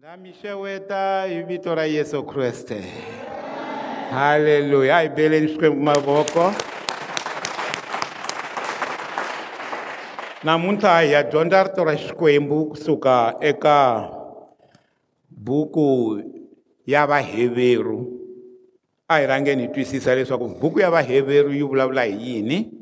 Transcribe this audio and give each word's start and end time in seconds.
ngamixeweta 0.00 1.28
hi 1.28 1.42
vito 1.44 1.74
ra 1.76 1.82
yesu 1.84 2.22
kreste 2.24 2.78
halleluya 4.08 4.94
a 4.96 5.00
hi 5.04 5.08
beleni 5.12 5.48
xikwembu 5.52 5.80
mavoko 5.84 6.46
namuntlha 10.44 10.94
hi 11.04 11.12
ya 11.12 11.20
dyondza 11.28 11.60
rito 11.68 11.84
ra 11.84 11.94
xikwembu 11.96 12.62
kusuka 12.72 13.36
eka 13.40 14.08
buku 15.28 16.24
ya 16.86 17.04
vaheveru 17.06 18.00
a 19.08 19.20
hi 19.20 19.26
rhangeni 19.28 19.62
hi 19.68 19.72
twisisa 19.74 20.14
leswaku 20.14 20.48
buku 20.60 20.80
ya 20.80 20.90
vaheveru 20.90 21.52
yi 21.52 21.62
vulavula 21.62 22.08
hi 22.08 22.16
yini 22.28 22.72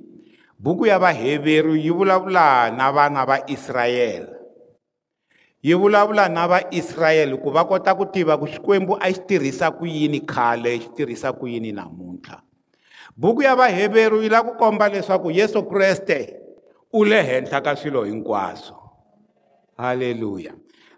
buku 0.58 0.86
ya 0.86 0.98
vaheveru 1.02 1.74
yi 1.76 1.90
vulavula 1.90 2.70
na 2.70 2.92
vana 2.92 3.26
va 3.26 3.42
israyele 3.50 4.37
yi 5.62 5.74
vulavula 5.74 6.28
na 6.28 6.46
vaisrayele 6.48 7.36
ku 7.42 7.50
va 7.50 7.64
kota 7.66 7.94
ku 7.94 8.06
tiva 8.06 8.38
ku 8.38 8.46
xikwembu 8.46 8.94
a 9.00 9.10
xi 9.12 9.20
tirhisa 9.26 9.70
ku 9.74 9.86
yini 9.86 10.20
khale 10.22 10.78
xi 10.78 10.88
tirhisa 10.94 11.32
ku 11.34 11.48
yini 11.50 11.72
namuntlha 11.74 12.38
buku 13.18 13.42
ya 13.42 13.56
vaheveru 13.58 14.22
yi 14.22 14.28
lava 14.30 14.52
ku 14.52 14.58
komba 14.58 14.86
leswaku 14.88 15.30
yesu 15.34 15.62
kreste 15.66 16.38
u 16.94 17.02
le 17.04 17.18
henhla 17.26 17.58
ka 17.60 17.74
swilo 17.74 18.04
hinkwaswo 18.06 18.78
halleluya 19.76 20.52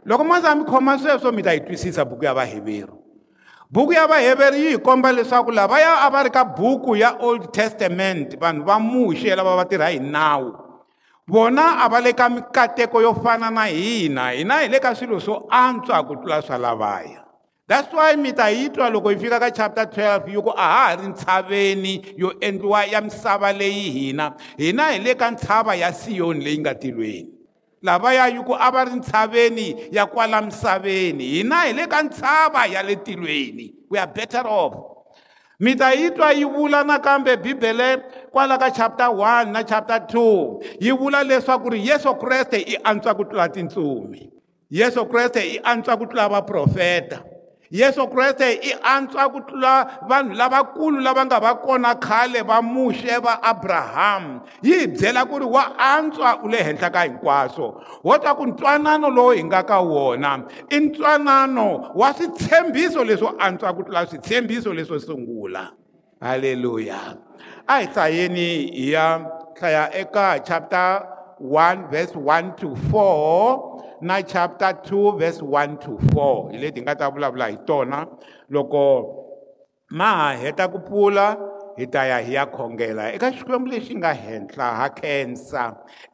loko 0.05 0.25
maza 0.25 0.53
mi 0.55 0.65
khoma 0.69 0.99
sweswo 1.01 1.33
mi 1.33 1.41
ta 1.43 1.57
yi 1.57 1.61
twisisa 1.65 2.05
buku 2.05 2.25
ya 2.29 2.35
vaheveru 2.37 3.01
buku 3.73 3.97
ya 3.97 4.05
vaheveru 4.07 4.57
yi 4.61 4.73
hi 4.77 4.79
komba 4.79 5.09
leswaku 5.13 5.51
lavaya 5.57 6.05
a 6.05 6.11
va 6.13 6.21
ri 6.29 6.31
ka 6.31 6.45
buku 6.45 7.01
ya 7.01 7.17
old 7.21 7.49
testament 7.53 8.37
vanhu 8.37 8.69
va 8.69 8.77
muxe 8.79 9.33
lava 9.35 9.57
va 9.57 9.65
tirha 9.65 9.89
hi 9.89 10.01
nawu 10.05 10.69
vona 11.33 11.67
a 11.85 11.89
va 11.93 11.99
le 12.05 12.13
ka 12.21 12.27
mikateko 12.35 12.99
yo 13.03 13.13
fana 13.23 13.49
na 13.57 13.65
hina 13.71 14.25
hina 14.33 14.55
hi 14.63 14.67
le 14.73 14.79
ka 14.85 14.91
swilo 14.95 15.19
swo 15.27 15.37
antswa 15.63 15.99
ku 16.09 16.15
tlula 16.21 16.43
swa 16.43 16.59
lavaya 16.59 17.23
that's 17.69 17.93
why 17.95 18.17
mi 18.17 18.33
ta 18.33 18.47
yi 18.49 18.69
twa 18.75 18.91
loko 18.91 19.09
hi 19.15 19.17
fika 19.23 19.39
ka 19.41 19.51
chapter 19.51 19.87
12 19.87 20.29
yi 20.35 20.41
ku 20.47 20.51
a 20.51 20.65
ha 20.75 20.87
ha 20.87 20.95
ri 20.99 21.07
ntshaveni 21.13 21.95
yo 22.23 22.29
endliwa 22.49 22.85
ya 22.93 23.01
misava 23.01 23.53
leyi 23.53 23.91
hina 23.97 24.33
hina 24.59 24.91
hi 24.93 24.99
le 25.07 25.15
ka 25.15 25.31
ntshava 25.31 25.75
ya 25.83 25.93
siyoni 25.93 26.45
leyi 26.45 26.59
nga 26.67 26.75
tilweni 26.75 27.31
lavaya 27.83 28.27
yi 28.35 28.43
ku 28.49 28.55
a 28.67 28.71
va 28.75 28.85
ri 28.85 28.95
ntshaveni 28.99 29.67
ya 29.97 30.07
kwala 30.07 30.43
misaveni 30.43 31.25
hina 31.35 31.63
hi 31.67 31.73
le 31.79 31.87
ka 31.87 32.03
ntshava 32.03 32.67
ya 32.67 32.83
le 32.83 32.97
tilweni 33.07 33.67
we 33.91 33.99
are 34.03 34.13
better 34.19 34.43
off 34.47 34.90
mi 35.63 35.75
ta 35.77 35.91
yi 35.91 36.09
twa 36.11 36.33
yi 36.33 36.45
vula 36.45 36.83
nakambe 36.91 37.37
bibele 37.37 37.89
kwala 38.33 38.59
ka 38.59 38.71
chapter 38.71 39.05
1 39.09 39.53
na 39.53 39.63
chapter 39.63 39.99
2 40.01 40.81
yi 40.81 40.91
vula 40.93 41.21
leswaku 41.23 41.71
ri 41.75 41.81
yesu 41.89 42.15
kreste 42.17 42.59
i 42.73 42.75
antswa 42.89 43.13
ku 43.19 43.25
tlula 43.25 43.47
tintsumi 43.55 44.23
yesu 44.71 45.01
kreste 45.11 45.41
i 45.57 45.59
antswa 45.71 45.95
ku 46.01 46.07
tlula 46.09 46.33
vaprofeta 46.33 47.19
yesu 47.71 48.07
kreste 48.11 48.51
i 48.53 48.75
antswa 48.83 49.29
ku 49.33 49.41
tlula 49.41 49.99
vanhu 50.09 50.35
lavakulu 50.35 51.01
lava 51.01 51.27
nga 51.27 51.39
va 51.41 51.55
kona 51.55 51.95
khale 51.95 52.43
va 52.47 52.61
muxe 52.63 53.19
va 53.25 53.39
abrahamu 53.43 54.41
yi 54.63 54.79
hi 54.81 54.87
byela 54.87 55.23
ku 55.31 55.39
ri 55.39 55.45
wa 55.47 55.63
antswa 55.79 56.35
u 56.45 56.49
le 56.49 56.59
henhla 56.67 56.91
ka 56.91 57.01
hinkwaswo 57.07 57.67
wo 58.05 58.19
twa 58.19 58.35
ku 58.35 58.47
ntwanano 58.47 59.09
lowu 59.11 59.31
hi 59.31 59.43
nga 59.45 59.63
ka 59.63 59.79
wona 59.81 60.33
i 60.71 60.79
ntwanano 60.81 61.93
wa 61.95 62.13
switshembiso 62.13 63.05
leswo 63.05 63.33
antswa 63.39 63.73
ku 63.77 63.83
tlula 63.83 64.07
switshembiso 64.07 64.75
leswo 64.75 64.99
sungula 64.99 65.71
halleluya 66.21 66.99
a 67.67 67.81
hi 67.81 67.87
hlayeni 67.87 68.49
hi 68.75 68.93
ya 68.93 69.07
hlaya 69.61 69.91
eka 69.95 70.39
chapter 70.49 71.07
1 71.41 71.89
verse 71.91 72.15
1 72.19 72.57
to 72.59 72.69
4 72.93 73.70
na 74.01 74.23
chapter 74.23 74.73
2 74.85 75.13
verse 75.19 75.43
1 75.43 75.77
to 75.85 75.93
4 76.17 76.53
hi 76.53 76.57
leti 76.65 76.81
nga 76.83 76.97
ta 76.97 77.11
vulavula 77.13 77.47
hi 77.53 77.57
tona 77.69 78.07
loko 78.51 78.83
ma 79.99 80.09
ha 80.21 80.29
heta 80.41 80.65
ku 80.73 80.79
pfula 80.87 81.27
hi 81.79 81.85
ta 81.87 82.03
ya 82.11 82.19
hi 82.27 82.33
ya 82.37 82.45
khongela 82.57 83.05
eka 83.17 83.29
xikwembu 83.37 83.69
lexi 83.73 83.95
nga 84.01 84.13
henhla 84.25 84.69
ha 84.81 84.87
khensa 85.01 85.63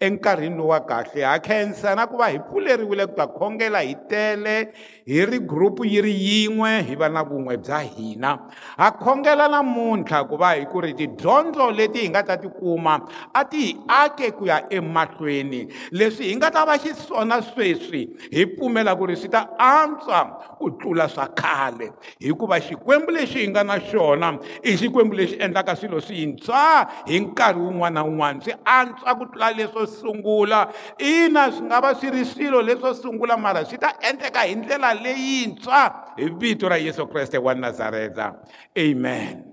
enkarhini 0.06 0.62
wa 0.70 0.80
kahle 0.91 1.20
ha 1.28 1.38
khensa 1.48 1.94
na 1.97 2.06
ku 2.10 2.19
va 2.20 2.26
hi 2.32 2.38
pfuleriwile 2.47 3.04
ku 3.10 3.14
ta 3.20 3.26
khongela 3.38 3.80
hi 3.88 3.94
tele 4.10 4.56
hi 5.06 5.22
ri 5.24 5.38
gurupu 5.38 5.84
yi 5.86 6.00
ri 6.02 6.10
yin'we 6.18 6.68
hi 6.86 6.94
va 7.00 7.06
na 7.16 7.20
vun'we 7.26 7.54
bya 7.66 7.76
hina 7.96 8.30
ha 8.78 8.86
khongela 9.02 9.44
namuntlha 9.52 10.18
ku 10.28 10.34
va 10.40 10.48
hi 10.58 10.64
ku 10.70 10.80
ri 10.82 10.94
tidyondzo 10.98 11.68
leti 11.78 12.00
hi 12.02 12.08
nga 12.10 12.22
ta 12.26 12.34
tikuma 12.42 12.96
a 13.38 13.42
ti 13.52 13.60
hi 13.62 14.02
ake 14.04 14.32
ku 14.34 14.48
ya 14.50 14.56
emahlweni 14.78 15.60
leswi 15.98 16.30
hi 16.30 16.32
nga 16.40 16.50
ta 16.56 16.64
va 16.66 16.74
xiswona 16.82 17.38
sweswi 17.52 18.00
hi 18.34 18.46
pfumela 18.54 18.96
ku 18.98 19.06
ri 19.12 19.16
swi 19.20 19.30
ta 19.36 19.44
antswa 19.68 20.24
ku 20.58 20.72
tlula 20.74 21.06
swa 21.14 21.28
khale 21.42 21.92
hikuva 22.18 22.58
xikwembu 22.66 23.14
lexi 23.14 23.46
hi 23.46 23.48
nga 23.54 23.62
na 23.62 23.78
xona 23.78 24.32
i 24.62 24.74
xikwembu 24.74 25.14
lexi 25.22 25.38
endlaka 25.38 25.76
swilo 25.76 26.02
swintshwa 26.02 26.64
hi 27.12 27.20
nkarhi 27.22 27.60
wun'wana 27.62 28.02
na 28.02 28.06
wun'wana 28.10 28.42
swi 28.42 28.58
antswa 28.78 29.14
ku 29.22 29.30
tlula 29.30 29.54
leswo 29.54 29.86
sungula 29.86 30.66
ina 30.98 31.46
swi 31.54 31.64
nga 31.70 31.80
va 31.80 31.94
swi 31.94 32.10
ri 32.10 32.24
swilo 32.34 32.58
leswo 32.58 32.90
sungula 32.90 33.38
mara 33.38 33.62
swi 33.62 33.78
ta 33.78 33.94
endleka 34.02 34.42
hi 34.50 34.54
ndlela 34.58 34.94
leyintshwa 35.00 36.14
hi 36.16 36.30
vito 36.40 36.68
ra 36.68 36.76
yesu 36.80 37.06
kreste 37.06 37.38
wa 37.38 37.54
nazareta 37.54 38.34
amen 38.78 39.44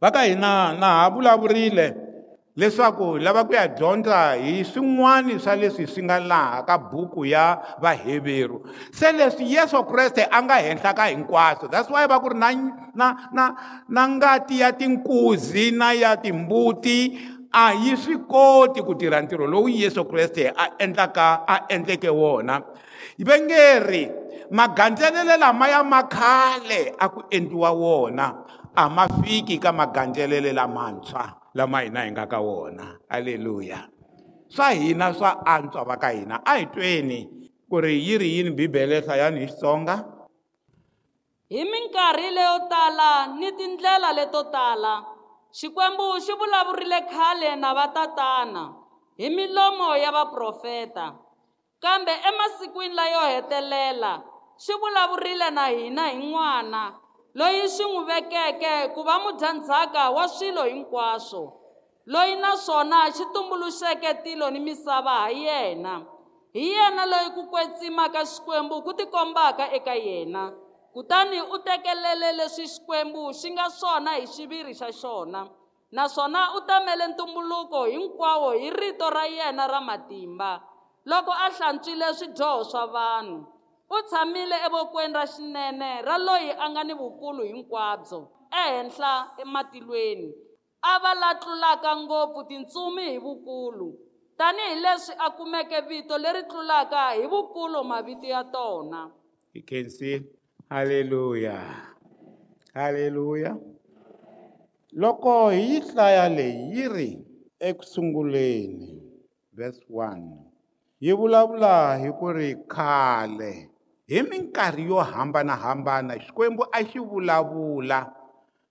va 0.00 0.10
ka 0.12 0.24
hina 0.24 0.76
na 0.76 0.88
ha 1.02 1.10
vulavurile 1.10 1.86
leswaku 2.56 3.16
hi 3.16 3.24
lava 3.24 3.44
ku 3.48 3.54
ya 3.56 3.66
dyondza 3.68 4.36
hi 4.40 4.62
swin'wana 4.64 5.38
swa 5.42 5.56
leswi 5.56 5.86
swi 5.88 6.02
nga 6.04 6.18
laha 6.20 6.62
ka 6.68 6.76
buku 6.78 7.24
ya 7.32 7.58
vaheveru 7.82 8.62
se 8.92 9.12
leswi 9.12 9.54
yesu 9.56 9.80
kreste 9.88 10.22
a 10.30 10.38
nga 10.44 10.56
henhla 10.64 10.92
ka 10.94 11.10
hinkwaswo 11.10 11.66
that's 11.72 11.90
why 11.90 12.06
va 12.06 12.20
ku 12.22 12.28
ri 12.32 12.38
na 12.38 12.48
na 12.94 13.06
na 13.34 13.44
na 13.88 14.02
ngati 14.14 14.60
ya 14.62 14.70
tinkuzi 14.72 15.70
na 15.74 15.92
ya 15.92 16.16
timbuti 16.16 17.32
a 17.54 17.70
yi 17.78 17.94
swi 17.96 18.18
koti 18.26 18.82
ku 18.82 18.98
tirha 18.98 19.22
ntirho 19.22 19.46
lowu 19.46 19.70
yesu 19.70 20.02
kreste 20.10 20.50
a 20.50 20.74
endlaka 20.82 21.46
a 21.46 21.56
endleke 21.70 22.10
wona 22.10 22.58
ve 23.22 23.34
nge 23.46 23.64
ri 23.86 24.02
magandzelelo 24.50 25.38
lamaya 25.38 25.80
ma 25.86 26.02
khale 26.10 26.90
a 26.98 27.06
ku 27.14 27.20
endliwa 27.30 27.70
wona 27.70 28.26
a 28.74 28.82
ma 28.90 29.04
fiki 29.08 29.56
ka 29.62 29.70
magandzelelo 29.72 30.50
lamantshwa 30.50 31.24
lama 31.54 31.78
hina 31.86 32.00
hi 32.02 32.10
nga 32.10 32.26
ka 32.26 32.40
wona 32.42 32.98
aleluya 33.08 33.80
swa 34.50 34.74
hina 34.74 35.14
swa 35.14 35.46
antswa 35.54 35.86
va 35.88 35.94
ka 36.02 36.10
hina 36.10 36.42
a 36.42 36.58
hi 36.58 36.66
tweni 36.74 37.20
ku 37.70 37.78
ri 37.78 37.94
yi 38.02 38.18
ri 38.18 38.28
yini 38.36 38.50
bibele 38.50 38.98
hlayani 39.00 39.46
hi 39.46 39.48
xitsonga 39.48 39.94
hi 41.50 41.62
minkarhi 41.70 42.28
leyo 42.34 42.66
tala 42.70 43.30
ni 43.38 43.46
tindlela 43.54 44.10
leto 44.18 44.42
tala 44.50 45.13
xikwembu 45.58 46.08
xi 46.24 46.32
vulavurile 46.40 46.98
khale 47.12 47.50
na 47.62 47.70
vatatana 47.78 48.64
hi 49.18 49.28
milomo 49.36 49.88
ya 50.02 50.10
vaprofeta 50.12 51.06
kambe 51.82 52.12
emasikwini 52.30 52.94
layo 52.98 53.20
hetelela 53.32 54.12
xi 54.64 54.72
vulavurile 54.80 55.48
na 55.56 55.64
hina 55.76 56.04
hi 56.08 56.18
n'wana 56.30 56.82
loyi 57.38 57.64
xi 57.74 57.84
n'wi 57.90 58.02
vekeke 58.10 58.74
ku 58.94 59.00
va 59.06 59.14
mudyandzhaka 59.24 60.02
wa 60.16 60.24
swilo 60.34 60.64
hinkwaswo 60.72 61.44
loyi 62.12 62.34
naswona 62.44 62.98
xi 63.16 63.24
tumbuluxeke 63.34 64.10
tilo 64.24 64.46
ni 64.50 64.60
misava 64.66 65.10
ha 65.22 65.30
yena 65.44 65.94
hi 66.56 66.62
yena 66.74 67.02
loyi 67.12 67.28
ku 67.36 67.42
kwetsima 67.52 68.04
ka 68.14 68.22
xikwembu 68.32 68.74
ku 68.86 68.92
tikombaka 68.98 69.64
eka 69.78 69.94
yena 70.06 70.44
kutani 70.94 71.38
u 71.42 71.56
tekelele 71.66 72.28
leswi 72.38 72.64
xikwembu 72.74 73.22
xi 73.40 73.48
nga 73.54 73.66
swona 73.78 74.10
hi 74.18 74.24
xiviri 74.34 74.72
xa 74.80 74.88
xona 75.00 75.42
naswona 75.96 76.40
u 76.56 76.60
tamele 76.68 77.04
ntumbuluko 77.12 77.80
hinkwawo 77.92 78.48
hi 78.60 78.68
rito 78.80 79.06
ra 79.16 79.24
yena 79.36 79.64
ra 79.72 79.80
matimba 79.88 80.50
loko 81.10 81.32
a 81.32 81.46
hlantswile 81.54 82.08
swidyoho 82.18 82.60
swa 82.70 82.84
vanhu 82.96 83.36
u 83.90 83.96
tshamile 84.08 84.56
evokweni 84.66 85.14
ra 85.18 85.24
xinene 85.34 85.88
ra 86.08 86.16
loyi 86.26 86.50
a 86.58 86.70
nga 86.72 86.82
ni 86.86 86.94
vukulu 87.02 87.42
hinkwabyo 87.50 88.18
ehenhla 88.62 89.12
ematilweni 89.44 90.28
a 90.82 90.92
va 91.02 91.12
la 91.22 91.30
tlulaka 91.42 91.90
ngopfu 92.02 92.40
tintsumi 92.48 93.04
hi 93.12 93.18
vukulu 93.26 93.88
tanihileswi 94.38 95.12
a 95.18 95.28
kumeke 95.36 95.78
vito 95.88 96.14
leri 96.24 96.42
tlulaka 96.50 97.00
hi 97.16 97.24
vukulu 97.32 97.78
mavito 97.90 98.26
ya 98.34 98.42
tona 98.54 99.00
you 99.54 99.62
can 99.70 99.88
see 99.98 100.16
Haleluya. 100.70 101.60
Haleluya. 102.72 103.52
Loko 104.96 105.50
hi 105.52 105.60
yi 105.76 105.80
hlaya 105.80 106.24
leyi 106.32 106.72
yi 106.76 106.84
ri 106.88 107.10
eku 107.60 107.84
sunguleni 107.84 109.02
verse 109.52 109.82
1 109.90 111.02
yi 111.02 111.12
vulavula 111.12 111.98
hi 112.00 112.08
ku 112.14 112.30
ri 112.30 112.54
khale 112.70 113.68
hi 114.06 114.18
minkarhi 114.22 114.86
yo 114.86 115.02
hambanahambana 115.02 116.14
xikwembu 116.24 116.62
a 116.70 116.80
xi 116.86 116.98
vulavula 117.02 118.14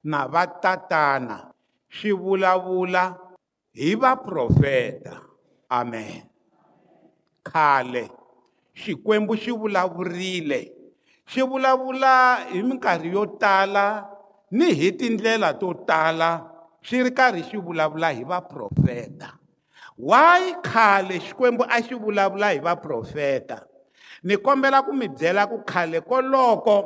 na 0.04 0.20
vatatana 0.32 1.52
xi 1.92 2.12
vulavula 2.16 3.20
hi 3.76 3.92
vaprofeta 4.00 5.20
amen 5.68 6.24
khale 7.44 8.08
xikwembu 8.82 9.36
xi 9.36 9.52
vulavurile 9.52 10.73
xi 11.30 11.42
vulavula 11.50 12.16
hi 12.52 12.60
minkarhi 12.68 13.10
yo 13.16 13.24
tala 13.42 13.86
ni 14.58 14.68
hi 14.80 14.92
tindlela 15.00 15.50
to 15.62 15.70
tala 15.90 16.30
swi 16.86 16.98
ri 17.06 17.12
karhi 17.20 17.42
xi 17.50 17.58
vulavula 17.66 18.10
hi 18.18 18.24
vaprofeta 18.32 19.30
why 20.10 20.42
khale 20.70 21.16
xikwembu 21.28 21.64
a 21.70 21.78
xi 21.86 21.96
vulavula 22.04 22.48
hi 22.54 22.60
vaprofeta 22.68 23.58
ni 24.28 24.36
kombela 24.46 24.80
ku 24.86 24.92
mi 25.00 25.08
byela 25.18 25.44
ku 25.52 25.58
khale 25.72 26.00
koloko 26.10 26.78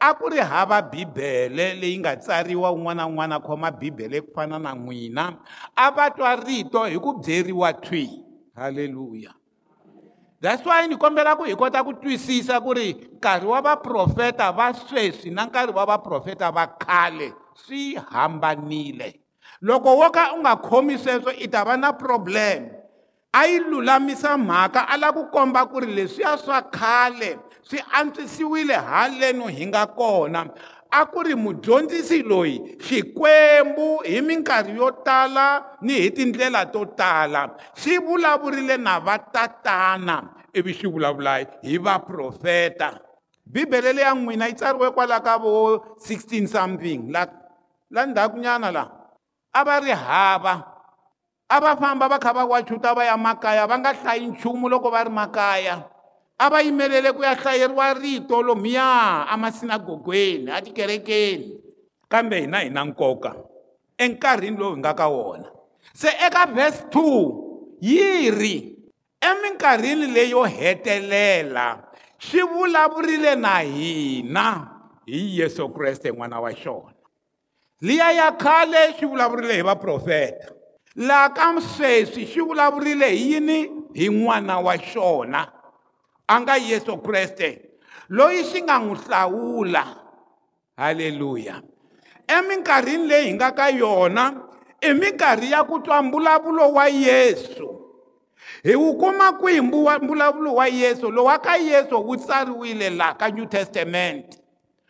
a 0.00 0.08
ku 0.18 0.26
ri 0.32 0.40
hava 0.50 0.78
bibele 0.92 1.66
leyi 1.80 1.96
nga 2.02 2.12
tsariwa 2.22 2.68
un'wana 2.76 3.02
na 3.02 3.08
un'wana 3.12 3.36
a 3.40 3.44
khoma 3.46 3.68
bibele 3.80 4.16
ku 4.24 4.30
fana 4.36 4.58
na 4.64 4.70
n'wina 4.78 5.24
a 5.74 5.86
va 5.94 6.04
twa 6.16 6.30
rito 6.46 6.80
hi 6.90 6.96
ku 7.04 7.10
byeriwa 7.22 7.68
thwi 7.84 8.04
halleluya 8.58 9.32
that's 10.44 10.60
why 10.64 10.84
ni 10.86 10.96
kombela 11.00 11.32
ku 11.36 11.44
hi 11.48 11.54
kota 11.56 11.80
ku 11.80 11.96
twisisa 11.96 12.60
ku 12.60 12.76
ri 12.76 12.92
nkarhi 13.16 13.48
wa 13.48 13.64
vaprofeta 13.64 14.52
va 14.52 14.68
sweswi 14.76 15.32
na 15.32 15.48
nkarhi 15.48 15.72
wa 15.72 15.86
vaprofeta 15.88 16.52
va 16.52 16.68
khale 16.76 17.32
swi 17.56 17.96
hambanile 18.12 19.24
loko 19.64 19.88
wo 19.96 20.06
ka 20.12 20.36
u 20.36 20.44
nga 20.44 20.54
khomi 20.66 21.00
sweswo 21.00 21.32
i 21.44 21.48
ta 21.48 21.64
va 21.64 21.76
na 21.80 21.92
problem 21.96 22.68
a 23.32 23.46
yi 23.48 23.56
lulamisa 23.58 24.36
mhaka 24.38 24.80
a 24.86 24.96
lava 25.00 25.16
ku 25.16 25.26
komba 25.32 25.64
ku 25.66 25.80
ri 25.80 25.88
leswiya 25.96 26.36
swa 26.44 26.60
khale 26.76 27.30
swi 27.68 27.78
antswisiwile 27.98 28.76
haleno 28.88 29.46
hi 29.48 29.64
nga 29.66 29.86
kona 29.88 30.40
a 30.94 31.02
ku 31.10 31.26
ri 31.26 31.34
mudyondzisi 31.34 32.22
loyi 32.22 32.78
xikwembu 32.86 33.88
hi 34.06 34.20
minkarhi 34.22 34.74
yo 34.78 34.88
tala 35.06 35.74
ni 35.82 35.94
hi 36.06 36.10
tindlela 36.14 36.62
to 36.72 36.84
tala 36.98 37.42
xi 37.80 37.98
vulavurile 38.06 38.76
na 38.86 38.94
vatatana 39.06 40.16
ivi 40.58 40.70
xi 40.78 40.86
vulavula 40.86 41.34
hi 41.66 41.74
vaprofeta 41.86 42.88
bibele 43.52 43.90
leya 43.96 44.12
n'wina 44.14 44.46
yi 44.48 44.54
tsariwe 44.58 44.88
kwala 44.96 45.16
ka 45.26 45.34
vo 45.42 45.52
16 45.98 46.46
something 46.54 47.02
la, 47.14 47.22
la 47.94 48.02
ndhakunyana 48.10 48.68
la 48.76 48.84
a 49.50 49.60
va 49.66 49.74
ri 49.82 49.90
hava 50.06 50.54
a 51.50 51.56
va 51.62 51.72
famba 51.80 52.06
va 52.12 52.18
kha 52.24 52.30
va 52.38 52.44
wachuta 52.52 52.88
va 52.96 53.02
ya 53.10 53.16
makaya 53.18 53.66
va 53.70 53.74
nga 53.82 53.90
hlayi 54.00 54.26
nchumu 54.30 54.68
loko 54.70 54.88
va 54.94 55.02
ri 55.04 55.10
makaya 55.10 55.74
ava 56.38 56.62
yimelele 56.62 57.12
ku 57.12 57.22
ya 57.22 57.34
hlayeriwa 57.36 57.94
rito 57.94 58.42
lomuya 58.42 59.26
amasinagogweni 59.28 60.50
atikerekeni 60.50 61.58
kambe 62.08 62.40
hina 62.40 62.60
hi 62.60 62.70
na 62.70 62.84
nkoka 62.84 63.34
enkarhini 63.98 64.56
lowu 64.56 64.74
hi 64.74 64.78
nga 64.78 64.94
ka 64.94 65.08
wona 65.08 65.48
se 65.94 66.08
eka 66.26 66.46
vhesi 66.46 66.84
2 66.90 67.60
yi 67.80 68.30
ri 68.30 68.78
eminkarhini 69.20 70.06
leyo 70.06 70.44
hetelela 70.44 71.84
xi 72.18 72.40
vulavurile 72.42 73.34
na 73.34 73.58
hina 73.58 74.68
hi 75.06 75.38
yesu 75.40 75.68
kreste 75.68 76.10
n'wana 76.12 76.40
wa 76.40 76.50
xona 76.54 76.94
liya 77.80 78.12
ya 78.12 78.32
khale 78.32 78.92
xi 78.98 79.06
vulavurile 79.06 79.54
hi 79.54 79.62
vaprofeta 79.62 80.48
laha 80.96 81.28
ka 81.34 81.60
sweswi 81.60 82.26
xi 82.26 82.40
vulavurile 82.42 83.08
hi 83.16 83.32
yini 83.32 83.70
hi 83.94 84.08
n'wana 84.08 84.58
wa 84.58 84.74
xona 84.82 85.40
a 86.28 86.40
nga 86.40 86.56
Yesu 86.56 86.96
Kriste 87.02 87.70
loyi 88.10 88.44
xi 88.44 88.60
nga 88.62 88.76
n'wi 88.80 88.96
hlawula 89.04 89.82
haleluya 90.80 91.56
eminkarhini 92.36 93.06
leyi 93.08 93.28
hi 93.28 93.34
nga 93.36 93.48
ka 93.58 93.66
yona 93.80 94.24
i 94.80 94.92
minkarhi 94.96 95.50
ya 95.52 95.64
ku 95.64 95.80
twa 95.82 96.02
mbulavulo 96.02 96.72
wa 96.76 96.86
yesu 96.88 97.68
hi 98.62 98.74
wu 98.76 98.96
kuma 98.98 99.32
kwihi 99.32 99.60
mbulavulo 100.02 100.54
wa 100.54 100.66
yesu 100.68 101.10
lowa 101.12 101.38
ka 101.38 101.56
yesu 101.56 102.00
wu 102.06 102.16
tsariwile 102.16 102.90
laha 102.90 103.14
ka 103.14 103.26
new 103.28 103.46
testament 103.46 104.40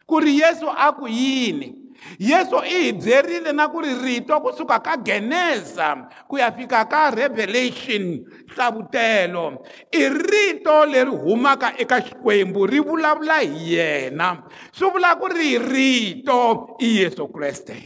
ku 0.07 0.19
ri 0.21 0.41
yesu 0.41 0.67
a 0.71 0.93
ku 0.95 1.09
yini 1.11 1.84
yesu 2.19 2.57
i 2.65 2.83
hi 2.83 2.93
byerile 2.93 3.53
na 3.53 3.69
ku 3.71 3.81
ri 3.83 3.95
rito 3.99 4.37
kusuka 4.41 4.79
ka 4.81 4.97
geneza 5.01 6.09
ku 6.29 6.37
ya 6.39 6.53
fika 6.53 6.85
ka 6.89 7.11
revelation 7.13 8.25
hlavutelo 8.55 9.65
i 9.91 10.05
rito 10.11 10.85
leri 10.85 11.11
humaka 11.11 11.75
eka 11.79 12.01
xikwembu 12.05 12.67
ri 12.69 12.81
vulavula 12.81 13.41
hi 13.43 13.75
yena 13.79 14.45
swi 14.73 14.87
vula 14.91 15.17
ku 15.17 15.27
ri 15.29 15.59
rito 15.59 16.77
i 16.81 17.01
yesu 17.03 17.29
kreste 17.33 17.77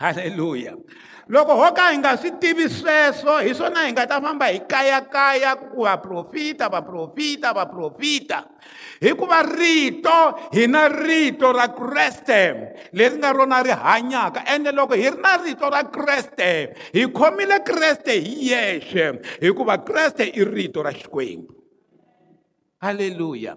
halleluya 0.00 0.74
loko 1.28 1.52
ho 1.56 1.68
ka 1.74 1.90
hi 1.92 1.98
nga 1.98 2.16
swi 2.16 2.38
tivi 2.40 2.68
sweswo 2.70 3.42
hi 3.42 3.52
swona 3.54 3.84
hi 3.84 3.92
nga 3.92 4.06
ta 4.06 4.22
famba 4.22 4.48
hi 4.48 4.62
kayakaya 4.64 5.56
ku 5.60 5.82
vaprofita 5.84 6.70
vaprofita 6.70 7.52
vaprofita 7.54 8.38
hikuva 9.00 9.42
rito 9.42 10.38
hi 10.54 10.66
na 10.66 10.86
rito 10.88 11.50
ra 11.52 11.70
kreste 11.72 12.72
leri 12.92 13.18
nga 13.18 13.32
rona 13.32 13.62
ri 13.64 13.72
hanyaka 13.74 14.44
ende 14.46 14.70
loko 14.70 14.94
hi 14.94 15.10
ri 15.10 15.18
na 15.18 15.34
rito 15.40 15.66
ra 15.70 15.82
kreste 15.88 16.74
hi 16.94 17.02
khomile 17.10 17.62
kreste 17.66 18.14
hi 18.14 18.50
yexe 18.50 19.18
hikuva 19.42 19.82
kreste 19.82 20.22
i 20.30 20.42
rito 20.44 20.82
ra 20.82 20.92
xikwembu 20.94 21.50
halleluya 22.78 23.56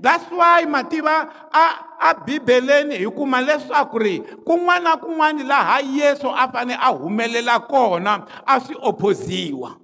that's 0.00 0.28
why 0.32 0.64
mativa 0.68 1.30
a 1.52 1.64
a 1.98 2.10
bibeleni 2.26 2.98
hi 3.00 3.08
kuma 3.08 3.40
leswaku 3.40 3.96
ri 3.98 4.16
kun'wana 4.46 4.96
na 4.96 5.00
kun'wana 5.00 5.42
laha 5.44 5.76
yesu 5.80 6.28
a 6.28 6.44
fanele 6.52 6.76
a 6.80 6.92
humelela 6.92 7.56
kona 7.64 8.26
a 8.46 8.60
swi 8.60 8.76
opoziwa 8.84 9.76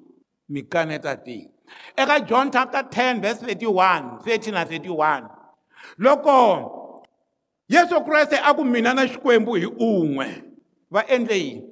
mikanetatini 0.49 1.54
eka 1.97 2.27
John 2.27 2.51
chapter 2.51 2.83
10 2.83 3.23
verse 3.23 3.39
31 3.39 4.19
30 4.21 4.51
na 4.51 4.65
31 4.65 5.29
loko 6.01 7.05
Yesu 7.71 7.97
Kreste 8.07 8.41
a 8.43 8.55
ku 8.55 8.65
mina 8.65 8.93
na 8.95 9.07
Xikwembu 9.07 9.55
hi 9.59 9.67
un'we 9.69 10.27
va 10.91 11.05
endle 11.07 11.35
yini 11.35 11.67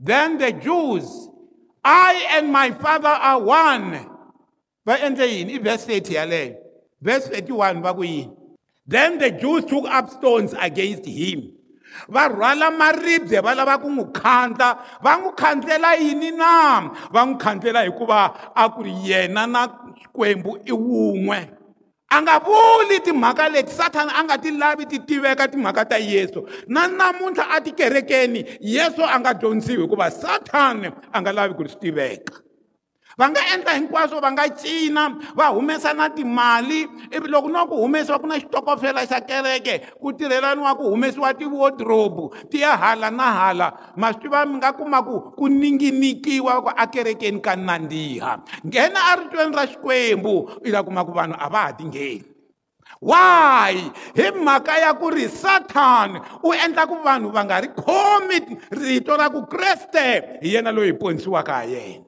then 0.00 0.38
the 0.38 0.52
Jews 0.52 1.28
I 1.84 2.26
and 2.38 2.52
my 2.52 2.70
father 2.72 3.08
are 3.08 3.40
one 3.40 3.90
va 4.84 4.96
endle 4.98 5.26
yini 5.26 5.54
i 5.54 5.58
verse 5.58 5.84
30 5.86 6.14
yaleyo 6.14 6.56
verse 7.00 7.28
31 7.28 7.82
va 7.82 7.94
ku 7.94 8.02
yini 8.02 8.34
then 8.86 9.18
the 9.18 9.30
Jews 9.30 9.64
took 9.66 9.84
up 9.86 10.10
stones 10.10 10.54
against 10.58 11.04
him 11.06 11.52
va 12.08 12.28
rhwala 12.28 12.70
maribye 12.70 13.40
va 13.40 13.54
lava 13.54 13.78
ku 13.82 13.88
n'wi 13.90 14.06
khandla 14.20 14.68
va 15.04 15.12
n'wi 15.18 15.30
khandlela 15.40 15.90
yini 16.04 16.30
na 16.32 16.52
va 17.14 17.20
n'wi 17.24 17.36
khandlela 17.42 17.80
hikuva 17.86 18.18
a 18.54 18.62
ku 18.74 18.82
ri 18.86 18.94
yena 19.08 19.46
na 19.46 19.62
kwembu 20.16 20.52
i 20.64 20.72
wun'we 20.72 21.38
a 22.16 22.16
nga 22.22 22.34
vuli 22.44 23.00
timhaka 23.04 23.48
leti 23.54 23.72
sathana 23.78 24.12
a 24.18 24.24
nga 24.24 24.36
ti 24.42 24.50
lavi 24.50 24.84
ti 24.86 24.98
tiveka 25.00 25.44
timhaka 25.52 25.84
ta 25.84 25.98
yesu 25.98 26.46
na 26.68 26.86
namuntlha 26.88 27.44
atikerekeni 27.56 28.40
yesu 28.60 29.02
a 29.04 29.20
nga 29.20 29.32
dyondziwi 29.34 29.82
hikuva 29.82 30.10
sathana 30.10 30.88
a 31.12 31.16
nga 31.20 31.32
lavi 31.32 31.54
ku 31.56 31.62
ri 31.62 31.70
swi 31.72 31.80
tiveka 31.80 32.47
va 33.18 33.26
nga 33.34 33.40
endla 33.54 33.74
hinkwaswo 33.74 34.20
va 34.22 34.30
nga 34.32 34.46
cina 34.60 35.08
va 35.34 35.50
humesa 35.50 35.90
na 35.94 36.08
timali 36.10 36.86
ivi 37.10 37.28
loko 37.28 37.48
no 37.50 37.66
ku 37.66 37.74
humesiwa 37.82 38.18
ku 38.22 38.26
na 38.30 38.38
xitokofela 38.38 39.02
xa 39.10 39.18
kereke 39.26 39.74
ku 40.00 40.12
tirhelaniwa 40.14 40.74
ku 40.78 40.84
humesiwa 40.92 41.34
ti-wardrobe 41.34 42.46
ti 42.50 42.62
ya 42.62 42.76
hala 42.78 43.10
na 43.10 43.26
hala 43.38 43.68
ma 43.98 44.12
swi 44.14 44.22
tiva 44.22 44.46
mi 44.46 44.56
nga 44.62 44.70
kuma 44.72 45.02
ku 45.02 45.34
ku 45.34 45.50
ninginikiwa 45.50 46.62
ku 46.62 46.70
akerekeni 46.70 47.42
ka 47.42 47.56
nandziha 47.58 48.38
nghena 48.66 49.00
a 49.10 49.12
ritweni 49.18 49.50
ra 49.56 49.66
xikwembu 49.66 50.34
i 50.62 50.70
la 50.70 50.80
kuma 50.86 51.02
ku 51.04 51.10
vanhu 51.12 51.34
a 51.34 51.46
va 51.50 51.60
ha 51.66 51.72
tingheni 51.74 52.22
why 53.02 53.74
hi 54.14 54.26
mhaka 54.30 54.78
ya 54.78 54.94
ku 54.94 55.10
ri 55.10 55.26
sathani 55.26 56.22
u 56.46 56.54
endla 56.54 56.86
ku 56.86 57.02
vanhu 57.02 57.34
va 57.34 57.42
nga 57.42 57.58
ri 57.66 57.68
khomi 57.82 58.38
rito 58.70 59.16
ra 59.18 59.26
ku 59.26 59.42
kreste 59.50 60.38
hi 60.38 60.54
yena 60.54 60.70
loyi 60.70 60.94
hi 60.94 60.98
ponisiwaka 61.02 61.58
ha 61.62 61.66
yena 61.66 62.06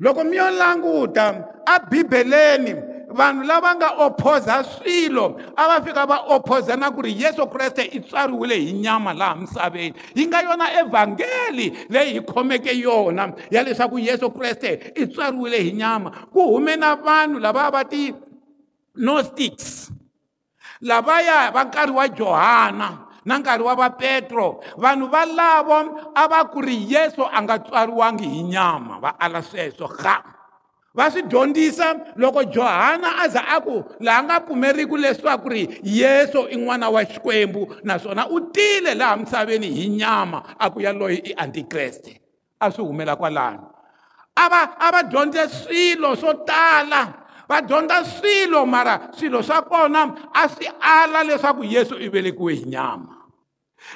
loko 0.00 0.24
mi 0.24 0.36
yo 0.36 0.50
languta 0.50 1.44
abibeleni 1.66 2.74
vanhu 3.18 3.42
lava 3.42 3.74
nga 3.74 3.88
ophoza 4.06 4.62
swilo 4.64 5.26
a 5.56 5.62
va 5.68 5.82
fika 5.84 6.06
va 6.06 6.18
ophoza 6.34 6.76
na 6.76 6.90
ku 6.90 7.02
ri 7.02 7.12
yesu 7.22 7.46
kreste 7.50 7.82
i 7.82 8.00
tswariwile 8.00 8.56
hi 8.66 8.72
nyama 8.72 9.14
laha 9.14 9.34
misaveni 9.40 9.94
yi 10.14 10.26
nga 10.26 10.40
yona 10.46 10.66
evhangeli 10.80 11.66
leyi 11.90 12.12
hi 12.14 12.20
khomeke 12.20 12.72
yona 12.84 13.32
ya 13.50 13.62
leswaku 13.62 13.98
yesu 13.98 14.30
kreste 14.30 14.92
i 15.02 15.06
tswariwile 15.06 15.58
hi 15.62 15.72
nyama 15.72 16.10
ku 16.32 16.40
hume 16.46 16.76
na 16.76 16.94
vanhu 16.94 17.38
lavaya 17.38 17.70
va 17.70 17.82
ti-nostics 17.84 19.90
lavaya 20.80 21.50
va 21.50 21.64
nkarhi 21.64 21.92
wa 21.92 22.08
johana 22.08 23.07
na 23.28 23.38
nkarhi 23.38 23.62
wa 23.64 23.76
vapetro 23.76 24.64
vanhu 24.80 25.06
valavo 25.12 25.76
a 26.16 26.24
va 26.28 26.40
ku 26.48 26.60
ri 26.64 26.76
yesu 26.94 27.20
a 27.36 27.42
nga 27.44 27.58
tswariwangi 27.60 28.24
hi 28.24 28.42
nyama 28.42 28.96
va 29.04 29.10
ala 29.20 29.42
sweswo 29.44 29.86
ha 30.00 30.14
va 30.96 31.10
swi 31.12 31.22
dyondzisa 31.28 31.88
loko 32.16 32.42
johana 32.44 33.10
a 33.24 33.28
za 33.28 33.42
a 33.56 33.60
ku 33.60 33.84
laha 34.00 34.22
nga 34.24 34.36
pfumeriki 34.40 34.96
leswaku 34.96 35.46
ri 35.48 35.62
yesu 35.84 36.48
i 36.56 36.56
n'wana 36.56 36.88
wa 36.88 37.02
xikwembu 37.04 37.68
naswona 37.84 38.24
u 38.30 38.40
tile 38.40 38.94
laha 38.94 39.16
misaveni 39.16 39.68
hi 39.76 39.88
nyama 39.88 40.56
a 40.58 40.70
ku 40.70 40.80
ya 40.80 40.92
loyi 40.92 41.20
i 41.30 41.32
antikreste 41.36 42.12
a 42.60 42.70
swi 42.72 42.82
humela 42.84 43.16
kwalano 43.16 43.68
a 44.36 44.48
va 44.48 44.62
a 44.80 44.88
va 44.92 45.02
dyondze 45.02 45.44
swilo 45.48 46.16
swo 46.16 46.32
tala 46.48 47.00
va 47.48 47.60
dyondza 47.60 48.04
swilo 48.04 48.64
mara 48.66 49.08
swilo 49.12 49.42
swa 49.42 49.62
kona 49.62 50.16
a 50.32 50.48
swi 50.48 50.64
ala 50.80 51.20
leswaku 51.24 51.64
yesu 51.64 52.00
i 52.00 52.08
velekiwe 52.08 52.54
hi 52.54 52.64
nyama 52.64 53.16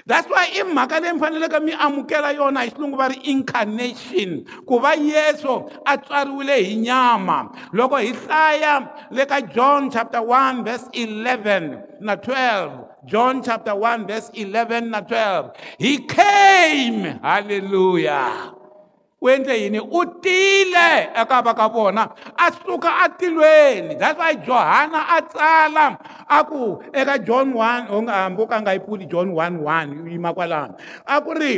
that's 0.06 0.28
why 0.28 0.46
i 0.54 0.60
mhaka 0.72 0.96
leyi 1.02 1.12
mi 1.14 1.20
faneleke 1.20 1.62
mi 1.66 1.72
amukela 1.86 2.30
yona 2.40 2.60
hi 2.64 2.70
xilungu 2.76 2.96
va 3.00 3.06
ri 3.12 3.16
incarnation 3.34 4.44
ku 4.66 4.78
va 4.78 4.92
yesu 4.96 5.54
a 5.84 5.94
tswariwile 5.96 6.56
hi 6.68 6.74
nyama 6.86 7.38
loko 7.72 7.96
hi 7.96 8.12
hlaya 8.12 8.74
le 9.10 9.24
ka 9.26 9.40
john 9.40 9.90
chapter 9.90 10.20
1 10.22 10.64
verse 10.64 10.86
11 10.92 12.00
na 12.00 12.16
12 12.16 12.88
john 13.06 13.42
chapter 13.42 13.72
1 13.74 14.06
verse 14.06 14.30
11 14.34 14.80
na 14.90 15.00
12 15.00 15.50
he 15.78 15.98
came 15.98 17.04
halleluya 17.22 18.52
wendle 19.22 19.54
yini 19.62 19.80
u 19.98 20.00
tile 20.24 20.88
eka 21.20 21.38
va 21.46 21.52
ka 21.58 21.66
vona 21.74 22.04
a 22.44 22.46
suka 22.58 22.90
atilweni 23.04 23.94
that's 24.00 24.18
why 24.20 24.34
johana 24.46 25.00
a 25.16 25.18
tsala 25.32 25.86
a 26.36 26.38
ku 26.50 26.62
eka 26.98 27.14
john 27.26 27.46
1 27.54 27.88
u 27.96 27.98
nga 28.04 28.14
hambi 28.26 28.40
u 28.44 28.46
ka 28.52 28.56
nga 28.62 28.72
yi 28.74 28.80
pfuli 28.84 29.04
john 29.12 29.28
1 29.30 29.62
1 29.62 30.10
yima 30.12 30.30
kwalano 30.36 30.74
a 31.14 31.16
ku 31.24 31.30
ri 31.40 31.52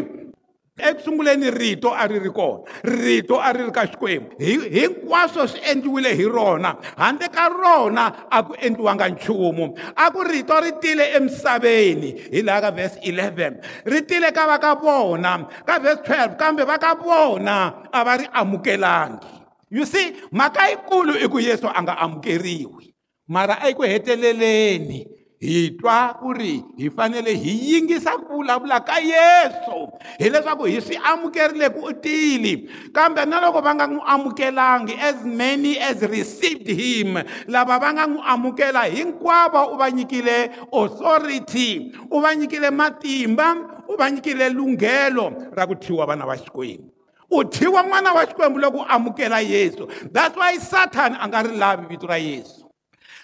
ekusunguleni 0.75 1.51
rito 1.55 1.95
a 1.95 2.03
ri 2.11 2.19
ri 2.19 2.31
kona 2.35 2.67
rito 2.83 3.39
a 3.39 3.55
ri 3.55 3.63
ri 3.63 3.71
ka 3.71 3.87
xikwembu 3.87 4.35
hinkwaswo 4.75 5.47
swi 5.47 5.61
endliwile 5.71 6.11
hi 6.19 6.27
rona 6.27 6.75
handle 6.99 7.29
ka 7.31 7.47
rona 7.49 8.27
a 8.31 8.43
ku 8.43 8.55
endliwanga 8.59 9.07
nchumu 9.09 9.71
a 9.95 10.11
ku 10.11 10.23
rito 10.27 10.59
ri 10.59 10.73
tile 10.83 11.05
emisaveni 11.17 12.11
hi 12.35 12.43
laha 12.43 12.61
ka 12.67 12.71
vhesi 12.75 12.99
11 13.07 13.87
ri 13.87 14.03
tile 14.03 14.33
ka 14.35 14.47
va 14.51 14.59
ka 14.59 14.75
vona 14.75 15.47
ka 15.67 15.79
vhesi 15.79 16.03
12 16.11 16.35
kambe 16.39 16.65
va 16.67 16.75
ka 16.79 16.95
vona 16.99 17.57
a 17.95 18.01
va 18.07 18.17
ri 18.19 18.27
amukelangi 18.35 19.31
you 19.71 19.87
see 19.87 20.11
mhaka 20.35 20.69
yikulu 20.75 21.15
i 21.25 21.29
ku 21.31 21.39
yesu 21.39 21.71
a 21.71 21.79
nga 21.87 21.95
amukeriwi 22.03 22.91
mara 23.31 23.63
eku 23.69 23.83
heteleleni 23.87 25.14
hi 25.45 25.77
twa 25.77 26.17
ku 26.17 26.33
ri 26.33 26.65
hi 26.81 26.89
fanele 26.89 27.37
hi 27.37 27.53
yingisa 27.73 28.17
ku 28.25 28.41
vulavula 28.41 28.81
ka 28.81 28.97
yesu 28.99 29.79
hileswaku 30.19 30.65
hi 30.73 30.81
swi 30.81 30.97
amukerile 30.97 31.69
ku 31.69 31.81
u 31.93 31.93
tile 31.93 32.53
kambe 32.97 33.23
na 33.29 33.41
loko 33.41 33.61
va 33.61 33.77
nga 33.77 33.87
n'wi 33.87 34.01
amukelangi 34.09 34.95
as 34.97 35.19
many 35.29 35.77
as 35.79 36.01
received 36.01 36.65
him 36.67 37.21
lava 37.53 37.77
va 37.83 37.93
nga 37.93 38.05
n'wi 38.09 38.21
amukela 38.33 38.89
hinkwavo 38.89 39.77
u 39.77 39.77
va 39.77 39.91
nyikile 39.93 40.51
authority 40.73 41.93
u 42.11 42.21
va 42.21 42.33
nyikile 42.35 42.71
matimba 42.73 43.49
u 43.89 43.95
va 44.01 44.09
nyikile 44.11 44.49
lunghelo 44.51 45.33
ra 45.53 45.67
ku 45.69 45.75
thyiwa 45.77 46.07
vana 46.07 46.25
va 46.25 46.41
xikwembu 46.41 46.89
u 47.35 47.45
thyiwa 47.45 47.83
n'wana 47.83 48.11
wa 48.17 48.23
xikwembu 48.29 48.59
loko 48.59 48.79
u 48.81 48.87
amukela 48.89 49.41
yesu 49.41 49.85
that's 50.13 50.37
why 50.39 50.57
sathani 50.59 51.17
a 51.21 51.25
nga 51.29 51.43
ri 51.43 51.53
lavi 51.59 51.85
vito 51.91 52.07
ra 52.07 52.17
yesu 52.17 52.64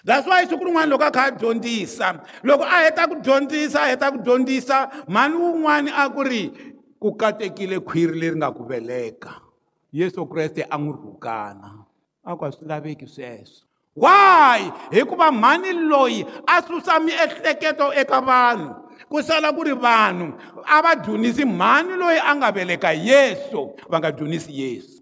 that's 0.07 0.25
why 0.27 0.43
siku 0.45 0.65
rin'wana 0.65 0.85
loko 0.89 1.03
a 1.07 1.11
kha 1.13 1.23
a 1.29 1.31
dyondzisa 1.33 2.07
loko 2.43 2.63
a 2.65 2.83
heta 2.89 3.05
ku 3.07 3.15
dyondzisa 3.21 3.79
a 3.85 3.89
heta 3.93 4.09
ku 4.11 4.17
dyondzisa 4.19 5.05
mhani 5.07 5.35
wun'wani 5.37 5.91
a 5.93 6.09
ku 6.09 6.21
ri 6.25 6.49
ku 6.99 7.13
katekile 7.13 7.77
khwiri 7.81 8.17
leri 8.19 8.35
nga 8.37 8.51
ku 8.53 8.63
veleka 8.65 9.41
yesu 9.93 10.25
kreste 10.25 10.65
a 10.69 10.77
n'wi 10.77 10.93
rhukana 10.97 11.69
a 12.25 12.33
ku 12.35 12.41
a 12.45 12.49
swi 12.51 12.65
laveki 12.67 13.05
sweswo 13.07 13.65
why 13.93 14.71
hikuva 14.91 15.29
mhani 15.31 15.73
loyi 15.77 16.25
a 16.49 16.61
susa 16.65 16.97
miehleketo 16.99 17.93
eka 17.93 18.19
vanhu 18.21 18.73
ku 19.09 19.21
sala 19.21 19.53
ku 19.53 19.61
ri 19.69 19.73
vanhu 19.77 20.33
a 20.65 20.81
va 20.81 20.95
dyunisi 20.97 21.45
mhani 21.45 21.93
loyi 21.95 22.17
a 22.17 22.31
nga 22.41 22.49
veleka 22.51 22.89
yesu 22.93 23.75
va 23.89 23.99
nga 24.01 24.09
dyunisi 24.11 24.49
yesu 24.61 24.97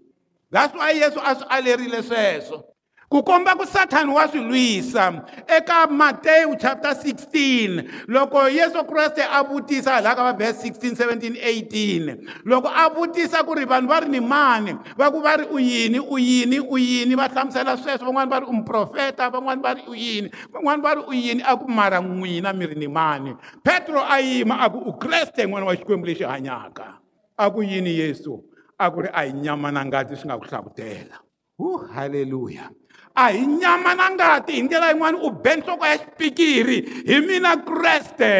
that's 0.52 0.74
why 0.76 0.92
yesu 0.92 1.16
a 1.24 1.32
swi 1.40 1.48
alerile 1.48 2.02
sweswo 2.04 2.69
ku 3.10 3.26
komba 3.26 3.58
ku 3.58 3.66
sathani 3.66 4.06
wa 4.14 4.22
swi 4.30 4.40
lwisa 4.40 5.26
eka 5.58 5.90
matewu 5.90 6.54
chapter 6.56 6.94
16 6.94 8.06
loko 8.06 8.46
yesu 8.48 8.86
kreste 8.86 9.26
a 9.26 9.42
vutisa 9.42 9.98
laha 10.00 10.14
ka 10.14 10.22
va 10.30 10.32
verse 10.38 10.62
16 10.70 10.94
17 10.94 11.34
18 11.66 12.46
loko 12.46 12.70
a 12.70 12.86
vutisa 12.94 13.42
ku 13.42 13.58
ri 13.58 13.66
vanhu 13.66 13.90
va 13.90 14.06
ri 14.06 14.08
ni 14.14 14.22
mani 14.22 14.78
va 14.94 15.10
ku 15.10 15.18
va 15.18 15.42
ri 15.42 15.46
u 15.50 15.58
yini 15.58 15.98
u 15.98 16.14
yini 16.22 16.62
u 16.62 16.78
yini 16.78 17.18
va 17.18 17.26
hlamusela 17.26 17.74
sweswo 17.82 18.06
van'wani 18.14 18.30
va 18.30 18.38
ri 18.46 18.46
u 18.46 18.54
muprofeta 18.62 19.26
van'wani 19.26 19.58
va 19.58 19.70
ri 19.74 19.82
u 19.90 19.94
yini 19.98 20.28
van'wani 20.54 20.82
va 20.86 20.92
ri 20.94 21.02
u 21.02 21.10
yini 21.12 21.42
a 21.42 21.58
ku 21.58 21.66
mara 21.66 21.98
n'wina 21.98 22.54
mi 22.54 22.62
ri 22.70 22.78
ni 22.78 22.86
mani 22.86 23.34
petro 23.66 24.06
a 24.06 24.22
yima 24.22 24.54
a 24.62 24.70
ku 24.70 24.86
u 24.86 24.92
kreste 24.94 25.42
n'wana 25.50 25.66
wa 25.66 25.74
xikwembu 25.74 26.06
lexi 26.06 26.22
hanyaka 26.22 27.02
a 27.42 27.50
ku 27.50 27.58
yini 27.58 27.90
yesu 27.90 28.38
a 28.78 28.86
ku 28.86 29.02
ri 29.02 29.10
a 29.10 29.26
hi 29.26 29.34
nyama 29.34 29.74
na 29.74 29.82
ngati 29.82 30.14
swi 30.14 30.30
nga 30.30 30.38
ku 30.38 30.46
hlavutela 30.46 31.18
hu 31.58 31.90
haleluya 31.90 32.70
a 33.16 33.34
hi 33.34 33.46
nyama 33.46 33.94
na 33.94 34.06
ngati 34.14 34.52
hi 34.52 34.60
ndlela 34.64 34.90
yin'wani 34.94 35.18
u 35.18 35.30
be 35.42 35.52
nhloko 35.56 35.84
ya 35.86 35.98
xipikiri 35.98 36.78
hi 37.10 37.16
mina 37.26 37.56
kreste 37.66 38.34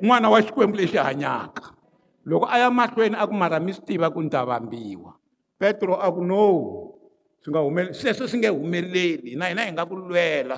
n'wana 0.00 0.28
wa 0.30 0.40
xikwembu 0.44 0.76
lexi 0.76 0.98
hanyaka 1.00 1.72
loko 2.28 2.44
a 2.48 2.56
ya 2.60 2.68
mahlweni 2.70 3.16
a 3.16 3.24
ku 3.24 3.32
mara 3.34 3.56
mi 3.60 3.72
swi 3.72 3.84
tiva 3.86 4.12
ku 4.12 4.20
ni 4.20 4.28
ta 4.30 4.44
vambiwa 4.44 5.16
petro 5.56 5.96
a 5.96 6.08
ku 6.12 6.20
no 6.20 6.44
swi 7.40 7.48
nga 7.52 7.64
humeleli 7.64 7.94
sweswo 7.96 8.24
swi 8.28 8.38
nge 8.40 8.48
humeleli 8.52 9.30
na 9.40 9.48
hina 9.48 9.62
hi 9.64 9.72
nga 9.72 9.88
ku 9.88 9.94
lwela 9.96 10.56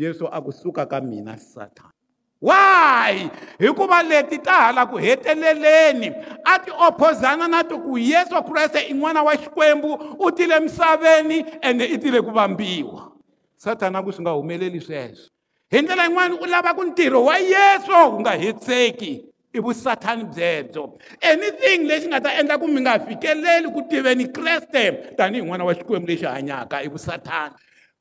yesu 0.00 0.24
a 0.32 0.38
kusuka 0.40 0.88
ka 0.88 1.00
mina 1.04 1.36
satana 1.36 1.93
why 2.40 3.30
hikuva 3.58 4.02
leti 4.08 4.38
ta 4.38 4.52
hala 4.72 4.86
ku 4.86 4.96
heteleleni 4.96 6.10
a 6.44 6.58
ti 6.58 6.70
ophozana 6.70 7.48
na 7.48 7.62
ti 7.62 7.74
ku 7.74 7.96
yesu 7.98 8.34
kreste 8.42 8.80
i 8.90 8.92
n'wana 8.94 9.22
wa 9.24 9.36
xikwembu 9.36 10.16
u 10.18 10.30
tile 10.30 10.60
misaveni 10.60 11.44
ende 11.60 11.84
i 11.84 11.98
tile 11.98 12.20
ku 12.22 12.30
vambiwa 12.32 13.12
satana 13.56 14.02
ku 14.02 14.10
swi 14.12 14.22
nga 14.22 14.30
humeleli 14.36 14.80
sweswo 14.80 15.30
hi 15.70 15.82
ndlela 15.82 16.04
yin'wana 16.06 16.34
u 16.34 16.46
lava 16.46 16.74
ku 16.74 16.82
ntirho 16.90 17.24
wa 17.24 17.36
yesu 17.38 17.92
wu 18.10 18.20
nga 18.20 18.30
hetseki 18.32 19.12
i 19.52 19.58
vusathani 19.60 20.24
byebyo 20.24 20.98
anything 21.30 21.86
lexi 21.86 22.08
nga 22.08 22.20
ta 22.20 22.30
endla 22.38 22.58
ku 22.58 22.66
mi 22.68 22.80
nga 22.80 22.98
fikeleli 22.98 23.68
ku 23.70 23.80
tiveni 23.88 24.26
kreste 24.32 25.14
tanihi 25.16 25.42
n'wana 25.46 25.64
wa 25.64 25.74
xikwembu 25.78 26.06
lexi 26.10 26.26
hanyaka 26.26 26.82
i 26.82 26.88
vusathani 26.88 27.54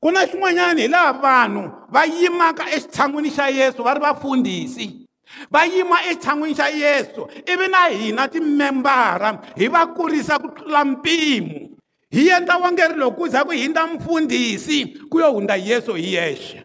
ku 0.04 0.12
na 0.12 0.26
xin'wanyana 0.30 0.80
hi 0.82 0.88
laha 0.94 1.12
vanhu 1.24 1.62
va 1.94 2.02
yimaka 2.16 2.64
exitshan'wini 2.76 3.30
xa 3.38 3.46
yesu 3.60 3.84
va 3.88 3.94
ri 3.98 4.02
vafundhisi 4.06 4.88
va 5.54 5.62
yima 5.76 5.98
exitshan'wini 6.10 6.58
xa 6.60 6.68
yesu 6.84 7.22
ivi 7.54 7.68
na 7.76 7.84
hina 7.96 8.28
timembara 8.34 9.30
hi 9.62 9.68
va 9.76 9.86
kurisa 9.96 10.40
ku 10.44 10.50
tlula 10.58 10.86
mpimo 10.92 11.60
hi 12.16 12.28
endla 12.38 12.58
wangeri 12.64 12.96
loko 13.04 13.18
ku 13.18 13.30
za 13.36 13.44
ku 13.48 13.52
hindza 13.62 13.88
mfundhisi 13.88 14.78
ku 15.10 15.20
yo 15.24 15.32
hundza 15.34 15.56
yesu 15.70 15.94
hi 16.02 16.14
yexe 16.14 16.64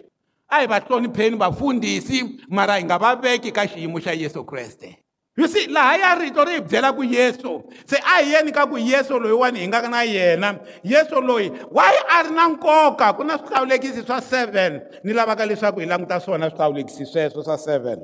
a 0.48 0.60
hi 0.60 0.66
va 0.70 0.80
hlonipheni 0.86 1.36
vafundhisi 1.42 2.24
mara 2.48 2.76
hi 2.78 2.84
nga 2.84 2.98
va 2.98 3.14
veki 3.16 3.52
ka 3.52 3.66
xiyimo 3.68 3.98
xa 4.00 4.12
yesu 4.22 4.44
kreste 4.44 4.98
yisi 5.38 5.66
laha 5.70 5.96
ya 5.96 6.14
rito 6.18 6.44
ri 6.44 6.52
hi 6.52 6.60
byela 6.60 6.90
ku 6.92 7.04
yesu 7.06 7.62
se 7.86 7.96
a 8.02 8.14
hi 8.18 8.34
yeni 8.34 8.50
ka 8.52 8.66
ku 8.66 8.74
yesu 8.78 9.14
loyi 9.22 9.38
wani 9.38 9.60
hi 9.62 9.66
nga 9.70 9.86
na 9.86 10.02
yena 10.02 10.58
yesu 10.82 11.22
loyi 11.22 11.46
wayi 11.70 12.00
a 12.10 12.26
ri 12.26 12.34
na 12.34 12.50
nkoka 12.50 13.14
ku 13.14 13.22
na 13.22 13.38
swihlawulekisi 13.38 14.02
swa 14.02 14.18
seven 14.22 14.82
ni 15.06 15.14
lavaka 15.14 15.46
leswaku 15.46 15.80
hi 15.86 15.86
languta 15.86 16.18
swona 16.20 16.50
swihlawulekisi 16.50 17.06
sweswo 17.06 17.46
swa 17.46 17.54
seven 17.58 18.02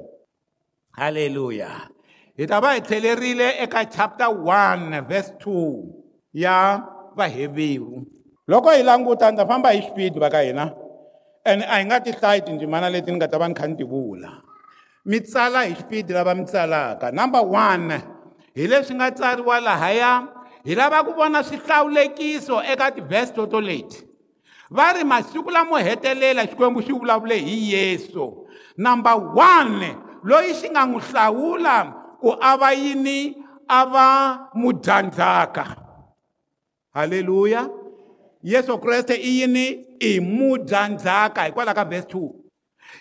halleluya 0.95 1.91
hi 2.39 2.47
ta 2.47 2.63
va 2.63 2.79
hi 2.79 2.87
tlhelerile 2.87 3.59
eka 3.67 3.83
chapter 3.91 4.31
1 4.31 5.03
vhes 5.11 5.35
2 5.43 6.39
ya 6.39 6.87
vahevevu 7.19 8.07
loko 8.47 8.71
hi 8.71 8.83
languta 8.87 9.31
ni 9.35 9.43
ta 9.43 9.43
famba 9.47 9.75
hi 9.75 9.83
xipidi 9.83 10.23
va 10.23 10.31
ka 10.31 10.39
hina 10.47 10.71
and 11.45 11.67
a 11.67 11.83
hi 11.83 11.83
nga 11.83 11.99
tihlayi 11.99 12.47
tindzimana 12.47 12.87
leti 12.87 13.11
ni 13.11 13.19
nga 13.19 13.27
ta 13.27 13.43
va 13.43 13.51
ni 13.51 13.55
kha 13.59 13.67
ni 13.67 13.75
ti 13.75 13.83
vula 13.83 14.54
mi 15.11 15.19
tsala 15.29 15.61
hi 15.69 15.75
xipidi 15.79 16.13
lava 16.17 16.33
mi 16.39 16.45
tsalaka 16.49 17.07
number 17.19 17.43
one 17.65 17.89
hi 18.57 18.65
leswi 18.71 18.95
nga 18.99 19.07
tsariwa 19.17 19.57
lahaya 19.67 20.13
hi 20.67 20.75
lava 20.75 20.99
ku 21.07 21.13
vona 21.19 21.41
swihlawulekiso 21.49 22.57
eka 22.73 22.87
tivhesto 22.97 23.41
to 23.53 23.59
leti 23.69 24.01
va 24.77 24.87
ri 24.97 25.05
masiku 25.13 25.51
lamo 25.55 25.77
hetelela 25.87 26.43
xikwembu 26.51 26.81
xi 26.87 26.93
vulavule 26.99 27.37
hi 27.47 27.57
yesu 27.73 28.25
number 28.87 29.17
one 29.55 29.83
loyi 30.29 30.53
xi 30.61 30.67
nga 30.73 30.83
n'wi 30.89 31.01
hlawula 31.09 31.77
ku 32.21 32.29
a 32.41 32.53
va 32.63 32.71
yini 32.83 33.19
a 33.69 33.81
va 33.93 34.07
mudyandzaka 34.61 35.65
halleluya 36.97 37.63
yesu 38.51 38.73
kreste 38.83 39.15
i 39.21 39.41
yini 39.41 39.67
i 40.01 40.13
mudyandzaka 40.35 41.41
hikwalaho 41.47 41.77
ka 41.79 41.85
vhesi 41.93 42.09
2 42.13 42.44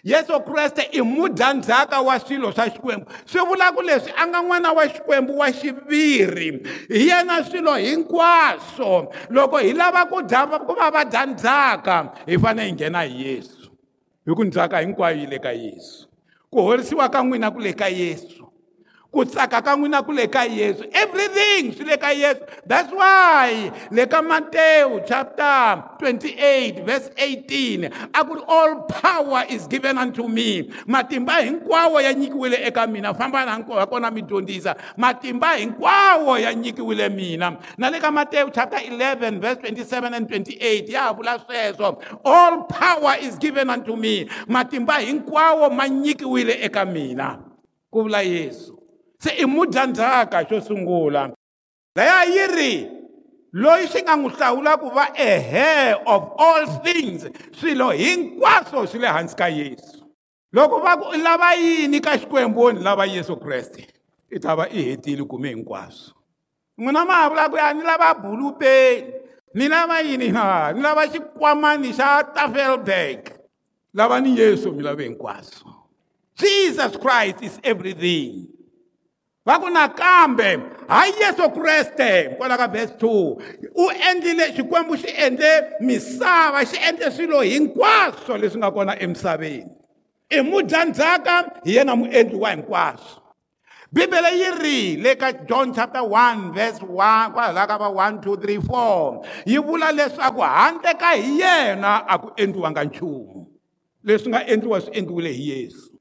yesu 0.03 0.39
kreste 0.41 0.81
i 0.91 1.01
mudyandzhaka 1.01 2.01
wa 2.01 2.19
swilo 2.19 2.51
swa 2.51 2.65
xikwembu 2.69 3.05
swi 3.25 3.39
vulaka 3.47 3.81
leswi 3.81 4.11
a 4.21 4.27
nga 4.27 4.39
n'wana 4.41 4.69
wa 4.77 4.83
xikwembu 4.93 5.33
wa 5.39 5.47
xiviri 5.59 6.47
hi 6.89 6.99
yena 7.09 7.43
swilo 7.43 7.75
hinkwaswo 7.75 9.13
loko 9.29 9.57
hi 9.57 9.73
lava 9.73 10.05
ku 10.05 10.21
dyava 10.21 10.59
ku 10.65 10.73
va 10.73 10.91
va 10.93 11.03
dyandzhaka 11.05 11.97
hi 12.27 12.37
fanele 12.37 12.67
hi 12.69 12.73
nghena 12.73 13.01
hi 13.07 13.15
yesu 13.27 13.69
hi 14.25 14.31
ku 14.37 14.43
ndzhaka 14.43 14.79
hinkwayo 14.81 15.17
yi 15.19 15.25
le 15.25 15.39
ka 15.39 15.51
yesu 15.51 16.07
ku 16.51 16.61
horisiwa 16.61 17.09
ka 17.09 17.19
n'wina 17.23 17.51
ku 17.51 17.59
le 17.59 17.73
ka 17.73 17.87
yesu 17.87 18.42
ku 19.13 19.21
tsaka 19.21 19.61
ka 19.61 19.77
n'wina 19.77 20.01
ku 20.01 20.09
le 20.09 20.25
ka 20.25 20.41
yesu 20.49 20.89
everything 20.89 21.69
swi 21.77 21.85
le 21.85 21.97
ka 22.01 22.09
yesu 22.09 22.41
that's 22.65 22.89
why 22.89 23.69
le 23.93 24.09
ka 24.09 24.25
matewu 24.25 25.05
chapter 25.05 25.77
28 26.01 26.81
verse 26.81 27.13
18 27.21 27.93
a 28.09 28.19
ku 28.25 28.41
ri 28.41 28.43
all 28.49 28.89
power 28.89 29.45
is 29.53 29.69
given 29.69 30.01
unto 30.01 30.25
me 30.25 30.65
matimba 30.89 31.45
hinkwawo 31.45 32.01
ya 32.01 32.09
nyikiwile 32.17 32.57
eka 32.65 32.89
mina 32.89 33.13
famba 33.13 33.45
na 33.45 33.61
kona 33.85 34.09
mi 34.09 34.25
dyondzisa 34.25 34.73
matimba 34.97 35.61
hinkwawo 35.61 36.33
ya 36.41 36.49
nyikiwile 36.57 37.05
mina 37.13 37.53
na 37.77 37.93
le 37.93 38.01
ka 38.01 38.09
matewu 38.09 38.49
chapter 38.49 38.81
11 38.81 39.37
verse 39.37 39.61
27 39.61 40.09
and 40.09 40.25
28 40.25 40.89
ya 40.89 41.13
ha 41.13 41.13
vula 41.13 41.37
sweswo 41.37 42.01
all 42.25 42.65
power 42.65 43.21
is 43.21 43.37
given 43.37 43.69
unto 43.69 43.93
me 43.93 44.25
matimba 44.49 44.97
hinkwawo 45.05 45.69
ma 45.69 45.85
nyikiwile 45.85 46.57
eka 46.65 46.81
mina 46.89 47.37
ku 47.93 48.09
vula 48.09 48.25
yesu 48.25 48.81
se 49.23 49.29
i 49.41 49.45
mudyandzhaka 49.45 50.39
xo 50.49 50.57
sungula 50.67 51.23
laya 51.97 52.23
yi 52.33 52.43
ri 52.55 52.71
loyi 53.61 53.85
swi 53.91 54.01
nga 54.03 54.13
n'wi 54.17 54.29
hlawula 54.35 54.71
ku 54.81 54.87
va 54.97 55.05
a 55.07 55.15
e 55.15 55.31
hair 55.51 55.95
of 56.13 56.21
all 56.43 56.63
things 56.85 57.19
swilo 57.57 57.87
hinkwaswo 58.01 58.79
swi 58.89 58.99
le 59.03 59.07
hansi 59.15 59.35
ka 59.39 59.47
yesu 59.57 59.99
loko 60.55 60.75
va 60.85 60.93
ku 61.01 61.05
i 61.15 61.19
lava 61.25 61.49
yini 61.55 61.99
ka 62.05 62.11
xikwembuni 62.21 62.79
lava 62.87 63.05
yesu 63.05 63.35
kreste 63.43 63.83
i 64.35 64.39
ta 64.43 64.51
va 64.59 64.65
i 64.67 64.81
hetile 64.89 65.23
kume 65.31 65.49
hinkwaswo 65.55 66.13
n'wina 66.81 67.01
ma 67.07 67.15
ha 67.23 67.29
vula 67.31 67.45
ku 67.51 67.55
ya 67.57 67.73
ni 67.73 67.83
lava 67.83 68.09
bulupeni 68.23 69.07
ni 69.55 69.65
lava 69.69 70.01
yini 70.01 70.29
ha 70.35 70.71
ni 70.75 70.81
lava 70.81 71.07
xikwamani 71.11 71.89
xa 71.99 72.23
tafelberg 72.35 73.21
lava 73.93 74.19
ni 74.19 74.35
yesu 74.39 74.71
mi 74.75 74.83
lave 74.83 75.03
hinkwaswo 75.03 75.69
jesus 76.35 76.97
christ 77.03 77.39
is 77.41 77.55
everything 77.63 78.52
va 79.45 79.59
ku 79.59 79.67
nakambe 79.69 80.49
hayi 80.87 81.13
yesu 81.21 81.49
kreste 81.55 82.11
kwala 82.39 82.55
ka 82.57 82.67
vhesi 82.67 82.93
2 82.99 83.71
u 83.83 83.85
endlile 84.09 84.45
xikwembu 84.55 84.95
xi 84.97 85.09
endle 85.25 85.51
misava 85.83 86.63
xi 86.65 86.77
endle 86.87 87.11
swilo 87.11 87.41
hinkwaswo 87.43 88.33
leswi 88.39 88.59
nga 88.59 88.71
kona 88.71 88.93
emisaveni 89.03 89.65
i 90.31 90.39
mudyandzhaka 90.49 91.35
hi 91.65 91.75
yena 91.75 91.95
muendli 91.95 92.37
wa 92.43 92.49
hinkwaswo 92.51 93.19
bibele 93.91 94.29
yi 94.39 94.47
rile 94.63 95.15
ka 95.15 95.31
john 95.33 95.73
chapter 95.75 96.01
1 96.03 96.51
verse 96.55 96.79
1 96.79 97.31
kwalaha 97.35 97.67
ka 97.67 97.77
va 97.83 97.89
1 97.91 98.19
2 98.23 98.35
3 98.35 98.59
4 98.59 99.25
yi 99.45 99.57
vula 99.59 99.91
leswaku 99.91 100.41
handle 100.41 100.93
ka 100.95 101.11
hi 101.19 101.39
yena 101.41 101.91
a 102.07 102.15
ku 102.17 102.29
endliwanga 102.35 102.83
nchumu 102.83 103.47
leswi 104.03 104.29
nga 104.31 104.47
endliwa 104.47 104.81
swi 104.81 104.91
endliwile 104.97 105.31
hi 105.33 105.43
yesu 105.49 105.92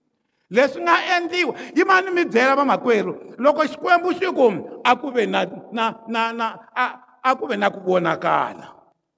leswi 0.53 0.83
nga 0.85 0.97
endliwa 1.17 1.55
yi 1.77 1.83
ma 1.85 2.01
ni 2.01 2.11
mi 2.13 2.25
byela 2.29 2.53
vamakwerhu 2.57 3.17
loko 3.41 3.65
xikwembu 3.65 4.09
xi 4.13 4.29
ku 4.37 4.47
a 4.85 4.93
ku 5.01 5.09
ve 5.11 5.25
na 5.27 5.49
na 5.73 5.85
na 6.13 6.21
na 6.37 6.47
a 6.77 6.85
a 7.25 7.31
ku 7.37 7.49
ve 7.49 7.57
na 7.57 7.73
ku 7.73 7.81
vonakala 7.81 8.69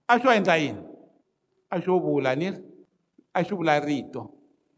a 0.07 0.15
xo 0.23 0.31
endla 0.31 0.55
yini 0.63 0.79
a 1.71 1.77
xo 1.83 1.93
vula 1.99 2.39
ni 2.39 2.55
ri 2.55 2.59
a 3.35 3.41
xi 3.43 3.51
vula 3.53 3.75
rito 3.83 4.23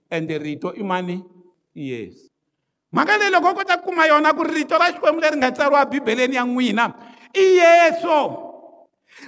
ende 0.08 0.34
rito 0.40 0.72
i 0.72 0.80
mani 0.80 1.20
yesu 1.76 2.24
mhaka 2.92 3.20
leyi 3.20 3.30
loko 3.36 3.52
u 3.52 3.54
kota 3.60 3.76
ku 3.76 3.92
kuma 3.92 4.08
yona 4.08 4.32
ku 4.32 4.40
rito 4.48 4.80
ra 4.80 4.88
xikwembu 4.96 5.20
leri 5.20 5.36
nga 5.36 5.52
tsariwa 5.52 5.84
bibeleni 5.84 6.36
ya 6.40 6.44
n'wina 6.48 6.84
i 7.36 7.60
yesu 7.60 8.00
so 8.02 8.45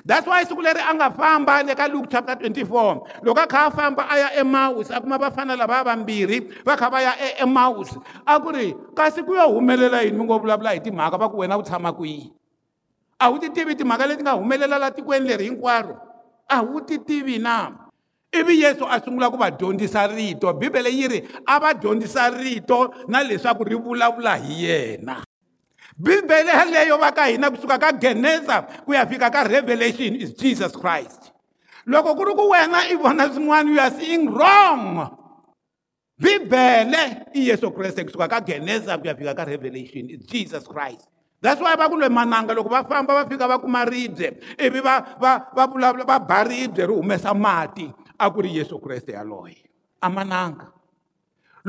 that's 0.04 0.26
why 0.26 0.44
siku 0.44 0.60
leri 0.64 0.80
a 0.84 0.92
nga 0.94 1.08
famba 1.10 1.62
le 1.64 1.74
ka 1.74 1.86
luke 1.86 2.08
chapter 2.10 2.34
24 2.36 3.24
loko 3.24 3.42
a 3.42 3.46
kha 3.46 3.66
a 3.66 3.70
famba 3.70 4.04
a 4.10 4.16
ya 4.18 4.28
emawusi 4.42 4.92
a 4.94 5.00
kuma 5.00 5.18
vafana 5.18 5.56
lava 5.56 5.76
ya 5.80 5.84
vambirhi 5.84 6.38
va 6.66 6.76
kha 6.76 6.90
va 6.92 7.02
ya 7.02 7.12
emawusi 7.44 7.96
a 8.26 8.40
ku 8.40 8.50
ri 8.52 8.74
kasi 8.94 9.22
ku 9.22 9.34
yo 9.34 9.48
humelela 9.54 10.02
yini 10.04 10.18
mi 10.18 10.24
ngo 10.24 10.38
vulavula 10.38 10.72
hi 10.76 10.80
timhaka 10.80 11.18
va 11.18 11.28
ku 11.28 11.38
wena 11.40 11.58
u 11.58 11.62
tshama 11.62 11.92
kwihi 11.92 12.32
a 13.20 13.30
wu 13.30 13.38
ti 13.38 13.48
tivi 13.50 13.74
timhaka 13.74 14.06
leti 14.06 14.22
nga 14.22 14.32
humelela 14.36 14.78
laha 14.78 14.90
tikweni 14.96 15.28
leri 15.28 15.44
hinkwaro 15.48 15.96
a 16.48 16.58
wu 16.62 16.80
ti 16.80 16.98
tivi 16.98 17.38
na 17.38 17.74
ivi 18.32 18.60
yesu 18.62 18.84
a 18.84 19.00
sungula 19.00 19.30
ku 19.32 19.36
va 19.36 19.50
dyondzisa 19.50 20.06
rito 20.12 20.52
bibele 20.52 20.90
yi 20.92 21.06
ri 21.08 21.18
a 21.46 21.58
va 21.60 21.74
dyondzisa 21.74 22.28
rito 22.36 22.92
na 23.08 23.22
leswaku 23.24 23.64
ri 23.72 23.76
vulavula 23.76 24.36
hi 24.36 24.64
yena 24.64 25.27
bibele 25.98 26.52
yeleyo 26.54 26.96
va 26.98 27.10
ka 27.12 27.26
hina 27.26 27.50
kusuka 27.50 27.78
ka 27.78 27.90
geneza 27.92 28.62
ku 28.86 28.94
ya 28.94 29.04
fika 29.06 29.30
ka 29.30 29.42
revelation 29.42 30.14
is 30.14 30.30
jesus 30.38 30.70
christ 30.78 31.34
loko 31.90 32.14
ku 32.14 32.22
ri 32.22 32.32
ku 32.38 32.46
wena 32.54 32.86
i 32.86 32.94
vona 32.94 33.26
swin'wana 33.26 33.66
you 33.66 33.82
are 33.82 33.90
seeing 33.98 34.24
wrong 34.30 35.10
bibele 36.14 37.26
i 37.34 37.50
yesu 37.50 37.74
kreste 37.74 38.06
kusuka 38.06 38.30
ka 38.30 38.38
geneza 38.46 38.94
ku 38.94 39.10
ya 39.10 39.18
fika 39.18 39.34
ka 39.34 39.42
revelation 39.42 40.06
is 40.06 40.22
jesus 40.22 40.62
christ 40.70 41.10
that's 41.42 41.58
why 41.58 41.74
va 41.74 41.90
ku 41.90 41.98
lwe 41.98 42.06
mananga 42.06 42.54
loko 42.54 42.70
va 42.70 42.86
famba 42.86 43.18
va 43.18 43.22
fika 43.26 43.50
va 43.50 43.58
kuma 43.58 43.82
ribye 43.82 44.38
ivi 44.54 44.78
va 44.78 45.18
va 45.18 45.50
va 45.50 45.66
vulavula 45.66 46.06
va 46.06 46.22
ba 46.22 46.46
ribye 46.46 46.86
ri 46.86 46.94
humesa 46.94 47.34
mati 47.34 47.90
a 48.22 48.30
ku 48.30 48.38
ri 48.38 48.54
yesu 48.54 48.78
kreste 48.78 49.18
yaloye 49.18 49.58
amananga 49.98 50.77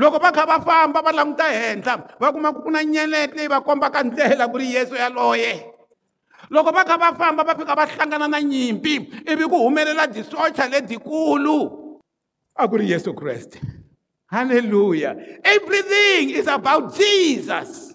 loko 0.00 0.18
va 0.18 0.32
kha 0.32 0.44
va 0.48 0.58
famba 0.68 1.00
va 1.06 1.12
languta 1.18 1.46
henhla 1.52 1.94
va 2.22 2.28
kuma 2.32 2.50
ku 2.56 2.60
ku 2.64 2.70
na 2.72 2.80
nyeleti 2.82 3.36
leyi 3.36 3.48
va 3.52 3.60
kombaka 3.60 4.00
ndlela 4.04 4.48
ku 4.48 4.56
ri 4.56 4.68
yesu 4.76 4.94
yaloye 4.96 5.52
loko 6.50 6.72
va 6.72 6.84
kha 6.88 6.96
va 6.96 7.12
famba 7.20 7.44
va 7.44 7.54
fika 7.54 7.74
va 7.76 7.84
hlangana 7.86 8.26
na 8.32 8.40
nyimpi 8.40 8.94
ivi 9.30 9.44
ku 9.44 9.60
humelela 9.64 10.06
jisocha 10.08 10.64
lebyikulu 10.72 11.56
a 12.56 12.64
ku 12.68 12.74
ri 12.80 12.88
yesu 12.90 13.12
kreste 13.14 13.60
halleluya 14.32 15.12
everything 15.44 16.32
is 16.38 16.48
about 16.48 16.96
jesus 16.96 17.92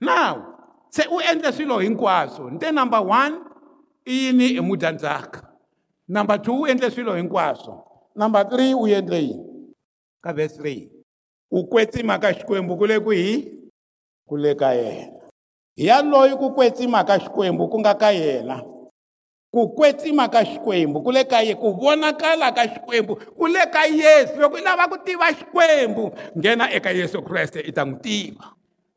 now 0.00 0.46
se 0.94 1.02
u 1.10 1.18
endle 1.32 1.50
swilo 1.52 1.78
hinkwaswo 1.82 2.50
nte 2.50 2.70
number 2.72 3.02
one 3.02 3.34
i 4.06 4.26
yini 4.30 4.46
i 4.54 4.60
mudyandzaka 4.60 5.42
number 6.08 6.38
two 6.42 6.62
u 6.62 6.66
endle 6.66 6.90
swilo 6.90 7.16
hinkwaswo 7.18 7.74
number 8.14 8.46
three 8.50 8.74
u 8.74 8.86
endle 8.86 9.18
yini 9.18 9.50
ka 10.22 10.32
verse 10.32 10.54
three 10.54 10.99
ku 11.50 11.66
kwetsima 11.66 12.14
ka 12.22 12.30
xikwembu 12.30 12.78
ku 12.78 12.86
le 12.86 12.96
ku 13.02 13.10
hi 13.10 13.42
ku 14.30 14.38
le 14.38 14.54
ka 14.54 14.70
yena 14.70 15.06
hi 15.74 15.82
ya 15.90 15.98
loyi 16.06 16.38
ku 16.38 16.54
kwetsima 16.54 17.02
ka 17.02 17.18
xikwembu 17.18 17.66
ku 17.66 17.76
nga 17.82 17.94
ka 17.98 18.12
yena 18.14 18.62
ku 19.50 19.66
kwetsima 19.74 20.30
ka 20.30 20.46
xikwembu 20.46 21.02
ku 21.02 21.10
le 21.10 21.26
ka 21.26 21.42
ye 21.42 21.58
ku 21.58 21.74
vonakala 21.74 22.54
ka 22.54 22.62
xikwembu 22.70 23.12
ku 23.34 23.44
le 23.50 23.66
ka 23.66 23.82
yesu 23.82 24.38
loko 24.38 24.56
i 24.62 24.62
lava 24.62 24.86
ku 24.86 24.96
tiva 25.02 25.26
xikwembu 25.34 26.04
nghena 26.38 26.70
eka 26.70 26.90
yesu 26.94 27.18
kreste 27.26 27.58
i 27.68 27.72
ta 27.74 27.82
n'wi 27.82 27.98
tiva 28.14 28.46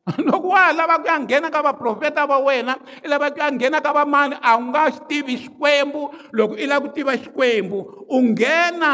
loko 0.30 0.52
wa 0.54 0.68
ha 0.70 0.72
lava 0.78 0.96
ku 1.02 1.06
ya 1.10 1.16
nghena 1.26 1.48
ka 1.50 1.58
vaprofeta 1.66 2.22
va 2.30 2.38
wena 2.46 2.74
i 3.02 3.06
lava 3.10 3.34
ku 3.34 3.38
ya 3.42 3.48
nghena 3.50 3.78
ka 3.82 3.90
vamani 3.98 4.36
a 4.38 4.54
wu 4.62 4.70
nga 4.70 4.82
swi 4.94 5.02
tivi 5.10 5.34
xikwembu 5.42 6.00
loko 6.38 6.54
i 6.54 6.64
lava 6.70 6.86
ku 6.86 6.94
tiva 6.94 7.14
xikwembu 7.22 7.78
u 8.14 8.18
nghena 8.30 8.92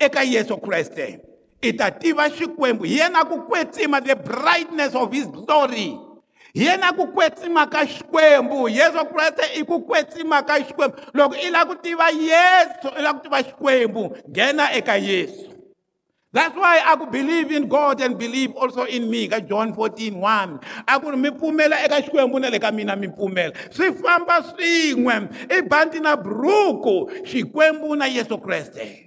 eka 0.00 0.22
yesu 0.32 0.56
kreste 0.64 1.06
ita 1.68 1.90
tiva 1.98 2.28
xikwembu 2.30 2.84
hi 2.84 2.98
yena 2.98 3.24
ku 3.24 3.38
kwetsima 3.48 4.00
the 4.00 4.16
brightness 4.16 4.94
of 4.94 5.12
his 5.12 5.26
glory 5.26 5.88
hi 6.56 6.64
yena 6.66 6.92
ku 6.96 7.06
kwetsima 7.16 7.66
ka 7.74 7.84
xikwembu 7.94 8.68
yesu 8.68 9.02
kreste 9.12 9.44
i 9.60 9.64
ku 9.64 9.78
kwetsima 9.88 10.42
ka 10.42 10.54
xikwembu 10.68 10.96
loko 11.14 11.34
i 11.36 11.50
lava 11.50 11.74
ku 11.74 11.82
tiva 11.82 12.08
yesu 12.10 12.88
i 12.98 13.02
lava 13.02 13.18
ku 13.18 13.22
tiva 13.26 13.40
xikwembu 13.48 14.04
nghena 14.30 14.72
eka 14.72 14.96
yesu 14.96 15.52
That's 16.32 16.54
why 16.54 16.82
I 16.84 16.96
could 16.96 17.12
believe 17.12 17.50
in 17.50 17.66
God 17.66 18.02
and 18.02 18.18
believe 18.18 18.50
also 18.60 18.84
in 18.84 19.08
me. 19.08 19.26
Ka 19.26 19.40
John 19.40 19.72
14:1. 19.72 20.20
1. 20.20 20.58
I 20.86 20.98
could 20.98 21.18
mi 21.18 21.30
pumela 21.30 21.80
eka 21.80 22.02
xikwembu 22.02 22.38
na 22.40 22.50
le 22.50 22.58
ka 22.58 22.70
mina 22.70 22.94
mi 22.96 23.08
pumela. 23.08 23.54
Swi 23.72 23.88
famba 23.92 24.44
swin'we. 24.44 25.32
I 25.50 25.62
bandi 25.62 25.98
na 26.00 26.14
bruku 26.16 27.08
xikwembu 27.24 27.96
na 27.96 28.04
Yesu 28.04 28.36
Kreste. 28.36 29.05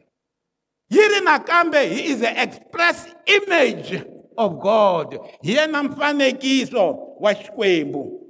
yi 0.90 1.02
ri 1.08 1.22
nakambe 1.22 1.78
he 1.88 2.06
is 2.10 2.20
the 2.20 2.42
express 2.44 3.08
image 3.28 4.04
of 4.38 4.60
god 4.60 5.18
hi 5.44 5.52
yena 5.56 5.84
mfanekiso 5.84 6.98
wa 7.20 7.34
xikwembu 7.36 8.22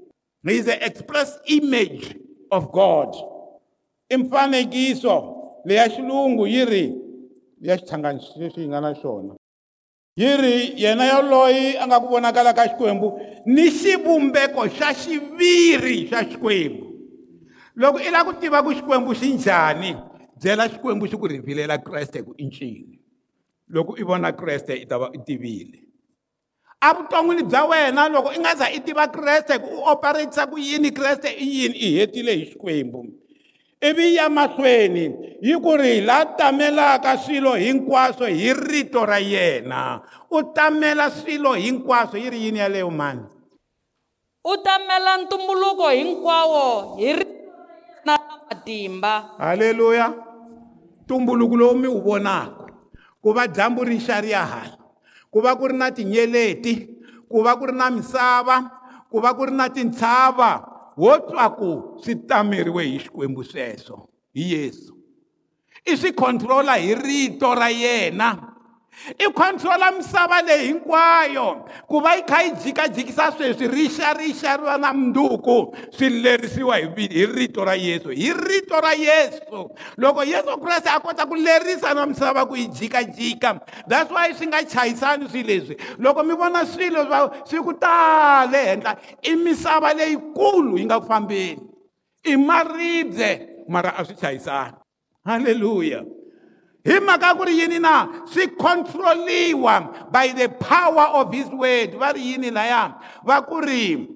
he 0.46 0.56
is 0.58 0.66
the 0.66 0.86
express 0.86 1.40
image 1.46 2.16
of 2.52 2.68
god 2.72 3.16
i 4.10 4.18
mfanekiso 4.18 5.36
leya 5.66 5.90
xilungu 5.90 6.48
yi 6.48 6.66
ri 6.66 6.94
leya 7.62 7.78
xithangani 7.78 8.24
leswi 8.36 8.62
yi 8.62 8.68
nga 8.68 8.82
na 8.82 8.94
xona 8.96 9.36
yi 10.18 10.38
ri 10.38 10.74
yena 10.84 11.06
yoloyi 11.14 11.78
a 11.82 11.88
nga 11.88 12.00
ku 12.00 12.08
vonakala 12.08 12.54
ka 12.54 12.64
xikwembu 12.72 13.08
ni 13.46 13.72
xivumbeko 13.72 14.62
xa 14.78 14.88
xiviri 15.04 16.08
xa 16.10 16.20
xikwembu 16.30 16.86
loko 17.82 17.98
i 18.00 18.10
lava 18.12 18.24
ku 18.28 18.34
tiva 18.42 18.60
ku 18.66 18.72
xikwembu 18.78 19.12
xi 19.20 19.28
njhani 19.36 19.92
byela 20.42 20.66
xikwembu 20.72 21.06
xi 21.08 21.16
ku 21.20 21.28
rivilela 21.28 21.78
kreste 21.84 22.24
ku 22.24 22.32
i 22.40 22.48
ncini 22.48 22.96
loko 23.76 24.00
i 24.00 24.04
vona 24.08 24.32
kreste 24.32 24.74
i 24.74 24.88
ta 24.88 24.96
va 24.98 25.12
i 25.14 25.20
tivile 25.20 25.84
evuton'wini 26.80 27.44
bya 27.44 27.64
wena 27.68 28.08
loko 28.10 28.32
i 28.32 28.40
nga 28.40 28.56
za 28.56 28.68
i 28.72 28.80
tiva 28.80 29.08
kreste 29.12 29.60
ku 29.60 29.84
u 29.84 29.84
operatisa 29.84 30.48
ku 30.48 30.56
yini 30.58 30.96
kreste 30.96 31.28
i 31.36 31.46
yini 31.46 31.76
i 31.78 31.88
hetile 32.00 32.32
hi 32.40 32.44
xikwembu 32.56 33.06
ivi 33.84 34.16
ya 34.16 34.30
mahlweni 34.30 35.06
yi 35.44 35.54
ku 35.60 35.76
ri 35.78 36.00
hi 36.00 36.02
laa 36.08 36.26
tamelaka 36.40 37.18
swilo 37.18 37.54
hinkwaswo 37.60 38.26
hi 38.32 38.54
rito 38.54 39.06
ra 39.06 39.20
yena 39.20 40.00
u 40.32 40.44
tamela 40.56 41.12
swilo 41.12 41.54
hinkwaswo 41.54 42.16
yi 42.20 42.30
ri 42.30 42.40
yini 42.48 42.60
yaleyo 42.64 42.90
mani 42.90 43.22
u 44.44 44.56
tamela 44.64 45.18
ntumbuluko 45.20 45.90
hinkwawo 45.90 46.96
hi 46.96 47.14
rito 47.14 47.60
ra 47.60 47.76
yena 47.76 48.16
ra 48.16 48.36
matimba 48.48 49.14
halleluya 49.38 50.28
ntumbuluko 51.10 51.58
lowu 51.58 51.76
mi 51.82 51.88
wu 51.90 52.02
vonaka 52.06 52.70
ku 53.22 53.34
va 53.34 53.48
dyambu 53.48 53.84
ri 53.84 53.98
xa 53.98 54.22
ri 54.22 54.30
ya 54.30 54.46
hala 54.46 54.78
ku 55.34 55.42
va 55.42 55.56
ku 55.58 55.66
ri 55.72 55.78
na 55.78 55.90
tinyeleti 55.90 56.76
ku 57.26 57.42
va 57.42 57.58
ku 57.58 57.66
ri 57.66 57.74
na 57.74 57.90
misava 57.90 58.56
ku 59.10 59.18
va 59.18 59.34
ku 59.34 59.50
ri 59.50 59.54
na 59.58 59.66
tintshava 59.74 60.50
wo 61.02 61.12
twa 61.26 61.46
ku 61.58 61.70
swi 62.06 62.14
tameriwe 62.30 62.84
hi 62.94 62.98
xikwembu 63.04 63.42
sweswo 63.50 63.98
hi 64.38 64.44
yesu 64.54 64.94
i 65.82 65.92
swi 65.98 66.14
khontrola 66.14 66.78
hi 66.78 66.94
rito 66.94 67.50
ra 67.58 67.70
yena 67.82 68.49
i 69.18 69.26
khontrola 69.36 69.92
misava 69.92 70.42
leyi 70.42 70.68
hinkwayo 70.68 71.66
ku 71.88 72.00
va 72.02 72.16
yi 72.16 72.24
kha 72.24 72.42
yi 72.44 72.52
jikajikisa 72.64 73.32
sweswi 73.32 73.68
ri 73.68 73.88
xa 73.90 74.14
ri 74.14 74.34
xa 74.34 74.56
ri 74.58 74.64
va 74.64 74.78
na 74.78 74.92
munduku 74.94 75.74
swi 75.92 76.10
lerisiwa 76.24 76.76
hi 76.78 77.08
hi 77.16 77.26
rito 77.26 77.66
ra 77.66 77.74
yesu 77.76 78.10
hi 78.10 78.34
rito 78.34 78.82
ra 78.82 78.94
yesu 78.94 79.70
loko 79.98 80.24
yesu 80.24 80.58
kreste 80.62 80.90
a 80.90 81.00
kota 81.00 81.26
ku 81.26 81.36
lerisa 81.36 81.94
na 81.96 82.06
misava 82.06 82.46
ku 82.46 82.56
yi 82.56 82.68
jikajika 82.68 83.60
that's 83.88 84.12
why 84.12 84.32
swi 84.34 84.48
nga 84.48 84.64
chayisani 84.64 85.30
swilo 85.30 85.48
leswi 85.48 85.76
loko 85.98 86.24
mi 86.24 86.36
vona 86.36 86.66
swilo 86.66 87.04
va 87.08 87.30
swi 87.46 87.60
ku 87.64 87.74
tale 87.74 88.66
henhla 88.66 88.98
i 89.24 89.36
misava 89.36 89.94
leyikulu 89.94 90.78
yi 90.78 90.86
nga 90.86 91.00
ku 91.00 91.08
fambeni 91.08 91.62
i 92.26 92.36
maribye 92.36 93.64
mara 93.68 93.96
a 93.98 94.06
swi 94.06 94.16
chayisani 94.16 94.76
halleluya 95.26 96.04
hi 96.88 97.00
mhaka 97.04 97.36
ku 97.38 97.44
ri 97.44 97.60
yini 97.60 97.80
na 97.80 98.24
swi 98.32 98.48
khontroliwa 98.56 100.08
by 100.12 100.32
the 100.32 100.48
power 100.48 101.12
of 101.20 101.28
his 101.36 101.48
word 101.52 101.96
va 102.00 102.12
ri 102.16 102.22
yini 102.34 102.50
laya 102.56 102.96
va 103.28 103.44
ku 103.44 103.60
ri 103.60 104.08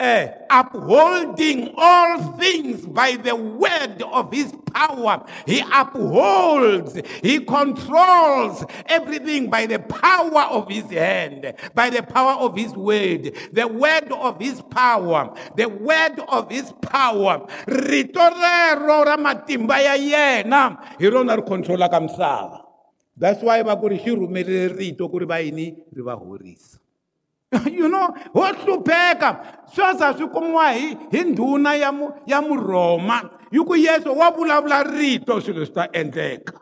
uh, 0.00 0.26
upholding 0.50 1.72
all 1.76 2.20
things 2.34 2.84
by 2.86 3.12
the 3.16 3.36
word 3.36 4.00
of 4.10 4.32
his 4.32 4.50
power. 4.72 5.24
He 5.46 5.60
upholds, 5.60 7.00
he 7.22 7.38
controls 7.38 8.64
everything 8.86 9.50
by 9.50 9.66
the 9.66 9.78
power 9.78 10.44
of 10.50 10.68
his 10.70 10.90
hand, 10.90 11.54
by 11.74 11.90
the 11.90 12.02
power 12.02 12.32
of 12.40 12.56
his 12.56 12.72
word, 12.74 13.36
the 13.52 13.68
word 13.68 14.10
of 14.10 14.40
his 14.40 14.60
power, 14.62 15.32
the 15.56 15.68
word 15.68 16.18
of 16.28 16.50
his 16.50 16.72
power. 16.82 17.46
Ritorero 17.68 19.04
yena 20.10 20.78
That's 23.16 23.40
why 23.42 23.62
va 23.62 23.76
ku 23.76 23.88
ri 23.88 23.98
xi 23.98 24.10
rito 24.10 25.08
ku 25.08 25.18
ri 25.20 25.26
va 25.26 25.36
yini 25.40 25.74
ri 25.94 26.02
va 26.02 26.16
you 27.78 27.88
know 27.88 28.10
ho 28.32 28.42
hlupheka 28.52 29.38
swoza 29.74 30.14
swi 30.14 30.28
kumiwa 30.28 30.72
hi 30.72 30.96
hi 31.10 31.20
ndhuna 31.24 31.74
ya 31.74 31.92
ya 32.26 32.42
murhoma 32.42 33.30
yi 33.52 33.58
ku 33.64 33.76
yesu 33.76 34.18
wa 34.18 34.30
vulavula 34.30 34.82
rito 34.82 35.40
swilo 35.40 35.64
swi 35.66 35.74
ta 35.74 35.88
endleka 35.92 36.54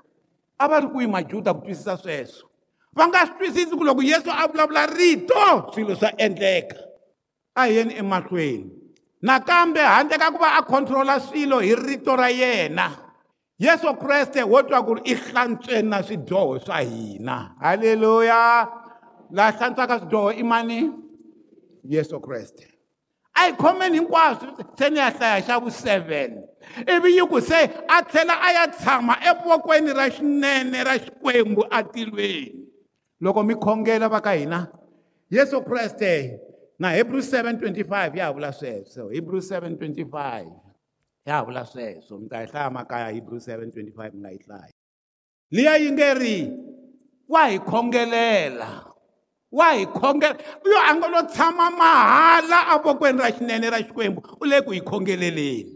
a 0.59 0.69
va 0.69 0.81
ri 0.81 0.89
ku 0.89 1.01
yi 1.01 1.07
majuda 1.07 1.55
ku 1.55 1.61
twisisa 1.65 1.97
sweswo 1.97 2.49
va 2.93 3.07
nga 3.09 3.27
swi 3.27 3.35
twisisi 3.39 3.77
ku 3.77 3.85
loko 3.85 4.03
yesu 4.03 4.31
a 4.31 4.49
vulavula 4.49 4.87
rito 4.87 5.73
swilo 5.75 5.95
swa 5.97 6.13
endleka 6.17 6.77
a 7.55 7.67
hi 7.67 7.75
yeni 7.77 7.95
emahlweni 7.97 8.71
nakambe 9.23 9.81
handle 9.81 10.19
ka 10.19 10.31
ku 10.33 10.39
va 10.39 10.57
a 10.59 10.63
khontrola 10.63 11.21
swilo 11.21 11.59
hi 11.59 11.75
rito 11.75 12.17
ra 12.17 12.29
yena 12.31 12.89
yesu 13.59 13.95
kreste 13.97 14.43
wo 14.43 14.63
twa 14.63 14.83
ku 14.85 14.95
ri 14.95 15.03
i 15.05 15.15
hlantswe 15.15 15.83
na 15.83 16.03
swidyoho 16.03 16.59
swa 16.59 16.81
hina 16.83 17.55
halleluya 17.61 18.82
la 19.37 19.51
hlantsaka 19.53 19.99
swidyoho 19.99 20.31
i 20.37 20.43
mani 20.43 20.93
yesu 21.85 22.21
kreste 22.21 22.65
a 23.35 23.47
yi 23.49 23.53
khomeni 23.57 23.99
hinkwaswo 23.99 24.49
se 24.79 24.91
ni 24.91 24.97
ya 24.99 25.11
hlaya 25.11 25.41
xa 25.47 25.55
vu 25.63 25.71
seven 25.71 26.31
ivi 26.95 27.11
yi 27.17 27.23
ku 27.31 27.41
se 27.41 27.61
a 27.89 28.03
tlhela 28.09 28.35
a 28.47 28.53
ya 28.53 28.67
tshama 28.69 29.15
evokweni 29.31 29.93
ra 29.99 30.07
xinene 30.17 30.79
ra 30.89 30.95
xikwembu 31.05 31.63
atilweni 31.79 32.65
loko 33.25 33.43
mi 33.43 33.55
khongela 33.55 34.09
va 34.13 34.21
ka 34.21 34.33
hina 34.41 34.61
yesu 35.31 35.61
kreste 35.63 36.39
na 36.79 36.89
hebrew 36.91 37.21
725 37.21 38.17
ya 38.17 38.33
vula 38.33 38.53
sweswo 38.53 39.09
hebrew 39.09 39.41
725 39.41 40.53
ya 41.27 41.43
vula 41.45 41.65
sweswo 41.65 42.19
mi 42.19 42.29
ta 42.29 42.41
yi 42.41 42.47
hlaya 42.47 42.71
makaya 42.71 43.09
hebrew 43.15 43.39
725 43.39 44.13
mi 44.15 44.21
nga 44.21 44.31
yi 44.33 44.39
hlaya 44.45 44.73
liya 45.53 45.77
yi 45.79 45.91
nge 45.93 46.15
ri 46.15 46.39
wa 47.29 47.47
hi 47.49 47.59
khongelela 47.59 48.92
wa 49.53 49.65
hi 49.73 49.85
khongela 49.87 50.37
yo 50.65 50.79
a 50.87 50.95
nga 50.97 51.07
lo 51.09 51.23
tshama 51.23 51.69
mahala 51.71 52.59
avokweni 52.73 53.19
ra 53.19 53.31
xinene 53.31 53.71
ra 53.71 53.79
xikwembu 53.83 54.21
u 54.41 54.45
le 54.47 54.63
ku 54.63 54.71
hi 54.73 54.81
khongeleleni 54.81 55.67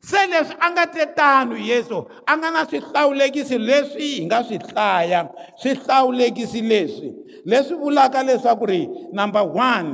se 0.00 0.20
leswi 0.30 0.54
a 0.58 0.70
nga 0.70 0.84
te 0.94 1.04
tano 1.16 1.56
yesu 1.56 2.04
a 2.26 2.32
nga 2.36 2.50
na 2.50 2.64
swihlawulekisi 2.68 3.58
leswi 3.58 4.04
hi 4.16 4.24
nga 4.26 4.38
swi 4.46 4.56
hlaya 4.56 5.20
swihlawulekisi 5.60 6.60
leswi 6.62 7.08
leswi 7.44 7.74
vulaka 7.76 8.22
leswaku 8.22 8.64
ri 8.66 8.88
number 9.12 9.44
one 9.44 9.88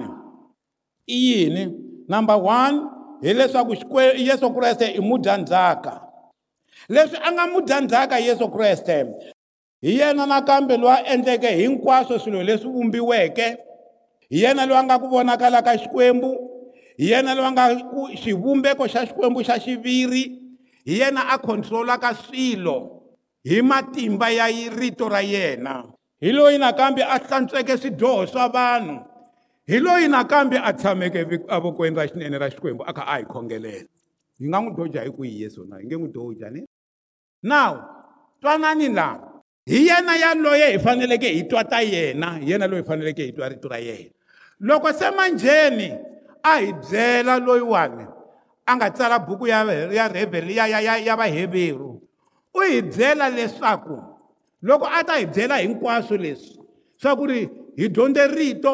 i 1.09 1.17
yini 1.29 1.65
number 2.09 2.39
one 2.39 2.87
hileswaku 3.23 3.73
yesu 4.17 4.47
kreste 4.55 4.87
i 4.95 5.01
mudyandzhaka 5.03 6.03
leswi 6.89 7.19
a 7.19 7.33
nga 7.35 7.45
mudyandzhaka 7.47 8.19
yesu 8.23 8.47
kreste 8.49 9.05
hi 9.83 9.99
yena 9.99 10.27
nakambe 10.27 10.77
loyi 10.77 10.97
a 11.07 11.15
endleke 11.15 11.49
hinkwaswo 11.51 12.19
swilo 12.19 12.43
leswi 12.43 12.71
vumbiweke 12.71 13.57
hi 14.31 14.43
yena 14.43 14.67
loyi 14.67 14.79
a 14.81 14.85
nga 14.85 14.99
ku 14.99 15.09
vonakala 15.09 15.63
ka 15.63 15.77
xikwembu 15.79 16.31
hi 16.97 17.11
yena 17.11 17.35
loyi 17.35 17.49
a 17.49 17.53
nga 17.53 17.67
ku 17.91 18.09
xivumbeko 18.19 18.89
xa 18.89 19.07
xikwembu 19.07 19.43
xa 19.45 19.59
xiviri 19.61 20.23
hi 20.85 20.99
yena 20.99 21.21
a 21.31 21.39
khontrolaka 21.39 22.15
swilo 22.15 23.07
hi 23.45 23.63
matimba 23.63 24.31
ya 24.31 24.47
rito 24.75 25.09
ra 25.09 25.21
yena 25.23 25.85
hi 26.21 26.33
loyi 26.33 26.59
nakambe 26.59 27.03
a 27.03 27.19
hlantsweke 27.19 27.77
swidyoho 27.79 28.27
swa 28.27 28.49
vanhu 28.49 28.97
hi 29.67 29.79
loyi 29.79 30.09
nakambe 30.09 30.59
a 30.59 30.73
tshameke 30.73 31.19
evokweni 31.49 31.97
ra 31.97 32.07
xinene 32.09 32.39
ra 32.39 32.51
xikwembu 32.51 32.83
a 32.83 32.93
kha 32.93 33.05
a 33.07 33.17
hi 33.23 33.31
khongelela 33.31 33.87
hi 34.39 34.47
nga 34.51 34.59
n'wi 34.61 34.75
doja 34.75 35.03
hi 35.07 35.11
kwihi 35.11 35.43
yesu 35.43 35.65
na 35.71 35.79
hi 35.79 35.87
nge 35.87 35.97
n'wi 35.97 36.09
doja 36.11 36.51
ni 36.51 36.67
now 37.43 37.79
twanani 38.41 38.89
laha 38.89 39.28
hi 39.69 39.85
yena 39.89 40.17
yaloye 40.17 40.71
hi 40.73 40.79
faneleke 40.81 41.29
hi 41.29 41.43
twa 41.49 41.63
ta 41.65 41.81
yena 41.85 42.31
hi 42.41 42.47
yena 42.51 42.67
loyi 42.71 42.81
hi 42.83 42.87
faneleke 42.89 43.25
hi 43.29 43.33
twa 43.37 43.49
rito 43.53 43.69
ra 43.69 43.77
yena 43.77 44.15
loko 44.69 44.93
se 44.93 45.11
manjheni 45.17 45.89
a 46.43 46.55
hi 46.61 46.73
byela 46.73 47.37
loyiwani 47.47 48.07
a 48.67 48.77
nga 48.77 48.91
tsala 48.91 49.19
buku 49.19 49.47
ya, 49.47 49.61
ya 49.93 50.09
revhele 50.09 50.55
ya, 50.55 50.67
ya, 50.67 50.81
ya, 50.81 50.97
ya 50.97 51.17
vaheveru 51.17 52.01
u 52.55 52.63
hi 52.63 52.83
byela 52.83 53.29
leswaku 53.29 53.99
loko 54.63 54.87
a 54.89 55.05
ta 55.05 55.19
hi 55.21 55.27
byela 55.27 55.57
hinkwaswo 55.61 56.17
leswi 56.17 56.57
swa 56.97 57.17
ku 57.17 57.27
ri 57.27 57.49
hi 57.77 57.89
dyondze 57.89 58.27
rito 58.27 58.73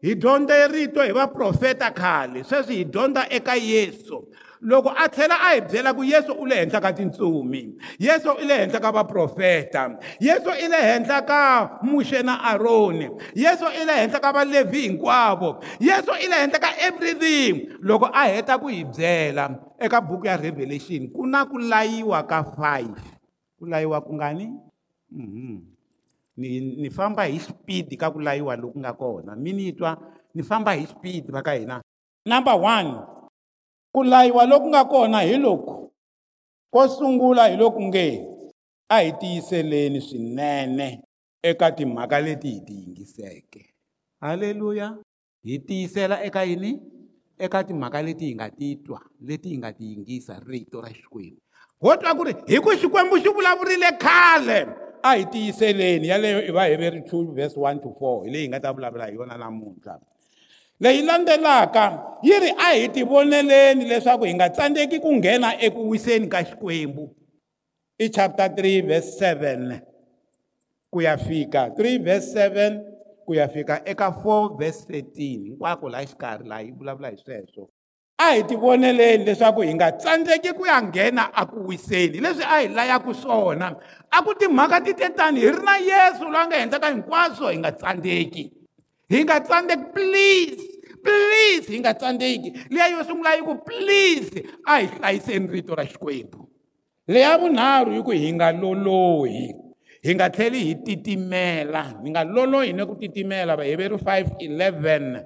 hi 0.00 0.14
dyondze 0.14 0.68
rito 0.72 1.02
hi 1.04 1.12
vaprofeta 1.12 1.92
khale 1.92 2.44
sweswi 2.44 2.76
hi 2.80 2.84
dyondza 2.88 3.28
eka 3.28 3.54
yesu 3.56 4.24
loko 4.62 4.92
a 4.96 5.08
tlhela 5.08 5.34
a 5.36 5.52
hi 5.54 5.60
byela 5.60 5.92
ku 5.94 6.02
yesu 6.04 6.32
u 6.32 6.46
le 6.48 6.56
henhla 6.56 6.80
ka 6.80 6.92
tintsumi 6.92 7.76
yesu 8.00 8.30
i 8.40 8.44
le 8.48 8.56
henhla 8.64 8.80
ka 8.80 8.90
vaprofeta 8.92 9.98
yesu 10.20 10.50
i 10.56 10.66
le 10.68 10.80
henhla 10.80 11.18
ka 11.26 11.42
muxe 11.84 12.22
na 12.24 12.40
aroni 12.40 13.08
yesu 13.36 13.68
i 13.76 13.84
le 13.84 13.94
henhla 14.00 14.18
ka 14.20 14.32
valevhi 14.32 14.88
hinkwavo 14.88 15.60
yesu 15.80 16.12
i 16.24 16.28
le 16.28 16.36
henhla 16.40 16.58
ka 16.58 16.70
everything 16.88 17.68
loko 17.84 18.08
a 18.08 18.24
heta 18.32 18.56
ku 18.58 18.68
hi 18.72 18.84
byela 18.84 19.52
eka 19.80 20.00
buku 20.00 20.24
ya 20.26 20.36
revelation 20.40 21.08
ku 21.12 21.26
na 21.28 21.44
ku 21.44 21.60
layiwa 21.60 22.24
ka 22.24 22.40
five 22.56 22.96
ku 23.60 23.68
layiwa 23.68 24.00
ku 24.00 24.14
ngani 24.16 24.46
mm 25.12 25.28
-hmm. 25.28 25.56
ni, 26.40 26.48
ni 26.80 26.88
famba 26.88 27.28
hi 27.28 27.36
xipidi 27.44 27.96
ka 28.00 28.08
ku 28.08 28.18
layiwa 28.24 28.56
loku 28.56 28.80
nga 28.80 28.92
kona 28.96 29.36
mi 29.36 29.52
ni 29.52 29.76
twa 29.76 29.92
ni 30.32 30.40
famba 30.40 30.72
hi 30.72 30.88
xipidi 30.88 31.28
va 31.28 31.44
ka 31.44 31.52
hina 31.52 31.84
number 32.24 32.56
one 32.56 33.15
ku 33.96 34.04
layiwa 34.04 34.44
loku 34.44 34.68
nga 34.76 34.84
kona 34.84 35.24
hi 35.24 35.40
loku 35.40 35.88
ko 36.68 36.80
sungula 36.84 37.48
hi 37.48 37.56
loku 37.56 37.80
nge 37.88 38.06
a 38.92 38.96
hi 39.00 39.08
tiyiseleni 39.16 39.98
swinene 40.04 40.88
eka 41.40 41.72
timhaka 41.72 42.18
leti 42.20 42.50
hi 42.52 42.60
ti 42.66 42.74
yingiseke 42.80 43.62
haleluya 44.20 45.00
hi 45.48 45.56
tiyisela 45.66 46.20
eka 46.28 46.44
yini 46.44 46.72
eka 47.40 47.58
timhaka 47.64 48.04
leti 48.04 48.26
hi 48.28 48.34
nga 48.36 48.52
ti 48.58 48.68
twa 48.84 49.00
leti 49.28 49.48
hi 49.52 49.56
nga 49.64 49.70
ti 49.72 49.84
yingisa 49.90 50.34
rito 50.44 50.76
ra 50.84 50.92
xikwembu 50.98 51.40
ho 51.82 51.90
twa 52.00 52.12
ku 52.20 52.22
ri 52.28 52.32
hi 52.52 52.56
ku 52.64 52.70
xikwembu 52.82 53.16
xi 53.24 53.30
vulavurile 53.34 53.90
khale 54.04 54.58
a 55.00 55.10
hi 55.16 55.24
tiyiseleni 55.32 56.06
yaleyo 56.12 56.38
i 56.44 56.50
va 56.56 56.62
hi 56.68 56.76
ve 56.80 56.88
ri 57.00 57.02
two 57.08 57.24
verse 57.38 57.56
one 57.68 57.78
to 57.84 57.88
four 57.98 58.16
hi 58.28 58.28
leyi 58.34 58.44
hi 58.44 58.50
nga 58.52 58.60
ta 58.62 58.74
vulavula 58.76 59.08
hi 59.08 59.16
yona 59.16 59.36
namuntlha 59.40 59.94
leyi 60.80 61.02
landzelaka 61.02 61.98
yi 62.22 62.40
ri 62.40 62.50
a 62.58 62.70
hi 62.80 62.88
tivoneleni 62.88 63.84
leswaku 63.88 64.24
hi 64.24 64.34
nga 64.34 64.48
tsandzeki 64.48 65.00
ku 65.00 65.10
nghena 65.16 65.50
eku 65.66 65.80
wiseni 65.90 66.26
ka 66.28 66.40
xikwembu 66.48 67.04
i 67.98 68.08
chapter 68.08 68.48
3 68.48 68.86
verse 68.86 69.10
7 69.20 69.80
ku 70.90 71.00
ya 71.02 71.16
fika 71.16 71.68
3 71.68 72.04
verse 72.04 72.34
7 72.34 72.80
ku 73.26 73.34
ya 73.34 73.48
fika 73.48 73.80
eka 73.84 74.08
4 74.10 74.58
verse 74.60 74.84
13 74.88 75.56
hinkwako 75.56 75.88
laha 75.88 76.06
xikarhi 76.06 76.48
laha 76.48 76.62
yi 76.62 76.70
vulavula 76.72 77.08
hi 77.08 77.16
sweswo 77.16 77.70
a 78.18 78.32
hi 78.34 78.42
tivoneleni 78.44 79.24
leswaku 79.24 79.60
hi 79.60 79.74
nga 79.74 79.92
tsandzeki 79.92 80.52
ku 80.52 80.66
ya 80.66 80.82
nghena 80.82 81.32
aku 81.34 81.66
wiseni 81.68 82.20
leswi 82.20 82.44
a 82.44 82.60
hi 82.60 82.68
layaku 82.68 83.14
swona 83.14 83.76
a 84.10 84.18
ku 84.22 84.34
timhaka 84.34 84.80
ti 84.80 84.94
tetani 84.94 85.40
hi 85.40 85.50
ri 85.50 85.62
na 85.64 85.76
yesu 85.76 86.24
loyi 86.24 86.36
a 86.36 86.46
nga 86.46 86.56
endlaka 86.56 86.88
hinkwaswo 86.92 87.48
hi 87.48 87.58
nga 87.58 87.72
tsandzeki 87.72 88.55
hi 89.08 89.22
nga 89.22 89.38
tsandzeki 89.38 89.86
please 89.94 90.62
please 90.98 91.64
hi 91.70 91.78
nga 91.78 91.94
tsandzeki 91.94 92.48
leya 92.70 92.86
yo 92.90 92.98
sungula 93.06 93.38
yi 93.38 93.42
ku 93.46 93.54
please 93.62 94.42
a 94.66 94.82
hi 94.82 94.84
hlayiseni 94.98 95.46
rito 95.46 95.72
ra 95.78 95.86
xikwembu 95.86 96.50
leya 97.06 97.38
vunharhu 97.38 97.94
yi 97.94 98.02
ku 98.02 98.10
hi 98.10 98.30
nga 98.34 98.50
lolohi 98.50 99.54
hi 100.02 100.10
nga 100.18 100.26
tlheli 100.26 100.60
hi 100.66 100.74
titimela 100.82 102.02
hi 102.02 102.08
nga 102.10 102.26
lolohi 102.26 102.74
ni 102.74 102.82
ku 102.82 102.98
titimela 102.98 103.54
vaheveru 103.54 103.94
511 104.02 105.22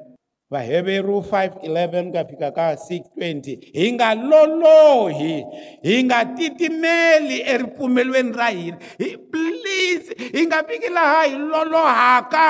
vaheveru 0.52 1.16
511 1.24 2.12
ka 2.12 2.20
fika 2.28 2.48
ka 2.52 2.66
620 2.76 3.64
hi 3.72 3.86
nga 3.96 4.12
lolohi 4.12 5.40
hi 5.80 6.04
nga 6.04 6.18
titimeli 6.36 7.48
eripfumelweni 7.48 8.32
ra 8.36 8.48
hina 8.52 8.76
hi 9.00 9.08
please 9.32 10.12
hi 10.36 10.42
nga 10.44 10.60
fiki 10.68 10.92
laha 10.92 11.20
hi 11.24 11.32
lolohaka 11.48 12.48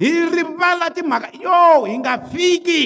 hi 0.00 0.10
rivala 0.34 0.86
timhaka 0.96 1.28
yo 1.44 1.84
hi 1.84 1.94
nga 2.00 2.14
fiki 2.32 2.82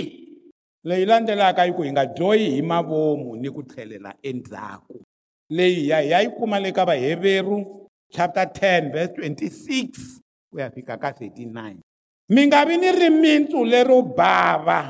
leyi 0.88 1.04
landzelaka 1.10 1.62
yi 1.66 1.72
ku 1.76 1.80
hi 1.86 1.90
nga 1.94 2.04
dyohi 2.16 2.46
hi 2.56 2.62
mavomu 2.70 3.36
ni 3.42 3.48
ku 3.54 3.62
tlhelela 3.62 4.10
endzhaku 4.28 4.96
leyi 5.56 5.88
ya 5.90 5.98
hi 6.02 6.10
ya 6.12 6.18
yi 6.24 6.28
kuma 6.36 6.56
le 6.64 6.70
ka 6.76 6.82
vaheveru 6.90 7.58
chapter 8.14 8.44
10 8.50 8.92
verse 8.94 9.14
26 9.22 10.50
ku 10.50 10.54
ya 10.58 10.66
fika 10.74 10.98
ka 10.98 11.14
39 11.14 11.78
mi 12.34 12.42
nga 12.50 12.66
vi 12.66 12.82
ni 12.82 12.90
rimintsu 12.90 13.62
lero 13.62 14.02
bava 14.02 14.80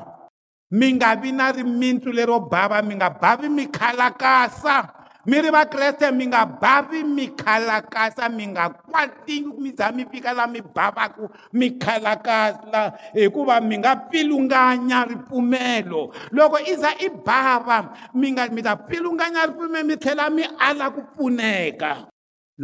mi 0.79 0.89
nga 0.97 1.11
vi 1.21 1.29
na 1.33 1.53
rimintsu 1.53 2.09
lero 2.09 2.41
bava 2.41 2.81
mi 2.81 2.95
nga 2.97 3.13
bavi 3.13 3.49
mi 3.53 3.65
khalakasa 3.69 5.04
mi 5.31 5.37
ri 5.45 5.51
vakreste 5.57 6.07
mi 6.19 6.25
nga 6.33 6.43
bavi 6.63 7.01
mi 7.17 7.27
khalakasa 7.41 8.25
mi 8.37 8.45
nga 8.55 8.65
kwati 8.89 9.37
mi 9.63 9.71
za 9.79 9.87
mi 9.97 10.03
fika 10.11 10.31
laha 10.39 10.49
mi 10.55 10.61
bavaku 10.77 11.25
mi 11.59 11.67
khalakasa 11.83 12.83
hikuva 13.19 13.57
mi 13.69 13.77
nga 13.83 13.93
pfilunganya 14.07 14.99
ripfumelo 15.11 16.03
loko 16.37 16.59
i 16.59 16.75
za 16.83 16.91
i 17.01 17.09
bava 17.27 17.79
mi 18.19 18.29
nga 18.35 18.43
mi 18.55 18.61
ta 18.67 18.73
pfilunganya 18.87 19.41
ripfumelo 19.49 19.85
mi 19.89 19.95
tlhela 20.03 20.27
mi 20.37 20.45
ala 20.69 20.87
ku 20.95 21.01
pfuneka 21.13 21.93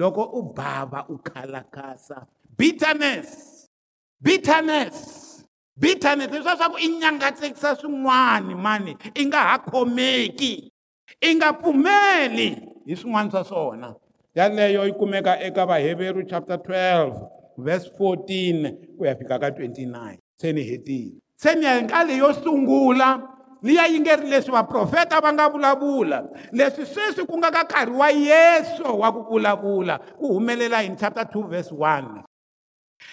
loko 0.01 0.23
u 0.38 0.53
bava 0.57 1.01
u 1.09 1.14
khalakasa 1.29 2.18
bitterness 2.59 3.29
bitterness 4.25 4.96
bitterness 5.83 6.29
leswiya 6.35 6.55
swa 6.61 6.68
ku 6.73 6.77
i 6.77 6.88
nyangatsekisa 7.01 7.70
swin'wani 7.81 8.55
mani 8.64 8.92
i 9.16 9.23
nga 9.29 9.40
ha 9.49 9.57
khomeki 9.68 10.55
i 11.20 11.31
nga 11.35 11.53
pfumeli 11.61 12.49
hi 12.87 12.94
swin'wana 12.96 13.31
swa 13.31 13.44
swona 13.44 13.88
yaleyo 14.35 14.85
yi 14.87 14.92
kumeka 14.92 15.40
eka 15.40 15.66
vaheveru 15.66 16.23
chapter 16.31 16.57
12 16.57 17.29
verse 17.59 17.90
14 17.99 18.75
ku 18.99 19.05
ya 19.07 19.16
fika 19.16 19.38
ka 19.38 19.49
29 19.51 20.18
se 20.40 20.53
ni 20.53 20.62
hetile 20.62 21.12
se 21.37 21.55
ni 21.55 21.64
ya 21.66 21.83
ka 21.87 22.05
leyo 22.05 22.33
sungula 22.35 23.20
liya 23.62 23.87
yi 23.87 24.01
nge 24.01 24.16
ri 24.16 24.29
leswi 24.29 24.53
vaprofeta 24.53 25.20
va 25.20 25.33
nga 25.33 25.49
vulavula 25.49 26.29
leswi 26.53 26.87
sweswi 26.87 27.25
ku 27.27 27.38
nga 27.38 27.51
ka 27.51 27.62
nkarhi 27.64 27.92
wa 27.94 28.09
yesu 28.11 28.85
wa 29.01 29.12
ku 29.12 29.20
vulavula 29.29 29.99
ku 30.18 30.27
humelela 30.33 30.81
hi 30.81 30.90
chapter 30.96 31.25
2 31.27 31.49
verse 31.51 31.73
1 31.75 32.30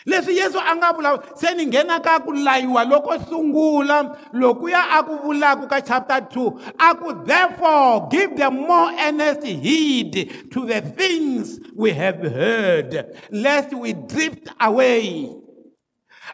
leswi 0.06 0.38
yesu 0.38 0.60
a 0.60 0.76
nga 0.76 0.94
vula 0.94 1.20
se 1.36 1.56
ni 1.56 1.66
nghena 1.66 1.96
ka 2.06 2.14
ku 2.26 2.32
layiwa 2.46 2.82
loko 2.92 3.14
sungula 3.30 3.98
lokuya 4.42 4.82
a 4.98 5.04
ku 5.08 5.16
vulaka 5.24 5.66
ka 5.72 5.80
chapter 5.88 6.22
2 6.22 6.74
a 6.80 6.90
ku 7.00 7.08
therefore 7.28 8.08
give 8.12 8.36
them 8.38 8.56
more 8.68 8.92
earnest 9.06 9.44
heed 9.44 10.14
to 10.54 10.66
the 10.66 10.82
things 10.82 11.60
we 11.76 11.92
have 11.92 12.20
heard 12.22 12.90
lest 13.32 13.74
we 13.74 13.94
drift 13.94 14.48
away 14.60 15.32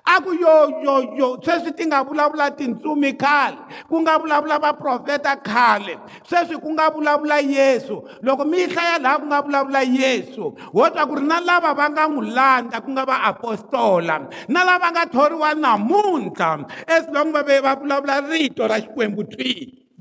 aku 0.01 0.29
yo 0.33 0.55
yo 0.81 0.95
yo 1.19 1.27
sesi 1.45 1.71
tinga 1.77 2.01
vulavula 2.05 2.49
tintsumi 2.57 3.13
khale 3.21 3.59
ku 3.89 4.01
nga 4.01 4.13
vulavula 4.21 4.55
vaprofeta 4.57 5.33
khale 5.45 5.93
sesi 6.25 6.55
ku 6.63 6.69
nga 6.73 6.87
vulavula 6.93 7.37
yesu 7.41 8.01
loko 8.25 8.43
mi 8.45 8.65
hlaya 8.65 8.97
laha 9.03 9.17
ku 9.21 9.25
nga 9.31 9.39
vulavula 9.45 9.81
yesu 9.83 10.43
wo 10.75 10.85
twa 10.93 11.03
ku 11.09 11.13
ri 11.19 11.25
na 11.27 11.37
lava 11.39 11.71
va 11.77 11.85
nga 11.93 12.03
n'wi 12.09 12.25
landa 12.37 12.77
ku 12.83 12.89
nga 12.95 13.03
vaapostola 13.09 14.15
na 14.53 14.59
lava 14.67 14.87
nga 14.95 15.03
thoriwa 15.13 15.49
namuntlha 15.53 16.65
as 16.89 17.05
long 17.13 17.29
va 17.35 17.41
ve 17.47 17.55
va 17.65 17.71
vulavula 17.81 18.15
rito 18.29 18.65
ra 18.67 18.77
xikwembu 18.81 19.21
twi 19.31 19.51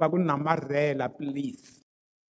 va 0.00 0.07
ku 0.12 0.16
namarhela 0.18 1.09
please 1.16 1.81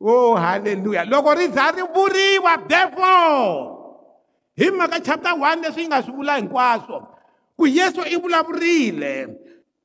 o 0.02 0.34
oh, 0.34 0.34
halleluya 0.34 1.04
loko 1.06 1.30
ri 1.38 1.46
za 1.50 1.70
ri 1.70 1.82
vuriwa 1.94 2.54
therefore 2.68 3.80
hi 4.58 4.68
mhaka 4.78 4.98
chapter 5.00 5.34
1 5.38 5.62
leswi 5.62 5.82
yi 5.86 5.88
nga 5.88 6.02
swi 6.02 6.12
vula 6.18 6.34
hinkwaswo 6.36 6.98
ku 7.58 7.68
yesu 7.68 8.00
i 8.08 8.16
vulavurile 8.16 9.28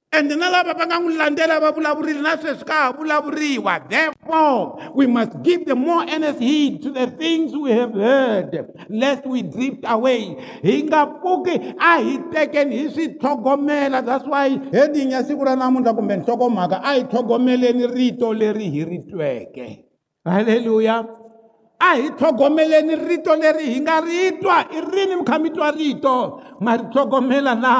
ende 0.08 0.34
na 0.40 0.48
lava 0.50 0.72
va 0.74 0.86
nga 0.88 0.98
n'wi 1.04 1.18
landzela 1.20 1.60
va 1.60 1.70
vulavurile 1.76 2.22
na 2.24 2.34
sweswi 2.40 2.64
ka 2.66 2.76
ha 2.80 2.92
vulavuriwa 2.96 3.74
therefore 3.92 4.80
we 4.96 5.04
must 5.06 5.34
give 5.44 5.66
the 5.68 5.76
more 5.76 6.06
earnest 6.08 6.40
heed 6.40 6.80
to 6.82 6.90
the 6.96 7.08
things 7.20 7.52
we 7.58 7.72
have 7.76 7.92
heard 7.94 8.56
lest 8.88 9.26
we 9.28 9.44
drift 9.44 9.84
away 9.84 10.40
hi 10.64 10.82
nga 10.88 11.02
pfuki 11.20 11.56
a 11.76 11.94
hi 12.02 12.14
tekeni 12.34 12.78
hi 12.88 12.88
swi 12.90 13.06
tlhogomela 13.20 14.00
that's 14.06 14.24
why 14.28 14.48
hending 14.72 15.12
ya 15.12 15.24
siku 15.28 15.44
ra 15.44 15.56
namuntlha 15.60 15.92
kumbe 15.94 16.16
nhlokomhaka 16.18 16.80
a 16.84 16.94
hi 16.96 17.04
tlhogomeleni 17.04 17.84
rito 17.92 18.32
leri 18.34 18.70
hi 18.72 18.82
ri 18.88 19.00
tweke 19.12 19.66
halleluya 20.24 21.04
a 21.80 21.86
hi 21.96 22.10
tlhogomeleni 22.18 22.94
rito 23.06 23.34
leri 23.38 23.66
hi 23.74 23.80
nga 23.86 24.02
ri 24.02 24.40
twa 24.42 24.58
i 24.66 24.82
rini 24.82 25.16
mi 25.22 25.26
kha 25.30 25.38
mi 25.38 25.50
twa 25.54 25.70
rito 25.72 26.18
ma 26.60 26.74
ri 26.76 26.86
tlhogomela 26.90 27.54
na 27.56 27.74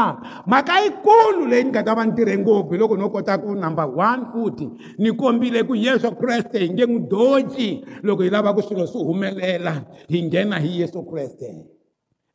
mhaka 0.46 0.76
yikulu 0.86 1.50
leyi 1.50 1.64
ni 1.66 1.70
nga 1.74 1.82
ta 1.84 1.96
va 1.98 2.06
ni 2.06 2.14
tirhe 2.14 2.38
ngopfu 2.38 2.74
hi 2.74 2.78
loko 2.80 2.96
no 2.96 3.10
kota 3.10 3.38
ku 3.42 3.56
number 3.58 3.88
one 3.88 4.22
futhi 4.32 4.70
ni 5.02 5.10
kombile 5.18 5.66
ku 5.68 5.74
yesu 5.74 6.12
kreste 6.20 6.60
hi 6.62 6.70
nge 6.70 6.86
n'wi 6.86 7.00
doci 7.10 7.68
loko 8.06 8.22
hi 8.22 8.30
lava 8.30 8.54
ku 8.56 8.62
swilo 8.62 8.86
swi 8.86 9.02
humelela 9.08 9.74
hi 10.12 10.20
nghena 10.26 10.58
hi 10.66 10.80
yesu 10.82 11.02
kreste 11.10 11.50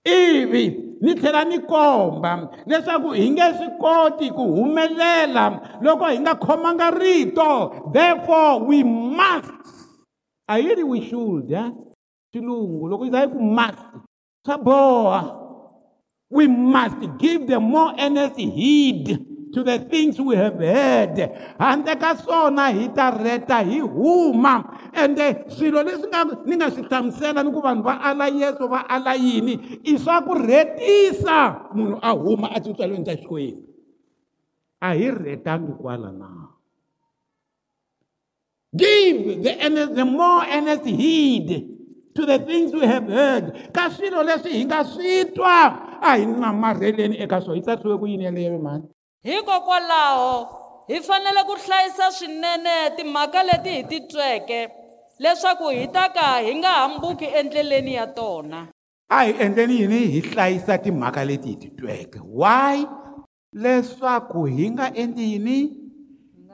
ivi 0.02 0.64
ni 0.98 1.14
tlhela 1.14 1.44
ni 1.44 1.58
komba 1.70 2.50
leswaku 2.66 3.14
hi 3.20 3.26
nge 3.30 3.46
swi 3.58 3.68
koti 3.82 4.26
ku 4.34 4.42
humelela 4.58 5.44
loko 5.84 6.10
hi 6.10 6.18
nga 6.26 6.34
khomanga 6.34 6.90
rito 6.90 7.50
therefore 7.94 8.54
we 8.68 8.82
must 8.82 9.62
a 10.48 10.58
yi 10.58 10.74
ri 10.74 10.82
we 10.84 10.98
should 11.06 11.48
ya 11.50 11.70
xilungu 12.34 12.88
loko 12.90 13.04
yi 13.06 13.10
za 13.14 13.20
yi 13.24 13.30
ku 13.30 13.38
must 13.38 13.78
swa 14.44 14.56
boha 14.58 15.20
we 16.30 16.48
must 16.48 16.98
give 17.20 17.46
the 17.46 17.60
more 17.60 17.94
earnest 17.98 18.36
heed 18.40 19.18
to 19.52 19.60
the 19.62 19.78
things 19.86 20.16
we 20.18 20.34
have 20.34 20.58
heard 20.58 21.14
handle 21.60 21.94
ka 21.94 22.14
swona 22.18 22.72
hi 22.74 22.88
ta 22.90 23.10
rheta 23.14 23.62
hi 23.62 23.78
huma 23.84 24.66
ende 24.96 25.22
eh, 25.22 25.36
swilo 25.48 25.82
leswi 25.86 26.10
nga 26.10 26.20
ni 26.46 26.56
nga 26.58 26.72
swi 26.72 26.82
hlamusela 26.90 27.42
ni 27.44 27.50
ku 27.54 27.60
vanhu 27.62 27.82
va 27.84 28.00
ala 28.02 28.26
yesu 28.26 28.64
va 28.68 28.82
ala 28.88 29.14
yini 29.14 29.78
i 29.86 29.94
swa 30.00 30.24
ku 30.26 30.34
rhetisa 30.34 31.70
munhu 31.76 31.98
a 32.02 32.10
huma 32.16 32.48
atitswalweni 32.50 33.06
ta 33.06 33.14
xikwembu 33.20 33.62
a 34.82 34.88
hi 34.96 35.06
rhetangi 35.10 35.70
kwala 35.78 36.10
naa 36.10 36.41
Give 38.74 39.42
the, 39.44 39.52
earnest, 39.66 39.94
the 39.94 40.04
more 40.04 40.40
earnest 40.48 40.86
heed 40.88 41.68
to 42.16 42.24
the 42.26 42.38
things 42.40 42.72
we 42.72 42.86
have 42.88 43.04
heard 43.06 43.68
ka 43.72 43.88
leswi 43.92 44.52
hi 44.64 44.64
nga 44.64 44.80
swi 44.84 45.28
twa 45.36 46.00
a 46.00 46.16
hi 46.16 46.24
namarheleni 46.26 47.16
eka 47.22 47.40
swona 47.44 47.56
yi 47.60 47.64
tsarisiwe 47.68 47.98
ku 48.00 48.06
yini 48.08 48.24
yeleyo 48.24 48.56
mhani 48.58 48.84
hikokwalaho 49.24 50.32
hi 50.88 51.00
fanele 51.04 51.42
ku 51.46 51.52
hlayisa 51.56 52.06
swinene 52.16 52.74
timhaka 52.96 53.42
leti 53.44 53.70
hi 53.76 53.84
ti 53.84 53.98
tweke 54.08 54.60
leswaku 55.20 55.68
hi 55.76 55.86
ta 55.92 56.08
ka 56.12 56.40
hi 56.44 56.54
nga 56.56 56.68
hambuki 56.80 57.24
endleleni 57.28 57.94
ya 58.00 58.06
tona 58.06 58.68
a 59.08 59.16
hi 59.22 59.34
endleni 59.40 59.80
yini 59.84 60.00
hi 60.16 60.20
hlayisa 60.32 60.78
timhaka 60.80 61.20
leti 61.28 61.48
hi 61.48 61.56
ti 61.60 61.68
tweke 61.76 62.20
why 62.24 62.84
leswaku 63.52 64.44
hi 64.48 64.70
nga 64.72 64.88
endli 64.96 65.32
yini 65.32 65.58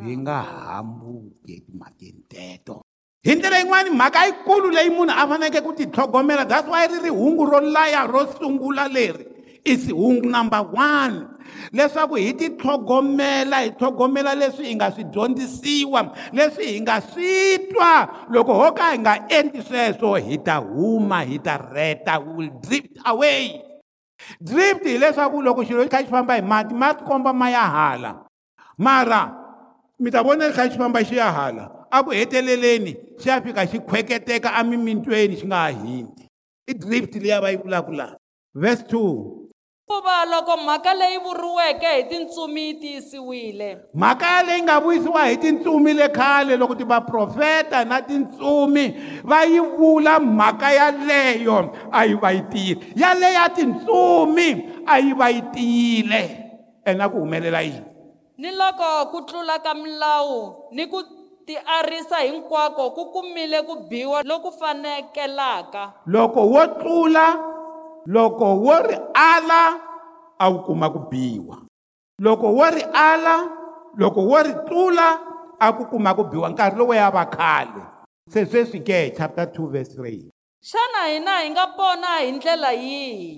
yi 0.01 0.17
nga 0.19 0.43
hambuki 0.43 1.63
mhakeni 1.75 2.23
teto 2.29 2.83
hi 3.23 3.35
ndlela 3.35 3.59
yin'wani 3.59 3.91
mhaka 3.91 4.27
yikulu 4.27 4.71
leyi 4.71 4.91
munhu 4.91 5.13
a 5.19 5.27
faneleke 5.29 5.61
ku 5.63 5.73
titlhogomela 5.75 6.45
that's 6.49 6.69
wy 6.71 6.87
ri 6.87 6.99
ri 7.05 7.11
hungu 7.11 7.45
ro 7.47 7.61
laya 7.61 8.07
ro 8.07 8.23
sungula 8.39 8.89
leri 8.89 9.27
is 9.65 9.91
hungu 9.91 10.29
number 10.31 10.63
one 10.71 11.27
leswaku 11.75 12.15
hi 12.23 12.33
titlhogomela 12.41 13.59
hi 13.65 13.71
tlhogomela 13.79 14.35
leswi 14.35 14.67
hi 14.71 14.75
nga 14.79 14.93
swi 14.95 15.05
dyondzisiwa 15.05 16.01
leswi 16.33 16.67
hi 16.73 16.81
nga 16.87 17.01
swi 17.01 17.59
twa 17.73 17.95
loko 18.31 18.55
ho 18.55 18.71
ka 18.79 18.91
hi 18.95 18.99
nga 19.03 19.15
endli 19.29 19.63
sweswo 19.63 20.15
hi 20.17 20.39
ta 20.39 20.57
huma 20.63 21.23
hi 21.27 21.39
ta 21.43 21.57
reta 21.59 22.19
will 22.23 22.51
drift 22.63 22.99
away 23.05 23.61
drift 24.41 24.85
hileswaku 24.87 25.43
loko 25.43 25.63
xilo 25.67 25.83
xi 25.83 25.89
kha 25.91 26.03
xi 26.07 26.11
famba 26.15 26.35
hi 26.39 26.43
mati 26.43 26.75
ma 26.75 26.95
tikomba 26.95 27.33
ma 27.35 27.51
ya 27.51 27.67
hala 27.67 28.13
mara 28.79 29.38
mi 30.03 30.11
ta 30.11 30.21
vona 30.27 30.45
xi 30.51 30.57
kha 30.57 30.65
xi 30.73 30.79
famba 30.79 31.01
xi 31.09 31.15
ya 31.21 31.29
hala 31.37 31.65
a 31.91 31.99
ku 32.05 32.11
heteleleni 32.19 32.93
xi 33.21 33.27
ya 33.31 33.37
fika 33.45 33.63
xi 33.71 33.79
khweketeka 33.89 34.49
emimitweni 34.61 35.35
xi 35.41 35.47
nga 35.49 35.61
ha 35.67 35.71
hindzi 35.81 36.25
i 36.71 36.73
drift 36.83 37.13
leyi 37.25 37.41
va 37.43 37.49
yi 37.53 37.59
vulaka 37.65 37.93
laha 37.99 38.15
verse 38.63 38.83
two 38.91 39.09
hikuva 39.89 40.15
loko 40.33 40.55
mhaka 40.67 40.93
leyi 41.01 41.19
vuriweke 41.27 41.89
hi 41.97 42.03
tintsumi 42.11 42.63
yi 42.69 42.75
tiyisiwile 42.83 43.69
mhaka 44.03 44.33
leyi 44.47 44.61
nga 44.63 44.77
vuyisiwa 44.85 45.23
hi 45.31 45.37
tintsumi 45.43 45.93
le 45.99 46.09
khale 46.19 46.57
loko 46.57 46.75
ti 46.75 46.85
vaprofeta 46.85 47.85
na 47.85 48.01
tintsumi 48.03 48.85
va 49.31 49.39
yi 49.53 49.61
vula 49.79 50.21
mhaka 50.21 50.73
yaleyo 50.81 51.59
a 51.91 52.05
yi 52.07 52.15
va 52.23 52.31
yi 52.33 52.43
tiyile 52.53 52.81
yaleyo 53.03 53.33
ya 53.41 53.49
tintsumi 53.49 54.49
a 54.87 54.99
yi 55.01 55.13
va 55.21 55.27
yi 55.31 55.43
tiyile 55.53 56.23
ene 56.87 57.03
a 57.05 57.09
ku 57.09 57.19
humelela 57.19 57.63
yini 57.63 57.87
ni 58.39 58.51
loko 58.55 59.11
ku 59.11 59.19
tlula 59.27 59.59
ka 59.59 59.75
milawu 59.75 60.71
ni 60.71 60.87
ku 60.87 61.03
tiarisa 61.43 62.23
hinkwako 62.23 62.95
ku 62.95 63.11
kumile 63.11 63.67
ku 63.67 63.91
biwa 63.91 64.23
loku 64.23 64.55
fanekelaka 64.55 66.07
loko 66.07 66.47
wo 66.47 66.63
tlula 66.79 67.27
loko 68.07 68.63
wo 68.63 68.75
ri 68.87 68.95
ala 69.11 69.63
a 70.39 70.45
wu 70.55 70.63
kuma 70.63 70.87
ku 70.95 71.11
biwa 71.11 71.67
loko 72.23 72.55
wo 72.55 72.67
ri 72.71 72.83
ala 72.95 73.35
loko 73.99 74.23
wo 74.23 74.39
ri 74.39 74.55
tlula 74.71 75.09
a 75.59 75.67
ku 75.75 75.91
kuma 75.91 76.15
ku 76.15 76.23
biwa 76.31 76.47
nkarhi 76.49 76.79
lowo 76.79 76.95
ya 76.95 77.11
va 77.11 77.27
khale 77.27 77.83
se 78.31 78.47
sweswi 78.47 78.79
ke 78.87 79.11
chapter 79.19 79.51
2 79.51 79.67
verse 79.75 79.93
3 79.99 80.31
xana 80.63 81.11
hina 81.11 81.43
hi 81.43 81.51
nga 81.51 81.67
pona 81.75 82.23
hi 82.23 82.31
ndlela 82.33 82.71
yihi 82.71 83.31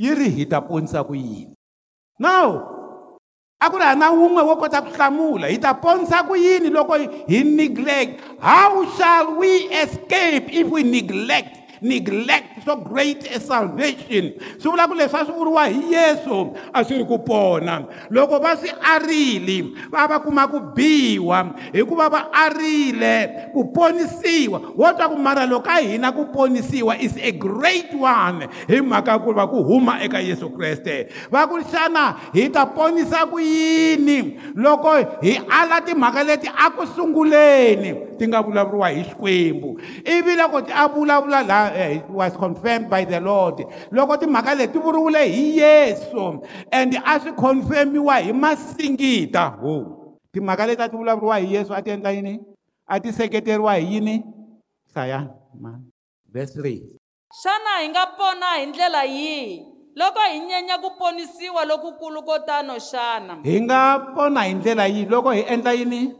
yi 0.00 0.10
ri 0.16 0.28
hi 0.32 0.48
ta 0.48 0.60
ponisa 0.64 1.04
ku 1.04 1.12
yini 1.12 1.52
now 2.18 2.72
a 3.64 3.66
ku 3.72 3.76
ri 3.80 3.84
hana 3.88 4.06
wun'we 4.18 4.42
wo 4.48 4.54
kota 4.60 4.78
ku 4.84 4.90
hlamula 4.96 5.46
hi 5.52 5.58
ta 5.64 5.72
ponisa 5.82 6.18
ku 6.28 6.34
yini 6.44 6.68
loko 6.76 6.92
hi 7.32 7.38
neglect 7.60 8.20
how 8.48 8.84
shall 8.96 9.26
we 9.40 9.50
escape 9.82 10.44
if 10.60 10.66
we 10.74 10.82
neglect 10.84 11.65
neglect 11.82 12.64
so 12.64 12.76
great 12.76 13.24
a 13.30 13.38
salvation 13.40 14.32
swi 14.56 14.70
vula 14.72 14.84
ku 14.88 14.94
leswi 14.94 15.16
a 15.20 15.24
swi 15.24 15.34
vuriwa 15.34 15.64
hi 15.68 15.82
yesu 15.92 16.34
a 16.74 16.84
swi 16.84 16.98
ri 16.98 17.04
ku 17.04 17.18
pona 17.18 17.84
loko 18.10 18.38
va 18.40 18.56
swi 18.56 18.70
arile 18.80 19.72
va 19.90 20.06
va 20.08 20.18
kuma 20.20 20.48
ku 20.48 20.60
biwa 20.76 21.54
hikuva 21.72 22.08
va 22.10 22.20
arile 22.32 23.50
ku 23.52 23.64
ponisiwa 23.72 24.60
wo 24.76 24.92
twa 24.92 25.08
ku 25.08 25.16
mara 25.16 25.46
loko 25.46 25.68
a 25.68 25.80
hina 25.80 26.12
ku 26.12 26.24
ponisiwa 26.32 26.96
is 27.00 27.16
a 27.20 27.32
great 27.32 27.92
one 27.92 28.48
hi 28.68 28.80
mhaka 28.80 29.18
ku 29.20 29.32
va 29.32 29.46
ku 29.48 29.62
huma 29.62 30.00
eka 30.02 30.20
yesu 30.20 30.50
kreste 30.50 31.08
va 31.30 31.46
ku 31.46 31.60
xana 31.60 32.16
hi 32.32 32.48
ta 32.48 32.66
ponisa 32.66 33.26
ku 33.28 33.38
yini 33.40 34.38
loko 34.54 34.92
hi 35.20 35.40
ala 35.50 35.80
timhaka 35.80 36.24
leti 36.24 36.48
a 36.48 36.70
ku 36.72 36.86
sunguleni 36.86 38.16
ti 38.18 38.24
nga 38.28 38.42
vulavuriwa 38.42 38.88
hi 38.88 39.02
xikwembu 39.12 39.76
ivi 40.04 40.32
loko 40.36 40.62
ti 40.62 40.72
a 40.72 40.88
vulavula 40.88 41.42
laha 41.44 41.65
Eh, 41.74 42.02
was 42.12 42.36
confirmed 42.38 42.86
by 42.86 43.02
the 43.02 43.18
lord 43.18 43.66
loko 43.90 44.16
timhaka 44.18 44.54
leti 44.54 44.78
vuriwile 44.78 45.26
hi 45.26 45.58
yesu 45.58 46.42
and 46.70 46.94
a 47.04 47.18
swi 47.20 47.32
confirm-iwa 47.34 48.18
hi 48.20 48.32
masingita 48.32 49.44
ho 49.58 49.84
timhaka 50.32 50.66
leti 50.66 50.82
a 50.82 50.88
ti 50.88 50.96
vulavuriwa 50.96 51.38
hi 51.38 51.54
yesu 51.54 51.74
a 51.74 51.82
ti 51.82 51.90
endla 51.90 52.10
yini 52.10 52.40
a 52.86 53.00
ti 53.00 53.12
seketeriwa 53.12 53.74
hi 53.74 53.94
yini 53.94 54.24
hlayama 54.94 55.80
vese 56.32 56.60
3 56.60 56.82
xana 57.42 57.78
hi 57.82 57.88
nga 57.88 58.06
pona 58.06 58.46
hi 58.54 58.66
ndlela 58.66 59.04
yihi 59.04 59.62
loko 59.94 60.20
hi 60.30 60.40
nyenya 60.40 60.78
ku 60.78 60.90
ponisiwa 60.98 61.64
lokukulu 61.64 62.22
ko 62.22 62.38
tano 62.38 62.78
xana 62.78 63.38
hi 63.42 63.60
nga 63.62 63.98
pona 64.14 64.42
hi 64.42 64.54
ndlela 64.54 64.86
yihi 64.86 65.04
loko 65.04 65.30
hi 65.30 65.42
endla 65.48 65.72
yini 65.72 66.14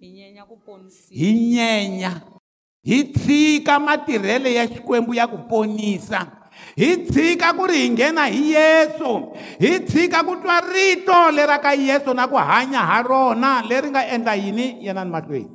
hi 0.00 0.10
nyenya 0.12 0.44
ku 0.44 0.56
ponisiwa 0.56 1.18
hi 1.18 1.32
nyenya 1.54 2.31
hi 2.84 3.04
tshika 3.12 3.80
matirhelo 3.80 4.48
ya 4.50 4.66
xikwembu 4.66 5.14
ya 5.14 5.26
ku 5.26 5.38
ponisa 5.46 6.26
hi 6.76 6.96
tshika 7.06 7.52
ku 7.54 7.66
ri 7.66 7.78
hi 7.78 7.88
nghena 7.94 8.26
hi 8.26 8.52
yesu 8.58 9.30
hi 9.62 9.78
tshika 9.86 10.24
ku 10.26 10.34
twa 10.42 10.60
rito 10.66 11.30
lera 11.30 11.58
ka 11.62 11.74
yesu 11.78 12.10
na 12.14 12.26
ku 12.28 12.34
hanya 12.36 12.78
ha 12.82 13.02
rona 13.06 13.62
leri 13.68 13.90
nga 13.90 14.02
endla 14.06 14.34
yini 14.34 14.82
yena 14.86 15.04
ni 15.04 15.10
mahlweni 15.10 15.50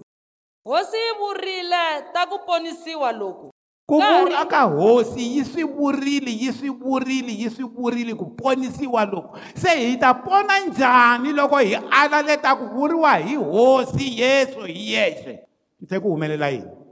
hosi 0.63 0.95
yi 0.97 1.11
vurile 1.19 1.83
ta 2.15 2.23
ku 2.31 2.39
ponisiwa 2.47 3.11
loku 3.11 3.51
ku 3.85 3.99
vula 3.99 4.45
ka 4.47 4.61
hosi 4.63 5.35
yi 5.37 5.43
swi 5.45 5.63
vurile 5.67 6.31
yi 6.31 6.53
swi 6.55 6.69
vurile 6.71 7.31
yi 7.43 7.49
swi 7.49 7.65
vurile 7.67 8.13
ku 8.15 8.25
ponisiwa 8.39 9.03
loku 9.05 9.35
se 9.55 9.75
hi 9.75 9.97
ta 9.97 10.13
pona 10.13 10.59
njhani 10.59 11.33
loko 11.35 11.57
hi 11.57 11.75
ala 11.75 12.21
le 12.21 12.37
ta 12.37 12.55
ku 12.55 12.65
vuriwa 12.67 13.15
hi 13.15 13.35
hosi 13.35 14.21
yesu 14.21 14.59
hi 14.63 14.91
yexe 14.93 15.39
hi 15.79 15.85
tlhe 15.85 15.99
ku 15.99 16.07
humelela 16.09 16.49
yini 16.49 16.86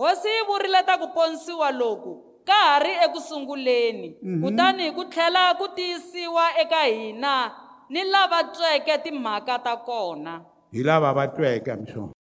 hosi 0.00 0.28
yi 0.28 0.42
vurile 0.48 0.80
ta 0.86 0.98
ku 1.00 1.06
ponisiwa 1.14 1.70
loku 1.72 2.12
ka 2.46 2.52
ha 2.54 2.78
ri 2.82 2.92
ekusunguleni 3.06 4.16
mhm. 4.22 4.42
kutani 4.42 4.82
hi 4.82 4.90
ku 4.92 5.04
tlhela 5.04 5.54
ku 5.58 5.66
tiyisiwa 5.76 6.44
eka 6.62 6.82
hina 6.84 7.52
ni 7.88 8.04
lava 8.04 8.44
tweke 8.44 8.98
timhaka 9.04 9.58
ta 9.58 9.76
kona 9.76 10.42
hi 10.72 10.82
lava 10.82 11.12
va 11.12 11.26
tweke 11.28 11.70
a 11.72 11.76
mi 11.76 11.86
swona 11.92 12.12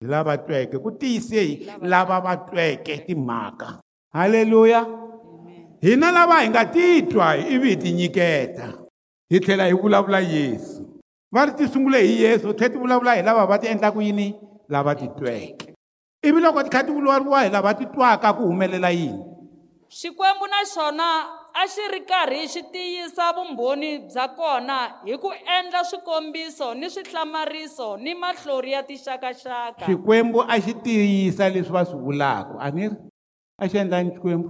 hi 0.00 0.06
lava 0.08 0.36
tweke 0.38 0.78
ku 0.78 0.90
tiyise 0.90 1.40
hi 1.44 1.54
lava 1.82 2.20
va 2.20 2.36
tweke 2.36 2.98
timhaka 3.06 3.78
haleluya 4.12 4.86
hina 5.80 6.12
lava 6.12 6.40
hi 6.40 6.48
nga 6.50 6.64
titwa 6.64 7.36
ivi 7.36 7.68
hi 7.70 7.76
tinyiketa 7.82 8.72
hi 9.30 9.40
tlhela 9.40 9.66
hi 9.68 9.72
vulavula 9.74 10.20
yesu 10.20 10.80
va 11.32 11.46
ri 11.46 11.52
ti 11.52 11.68
sungule 11.68 12.00
hi 12.08 12.22
yesu 12.22 12.52
tlhela 12.54 12.72
ti 12.74 12.78
vulavula 12.78 13.14
hi 13.16 13.22
lava 13.22 13.46
va 13.46 13.58
ti 13.58 13.66
endlaka 13.68 14.02
yini 14.02 14.34
lava 14.68 14.94
ti 14.94 15.08
tweke 15.08 15.67
ivi 16.26 16.40
loko 16.40 16.62
ti 16.62 16.70
kha 16.70 16.82
ti 16.84 16.92
vuriwariwa 16.92 17.42
hi 17.44 17.50
lava 17.50 17.74
ti 17.74 17.86
twaka 17.86 18.32
ku 18.34 18.42
humelela 18.46 18.90
yini 18.90 19.24
xikwembu 19.98 20.44
na 20.52 20.60
xona 20.74 21.06
a 21.54 21.62
xi 21.74 21.82
ri 21.94 22.00
karhi 22.10 22.42
xi 22.52 22.62
tiyisa 22.72 23.26
vumbhoni 23.36 23.90
bya 24.08 24.24
kona 24.38 24.78
hi 25.06 25.14
ku 25.24 25.30
endla 25.58 25.80
swikombiso 25.90 26.74
ni 26.74 26.86
swihlamariso 26.90 27.96
ni 27.96 28.12
mahlori 28.14 28.72
ya 28.72 28.82
tixakaxaka 28.82 29.84
xikwembu 29.86 30.38
a 30.48 30.56
xi 30.64 30.72
tiyisa 30.84 31.44
leswi 31.54 31.72
va 31.76 31.82
swi 31.90 31.98
vulaka 32.04 32.54
a 32.60 32.70
ni 32.76 32.84
ri 32.88 32.96
a 33.62 33.68
xi 33.70 33.76
endla 33.78 34.02
ni 34.02 34.10
xikwembu 34.14 34.48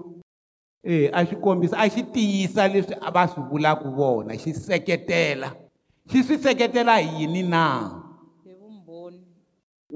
e 0.83 1.11
a 1.19 1.27
xi 1.29 1.35
kombisa 1.45 1.77
a 1.79 1.87
xi 1.95 2.03
tiyisa 2.15 2.63
leswi 2.75 2.95
va 3.17 3.23
swi 3.33 3.43
vulaka 3.51 3.85
vona 3.99 4.33
xi 4.43 4.51
seketela 4.67 5.49
xi 6.11 6.19
swi 6.27 6.37
seketela 6.45 6.95
hi 7.05 7.11
yini 7.23 7.43
na 7.53 7.63
hi 8.45 8.53
vumbhoni 8.61 9.21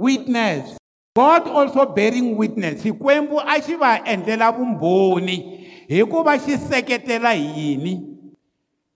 witness 0.05 0.82
God 1.15 1.45
also 1.49 1.85
bearing 1.93 2.37
witness 2.37 2.83
Xikwembu 2.83 3.37
a 3.45 3.61
xi 3.63 3.77
va 3.77 3.91
endlela 4.09 4.49
vumbhoni 4.57 5.37
hi 5.89 6.01
ku 6.09 6.23
va 6.25 6.39
xi 6.41 6.57
seketela 6.57 7.35
hi 7.37 7.51
yini 7.57 7.93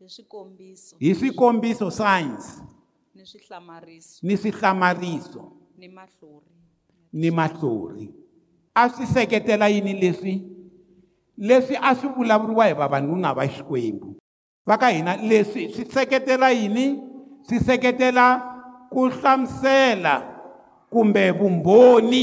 hi 0.00 0.07
swikombiso 0.09 0.96
hi 0.98 1.12
swikombiso 1.14 1.90
signs 1.90 2.46
ni 3.16 3.24
swihlamariso 3.26 4.18
ni 4.24 4.37
swihlamariso 4.37 5.42
ni 5.79 5.88
mahlori 5.88 6.57
ni 7.12 7.31
mahlori 7.31 8.09
a 8.74 8.88
swi 8.88 9.07
seketela 9.12 9.68
yini 9.68 9.92
leswi 10.05 10.35
leswi 11.37 11.76
a 11.83 11.94
swi 11.94 12.09
vulavuriwa 12.16 12.66
hi 12.66 12.74
vavanuna 12.74 13.35
va 13.37 13.44
xikwembu 13.48 14.16
va 14.66 14.79
ka 14.81 14.88
hina 14.88 15.16
leswi 15.16 15.68
swi 15.74 15.85
seketela 15.92 16.50
yini 16.50 16.88
swi 17.46 17.61
seketela 17.61 18.26
ku 18.90 19.05
hlamusela 19.09 20.36
kumbe 20.96 21.28
vumbhoni 21.37 22.22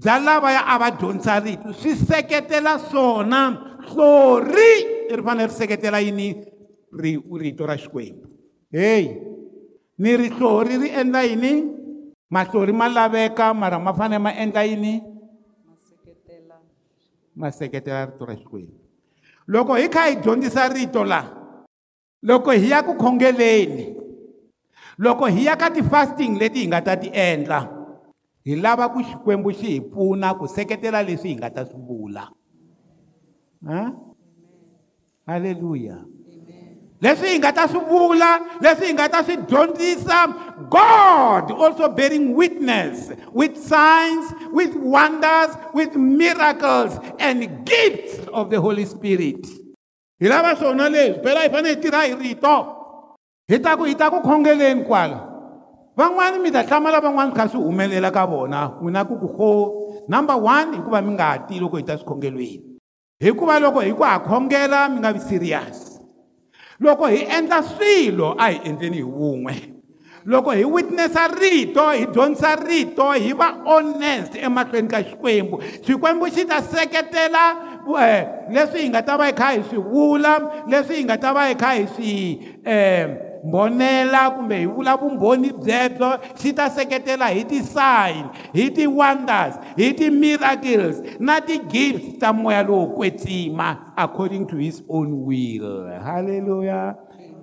bya 0.00 0.14
lavaya 0.26 0.62
a 0.66 0.74
va 0.82 0.88
dyondzisa 0.98 1.34
rito 1.46 1.68
swi 1.80 1.92
seketela 2.08 2.72
swona 2.88 3.40
hlori 3.88 4.72
ri 5.14 5.20
fanele 5.26 5.46
ri 5.50 5.54
seketela 5.58 5.98
yini 6.02 6.28
ri 7.00 7.12
rito 7.42 7.62
ra 7.70 7.76
xikwembu 7.82 8.24
heyi 8.76 9.06
ni 10.02 10.10
ri 10.20 10.28
hlori 10.36 10.74
ri 10.82 10.88
endla 11.00 11.22
yini 11.30 11.52
mahlori 12.34 12.72
ma 12.80 12.86
laveka 12.96 13.46
mara 13.60 13.78
ma 13.86 13.92
fanele 13.98 14.18
ma 14.26 14.32
endla 14.42 14.62
yini 14.70 14.94
ma 17.40 17.48
seketela 17.58 18.04
rito 18.10 18.24
ra 18.28 18.34
xikwembu 18.40 18.74
loko 19.52 19.72
hi 19.80 19.86
kha 19.94 20.02
hi 20.10 20.14
dyondzisa 20.22 20.66
rito 20.74 21.04
laha 21.06 21.30
loko 22.28 22.50
hi 22.50 22.70
ya 22.74 22.82
ku 22.82 22.92
khongeleni 23.02 23.94
loko 24.98 25.26
hi 25.30 25.46
ya 25.46 25.54
ka 25.56 25.70
ti-fasting 25.70 26.38
leti 26.42 26.66
hi 26.66 26.66
nga 26.66 26.82
ta 26.84 26.96
ti 26.98 27.06
endla 27.14 27.62
hi 28.44 28.54
lava 28.58 28.90
ku 28.90 28.98
xikwembu 29.02 29.54
xi 29.54 29.78
hi 29.78 29.80
pfuna 29.80 30.34
ku 30.34 30.46
seketela 30.50 31.00
leswi 31.06 31.32
hi 31.34 31.38
nga 31.38 31.50
ta 31.54 31.62
swi 31.64 31.78
vula 31.86 32.24
halleluya 35.30 36.02
leswi 37.00 37.28
hi 37.30 37.38
nga 37.38 37.54
ta 37.54 37.64
swi 37.70 37.78
vula 37.86 38.58
leswi 38.62 38.90
hi 38.90 38.94
nga 38.98 39.06
ta 39.08 39.22
swi 39.22 39.36
dyondzisa 39.46 40.18
god 40.66 41.46
also 41.54 41.86
bearing 41.94 42.34
witness 42.34 43.14
with 43.30 43.54
signs 43.54 44.34
with 44.50 44.74
wonders 44.74 45.54
with 45.78 45.94
miracles 45.94 46.98
and 47.22 47.46
gifts 47.62 48.18
of 48.34 48.50
the 48.50 48.58
holy 48.58 48.82
spirit 48.84 49.46
hi 50.18 50.26
lava 50.26 50.58
swona 50.58 50.90
leswi 50.90 51.22
phela 51.22 51.46
hi 51.46 51.50
fanele 51.54 51.74
hi 51.78 51.82
tirha 51.86 52.02
hi 52.02 52.14
rito 52.18 52.77
hi 53.48 53.56
ta 53.64 53.72
ku 53.80 53.84
hi 53.88 53.96
ta 53.96 54.10
ku 54.12 54.18
khongeleni 54.20 54.84
kwala 54.84 55.18
van'wani 55.98 56.36
mi 56.44 56.50
ta 56.52 56.62
hlamala 56.68 57.00
van'wani 57.04 57.32
kha 57.36 57.48
swi 57.48 57.60
humelela 57.64 58.10
ka 58.12 58.26
vona 58.28 58.60
n'wina 58.76 59.06
ku 59.08 59.14
ku 59.20 59.28
ho 59.36 59.50
number 60.08 60.36
one 60.36 60.76
hikuva 60.76 61.00
mi 61.04 61.12
nga 61.16 61.28
ha 61.32 61.36
ti 61.48 61.54
loko 61.60 61.76
hi 61.80 61.84
ta 61.88 61.96
swikhongelweni 61.96 62.60
hikuva 63.24 63.56
loko 63.64 63.80
hi 63.80 63.92
ku 63.98 64.04
ha 64.04 64.14
khongela 64.28 64.80
mi 64.92 65.00
nga 65.02 65.12
vi 65.16 65.20
serious 65.24 65.96
loko 66.80 67.08
hi 67.14 67.24
endla 67.36 67.60
swilo 67.72 68.36
a 68.44 68.48
hi 68.52 68.58
endleni 68.68 69.00
hi 69.00 69.08
wun'we 69.18 69.54
loko 70.28 70.50
hi 70.58 70.64
witnessa 70.76 71.22
rito 71.40 71.86
hi 71.96 72.04
dyondzisa 72.12 72.52
rito 72.68 73.06
hi 73.24 73.32
va 73.40 73.48
honest 73.70 74.36
emahlweni 74.36 74.92
ka 74.92 75.00
xikwembu 75.08 75.56
xikwembu 75.88 76.28
xi 76.34 76.44
ta 76.50 76.58
seketela 76.72 77.46
um 77.86 77.96
leswi 78.54 78.84
hi 78.84 78.88
nga 78.92 79.00
ta 79.08 79.16
va 79.16 79.30
hi 79.30 79.36
kha 79.40 79.48
hi 79.56 79.62
swi 79.70 79.78
vula 79.92 80.34
leswi 80.68 81.00
hi 81.00 81.08
nga 81.08 81.16
ta 81.24 81.32
va 81.32 81.48
hi 81.48 81.56
kha 81.62 81.70
hi 81.80 81.84
swi 81.96 82.12
um 82.74 83.10
mbonela 83.44 84.30
kumbe 84.30 84.58
hi 84.58 84.66
vula 84.66 84.96
vumbhoni 84.96 85.50
byebyo 85.52 86.16
xi 86.34 86.52
ta 86.52 86.68
seketela 86.70 87.26
hi 87.28 87.44
ti-sign 87.44 88.24
hi 88.52 88.70
ti-wonders 88.70 89.58
hi 89.76 89.92
ti-miracles 89.92 91.02
na 91.20 91.40
ti-gifts 91.40 92.18
ta 92.18 92.32
moya 92.32 92.62
lowo 92.62 92.86
kwetsima 92.94 93.92
according 93.96 94.46
to 94.46 94.56
his 94.56 94.82
own 94.88 95.12
will 95.24 95.86
halleluya 96.02 96.94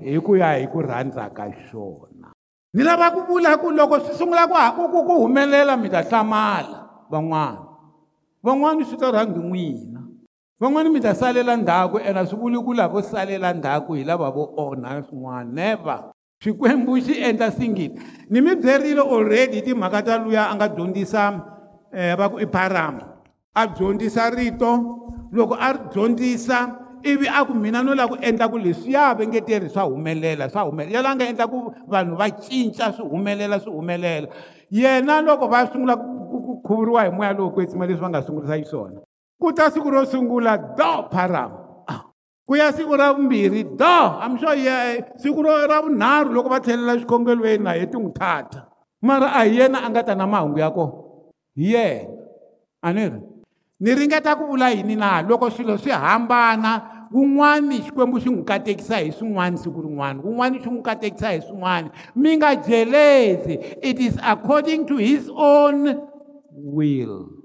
hi 0.04 0.20
ku 0.20 0.36
ya 0.36 0.60
hi 0.60 0.68
ku 0.68 0.82
rhandza 0.82 1.30
ka 1.32 1.48
xona 1.72 2.36
ni 2.76 2.84
lava 2.84 3.12
ku 3.16 3.24
vula 3.28 3.58
ku 3.58 3.72
loko 3.72 4.00
swi 4.00 4.16
sungula 4.16 4.48
ku 4.48 4.54
haku 4.56 4.84
ku 4.92 5.00
ku 5.08 5.14
humelela 5.26 5.78
mi 5.80 5.90
ta 5.90 6.04
hlamala 6.04 7.08
van'wana 7.12 7.64
van'wana 8.44 8.84
swi 8.86 8.98
ta 9.00 9.12
rhangi 9.12 9.40
n'wina 9.40 9.95
van'wani 10.60 10.90
mi 10.90 11.00
ta 11.00 11.14
salela 11.14 11.56
ndzhaku 11.58 11.98
ene 12.00 12.26
swi 12.26 12.38
vuli 12.40 12.58
ku 12.64 12.74
lavo 12.74 13.02
salela 13.02 13.54
ndzhaku 13.54 13.94
hi 13.94 14.04
lava 14.04 14.30
vo 14.36 14.44
onha 14.58 15.02
swin'wana 15.08 15.52
never 15.52 15.98
xikwembu 16.44 16.94
xi 17.06 17.14
endla 17.28 17.52
singini 17.52 17.96
ni 18.32 18.40
mi 18.42 18.56
byerile 18.56 19.02
already 19.02 19.56
hi 19.58 19.62
timhaka 19.62 20.00
ta 20.08 20.18
luya 20.24 20.44
a 20.52 20.56
nga 20.56 20.68
dyondzisa 20.76 21.22
um 21.30 22.16
va 22.20 22.26
ku 22.30 22.38
i 22.40 22.46
parama 22.46 23.04
a 23.62 23.68
dyondzisa 23.68 24.30
rito 24.30 24.72
loko 25.36 25.56
a 25.60 25.70
ri 25.74 25.80
dyondzisa 25.94 26.58
ivi 27.04 27.28
a 27.28 27.44
ku 27.46 27.54
mina 27.54 27.84
no 27.84 27.94
lava 27.94 28.16
ku 28.16 28.24
endla 28.24 28.48
ku 28.48 28.58
leswi 28.58 28.94
ya 28.96 29.14
vengeteri 29.14 29.68
swa 29.70 29.84
humelela 29.84 30.48
swa 30.50 30.64
humelela 30.64 30.96
ya 30.98 31.02
la 31.04 31.16
nga 31.16 31.26
endla 31.28 31.48
ku 31.52 31.58
vanhu 31.92 32.16
va 32.16 32.30
cinca 32.32 32.94
swi 32.96 33.08
humelela 33.12 33.60
swi 33.60 33.72
humelela 33.74 34.28
yena 34.72 35.20
loko 35.22 35.48
va 35.52 35.68
sungula 35.68 35.98
ku 35.98 36.62
khuvuriwa 36.64 37.04
hi 37.04 37.12
moya 37.12 37.34
lowo 37.34 37.52
kwetsima 37.52 37.86
leswi 37.86 38.02
va 38.02 38.10
nga 38.10 38.22
sungurisa 38.24 38.56
xiswona 38.64 39.00
ku 39.40 39.52
ta 39.52 39.72
siku 39.72 39.92
ro 39.92 40.04
sungula 40.08 40.56
do 40.58 40.92
param 41.12 41.84
ah, 41.88 42.08
ku 42.48 42.56
ya 42.56 42.72
siku 42.72 42.96
ra 42.98 43.12
vumbirhi 43.14 43.66
do 43.78 43.98
am 44.24 44.38
sure 44.40 44.56
ya 44.56 44.96
siku 45.20 45.44
ra 45.44 45.82
vunharhu 45.84 46.32
loko 46.32 46.50
va 46.50 46.60
tlhelela 46.60 46.96
xikongelweni 47.04 47.68
ahi 47.68 47.86
ti 47.92 47.98
n'wi 48.00 48.12
thata 48.18 48.66
mara 49.02 49.28
a 49.36 49.44
hi 49.46 49.60
yena 49.60 49.80
a 49.86 49.90
nga 49.92 50.02
ta 50.04 50.14
na 50.16 50.26
mahungu 50.28 50.60
ya 50.60 50.70
kona 50.72 50.94
hi 51.56 51.66
yena 51.76 52.00
a 52.82 52.94
ni 52.96 53.02
ri 53.06 53.18
ni 53.84 53.92
ringeta 53.94 54.36
ku 54.40 54.48
vula 54.48 54.72
yini 54.72 54.96
na 54.96 55.20
loko 55.22 55.50
swilo 55.52 55.76
swi 55.78 55.92
hambana 55.92 57.06
kun'wani 57.12 57.84
xikwembu 57.84 58.20
xi 58.24 58.30
n'wi 58.32 58.44
katekisa 58.48 59.04
hi 59.04 59.12
swin'wana 59.12 59.58
siku 59.60 59.84
rin'wana 59.84 60.24
kun'wani 60.24 60.64
xi 60.64 60.70
n'wi 60.72 60.80
katekisa 60.84 61.36
hi 61.36 61.42
swin'wana 61.44 61.88
mi 62.16 62.32
nga 62.40 62.56
jelezi 62.56 63.54
it 63.84 64.00
is 64.00 64.16
according 64.24 64.88
to 64.88 64.96
his 64.96 65.28
own 65.36 65.92
will 66.72 67.36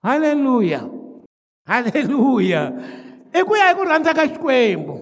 halleluya 0.00 0.88
haleluya 1.70 2.72
i 3.32 3.40
ku 3.40 3.56
ya 3.56 3.72
hi 3.72 3.76
ku 3.76 3.88
rhandza 3.88 4.12
ka 4.12 4.28
xikwembu 4.28 5.00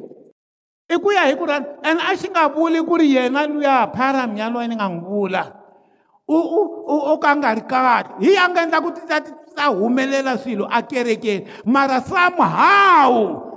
i 0.87 0.95
ku 0.99 1.09
ya 1.11 1.27
hi 1.27 1.35
ku 1.35 1.43
rhandza 1.43 1.75
and 1.83 1.99
a 1.99 2.15
xi 2.15 2.31
nga 2.31 2.47
vuli 2.47 2.79
ku 2.87 2.95
ri 2.95 3.11
yena 3.19 3.51
luya 3.51 3.91
pharam 3.91 4.31
ya 4.39 4.47
loyi 4.47 4.71
ni 4.71 4.79
nga 4.79 4.87
n'wi 4.87 5.03
vula 5.03 5.43
u 6.31 6.39
u 6.39 6.63
u 6.87 6.97
o 7.11 7.19
ka 7.19 7.35
nga 7.35 7.51
ri 7.59 7.67
kahle 7.67 8.15
hi 8.23 8.39
ya 8.39 8.47
nga 8.47 8.63
endla 8.63 8.79
ku 8.79 8.95
ti 8.95 9.03
ta 9.11 9.19
ti 9.19 9.35
ta 9.59 9.75
humelela 9.75 10.39
swilo 10.39 10.71
a 10.71 10.79
kerekeni 10.87 11.51
mara 11.67 11.99
somehow 11.99 13.11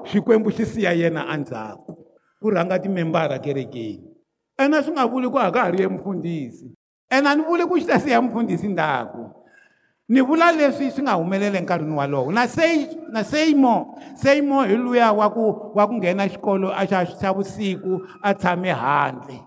xikwembu 0.10 0.50
xi 0.50 0.66
siya 0.66 0.98
yena 0.98 1.30
endzhaku 1.30 1.94
ku 2.42 2.46
rhanga 2.50 2.82
timembara 2.82 3.38
kerekeni 3.38 4.02
ene 4.58 4.82
swi 4.82 4.98
nga 4.98 5.06
vuli 5.06 5.30
ku 5.30 5.38
a 5.38 5.54
ka 5.54 5.70
ha 5.70 5.70
ri 5.70 5.86
ye 5.86 5.88
mufundhisi 5.94 6.74
ene 7.14 7.28
a 7.30 7.38
ni 7.38 7.46
vuli 7.46 7.70
ku 7.70 7.78
xi 7.78 7.86
ta 7.86 8.02
siya 8.02 8.18
mufundhisi 8.18 8.66
ndaku 8.74 9.45
ni 10.08 10.22
vula 10.22 10.52
leswi 10.52 10.92
swi 10.92 11.04
nga 11.04 11.14
humelela 11.14 11.58
enkarhini 11.60 11.94
walowo 11.96 12.32
na 12.32 12.46
na 13.12 13.24
seyimo 13.24 13.98
seyimo 14.16 14.64
hi 14.64 14.76
luya 14.78 15.12
wa 15.14 15.30
ku 15.34 15.46
wa 15.76 15.88
ku 15.88 15.94
nghena 15.98 16.28
xikolo 16.34 16.68
a 16.74 16.84
xa 16.90 17.00
xa 17.22 17.30
vusiku 17.36 17.94
a 18.22 18.30
tshame 18.40 18.72
handle 18.82 19.40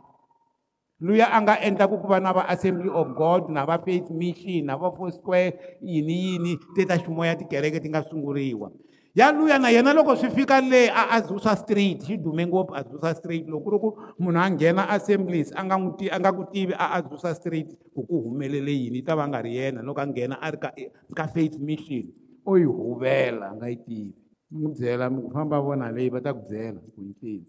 luya 1.06 1.26
a 1.32 1.42
nga 1.42 1.54
endlaku 1.66 1.96
ku 2.02 2.06
va 2.10 2.18
na 2.24 2.30
va 2.36 2.42
assembly 2.52 2.90
of 3.00 3.08
god 3.20 3.42
na 3.54 3.60
va 3.68 3.76
faith 3.84 4.08
mission 4.20 4.66
na 4.66 4.74
va 4.80 4.88
foursquare 4.96 5.54
yini 5.90 6.14
yini 6.24 6.52
te 6.74 6.82
ta 6.88 6.98
ximoya 6.98 7.38
tikereke 7.38 7.80
ti 7.80 7.88
nga 7.88 8.02
sunguriwa 8.08 8.68
ya 9.16 9.32
luya 9.32 9.56
na 9.58 9.68
yena 9.72 9.94
loko 9.96 10.12
swi 10.16 10.28
fika 10.30 10.60
le 10.60 10.88
a 10.92 11.08
azusa 11.16 11.56
straight 11.56 12.02
xi 12.04 12.16
dume 12.20 12.44
ngopfu 12.46 12.74
azusa 12.76 13.14
straight 13.16 13.48
loko 13.48 13.64
ku 13.64 13.70
ri 13.72 13.78
ku 13.80 13.88
munhu 14.20 14.36
a 14.40 14.48
nghena 14.52 14.84
assemblies 14.92 15.48
a 15.56 15.60
nga 15.64 15.76
n'wi 15.80 16.08
a 16.12 16.16
nga 16.20 16.28
ku 16.36 16.44
tivi 16.52 16.74
a 16.76 16.86
azusa 17.00 17.32
straight 17.34 17.72
ku 17.94 18.02
ku 18.08 18.16
humelele 18.28 18.68
yini 18.72 18.98
yi 19.00 19.06
ta 19.06 19.16
va 19.16 19.24
nga 19.28 19.40
ri 19.40 19.56
yena 19.56 19.80
loko 19.82 20.00
a 20.04 20.06
nghena 20.12 20.36
a 20.44 20.48
ri 20.52 20.58
ka 20.60 20.70
e, 20.76 20.84
ka 21.16 21.24
faith 21.26 21.56
mission 21.58 22.04
u 22.44 22.52
yi 22.60 22.64
huvela 22.68 23.46
a 23.56 23.56
nga 23.56 23.66
yi 23.72 23.76
tivi 23.86 24.12
mi 24.52 24.56
n'wi 24.64 24.72
byela 24.78 25.08
mi 25.10 25.18
ku 25.24 25.28
famba 25.32 25.56
vona 25.60 25.88
leyi 25.90 26.10
va 26.12 26.20
ta 26.20 26.32
ku 26.36 26.42
byela 26.50 26.80
ku 26.92 27.00
yitini 27.00 27.44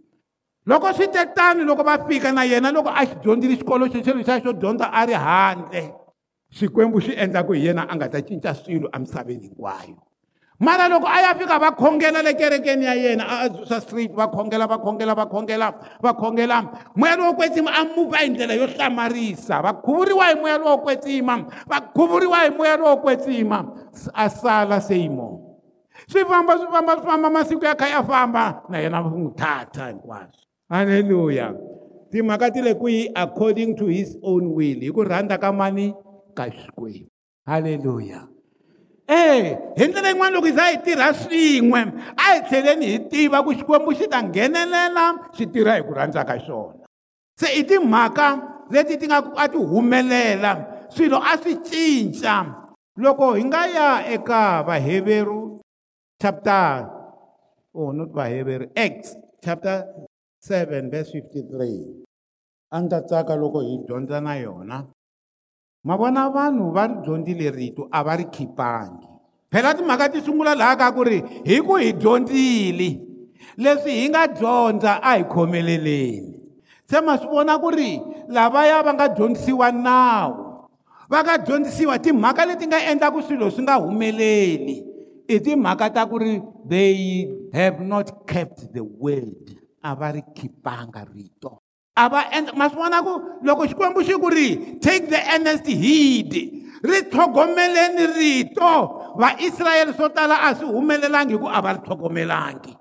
loko 0.66 0.88
swi 0.96 1.08
te 1.12 1.22
tani 1.36 1.64
loko 1.68 1.84
va 1.84 2.00
fika 2.08 2.32
na 2.32 2.44
yena 2.48 2.72
loko 2.72 2.88
a 2.90 3.04
xi 3.06 3.16
dyondzile 3.22 3.56
xikolo 3.60 3.84
xexelo 3.92 4.22
xa 4.24 4.40
xo 4.44 4.52
dyondza 4.56 4.88
a 4.92 5.02
ri 5.06 5.14
handle 5.14 5.84
xikwembu 6.56 6.98
xi 7.04 7.12
endlaku 7.24 7.52
hi 7.60 7.68
yena 7.68 7.84
a 7.84 7.94
nga 8.00 8.08
ta 8.12 8.20
cinca 8.28 8.54
swilo 8.56 8.88
emisaveni 8.96 9.44
hinkwayo 9.52 9.96
mara 10.60 10.88
loko 10.90 11.08
a 11.08 11.22
ya 11.22 11.34
fika 11.34 11.58
va 11.60 11.72
khongela 11.72 12.22
le 12.22 12.34
kerekeni 12.34 12.84
ya 12.86 12.94
yena 12.96 13.24
aswa 13.48 13.80
street 13.82 14.12
va 14.14 14.28
khongela 14.28 14.68
va 14.68 14.78
khongela 14.78 15.16
va 15.16 15.26
khongela 15.26 15.70
va 16.04 16.14
khongela 16.14 16.58
moya 16.96 17.16
lowo 17.18 17.34
kwetsima 17.34 17.72
a 17.72 17.84
muva 17.86 18.18
hi 18.18 18.30
ndlela 18.30 18.54
yo 18.56 18.68
hlamarisa 18.68 19.62
va 19.64 19.74
khuvuriwa 19.74 20.28
hi 20.28 20.36
moya 20.36 20.58
lowo 20.58 20.78
kwetsima 20.84 21.36
va 21.70 21.78
khuvuriwa 21.96 22.40
hi 22.44 22.50
moya 22.58 22.78
lowo 22.78 22.98
kwetsima 23.02 23.60
a 24.14 24.30
sala 24.30 24.80
seimo 24.82 25.58
swi 26.08 26.26
famba 26.28 26.58
swi 26.58 26.68
famba 26.74 26.94
swi 26.98 27.06
famba 27.08 27.30
masiku 27.30 27.66
ya 27.66 27.76
kha 27.76 27.88
ya 27.88 28.04
famba 28.04 28.62
na 28.70 28.78
yena 28.80 29.02
va 29.02 29.10
n'wi 29.10 29.32
thata 29.38 29.88
hinkwaswo 29.88 30.44
halleluya 30.70 31.54
timhaka 32.12 32.52
ti 32.52 32.62
le 32.62 32.74
kwihi 32.76 33.08
according 33.16 33.76
to 33.80 33.88
his 33.88 34.18
own 34.24 34.52
will 34.52 34.80
hi 34.84 34.92
ku 34.92 35.08
rhandza 35.08 35.40
ka 35.40 35.56
mani 35.56 35.96
ka 36.36 36.52
xikwembu 36.52 37.08
halleluya 37.48 38.29
Eh, 39.10 39.58
hi 39.78 39.88
ndlela 39.90 40.10
yin'wana 40.12 40.36
loko 40.38 40.46
hi 40.48 40.54
za 40.56 40.66
hi 40.70 40.76
tirha 40.86 41.08
swin'we, 41.22 41.80
a 42.14 42.26
hi 42.28 42.40
tlheleni 42.48 42.88
hi 42.94 42.98
tiva 43.12 43.38
ku 43.46 43.52
Xikwembu 43.58 43.92
xi 43.98 44.06
ta 44.14 44.20
nghenelela 44.26 45.06
xi 45.36 45.44
tirha 45.54 45.74
hi 45.80 45.82
ku 45.88 45.92
rhandza 45.98 46.22
ka 46.30 46.36
xona. 46.46 46.86
Se 47.40 47.48
i 47.50 47.62
timhaka 47.70 48.28
leti 48.74 48.94
ti 49.02 49.06
nga 49.10 49.20
ku 49.26 49.32
a 49.34 49.46
ti 49.52 49.58
humelela, 49.72 50.52
swilo 50.94 51.18
a 51.18 51.34
swi 51.42 51.54
cinca. 51.70 52.36
Loko 53.04 53.26
hi 53.38 53.44
nga 53.50 53.62
ya 53.76 53.90
eka 54.16 54.42
Vaheveru 54.68 55.42
chapter 56.22 56.72
oh 57.80 57.90
not 57.98 58.12
Vaheveru 58.18 58.66
Acts 58.86 59.10
chapter 59.44 59.78
7 60.46 60.86
verse 60.94 61.10
53. 61.18 62.06
A 62.78 62.78
ndzi 62.82 62.90
ta 62.94 63.00
tsaka 63.08 63.34
loko 63.42 63.60
hi 63.68 63.74
dyondza 63.90 64.18
na 64.22 64.34
yona. 64.44 64.78
ma 65.86 65.96
vona 66.00 66.24
vanhu 66.36 66.66
va 66.76 66.84
ri 66.88 66.96
dyondzile 67.04 67.48
rito 67.60 67.88
a 67.92 68.00
va 68.06 68.14
ri 68.20 68.26
khipangi 68.36 69.08
phela 69.52 69.72
timhaka 69.78 70.06
ti 70.14 70.20
sungula 70.26 70.54
laha 70.60 70.76
ka 70.82 70.88
ku 70.96 71.04
ri 71.10 71.18
hi 71.48 71.56
ku 71.68 71.74
hi 71.82 71.90
dyondzile 72.02 72.90
leswi 73.64 73.92
hi 74.02 74.06
nga 74.12 74.24
dyondza 74.38 74.92
a 75.00 75.14
hi 75.18 75.22
khomeleleni 75.34 76.36
se 76.90 76.98
ma 77.06 77.14
swi 77.22 77.30
vona 77.34 77.54
ku 77.64 77.70
ri 77.80 77.92
lavaya 78.36 78.84
va 78.86 78.92
nga 78.96 79.08
dyondzisiwa 79.16 79.68
nawu 79.86 80.36
va 81.12 81.20
nga 81.24 81.36
dyondzisiwa 81.48 81.94
timhaka 82.04 82.42
leti 82.50 82.66
nga 82.70 82.80
endlaku 82.92 83.20
swilo 83.26 83.46
swi 83.56 83.64
nga 83.66 83.76
humeleli 83.84 84.76
i 85.34 85.38
timhaka 85.46 85.86
ta 85.96 86.02
ku 86.12 86.16
ri 86.24 86.34
they 86.72 86.92
have 87.58 87.78
not 87.92 88.08
kept 88.32 88.60
the 88.76 88.84
word 89.02 89.32
a 89.88 89.92
va 90.00 90.08
ri 90.16 90.22
khipanga 90.36 91.02
rito 91.14 91.64
a 92.04 92.08
va 92.14 92.22
endla 92.38 92.54
ma 92.60 92.66
swi 92.70 92.78
vona 92.82 93.00
ku 93.08 93.14
loko 93.48 93.64
xikwembu 93.72 94.00
xi 94.08 94.14
ku 94.24 94.30
ri 94.38 94.48
take 94.86 95.06
the 95.14 95.22
ernest 95.34 95.66
head 95.84 96.34
ri 96.90 96.98
tlhogomeleni 97.12 98.04
rito 98.20 98.72
vaisrayele 99.22 99.92
swo 99.98 100.08
tala 100.18 100.36
a 100.48 100.54
swi 100.58 100.68
humelelangi 100.76 101.36
hi 101.36 101.42
ku 101.44 101.48
a 101.48 101.60
va 101.66 101.72
ri 101.76 101.82
tlhogomelangi 101.86 102.72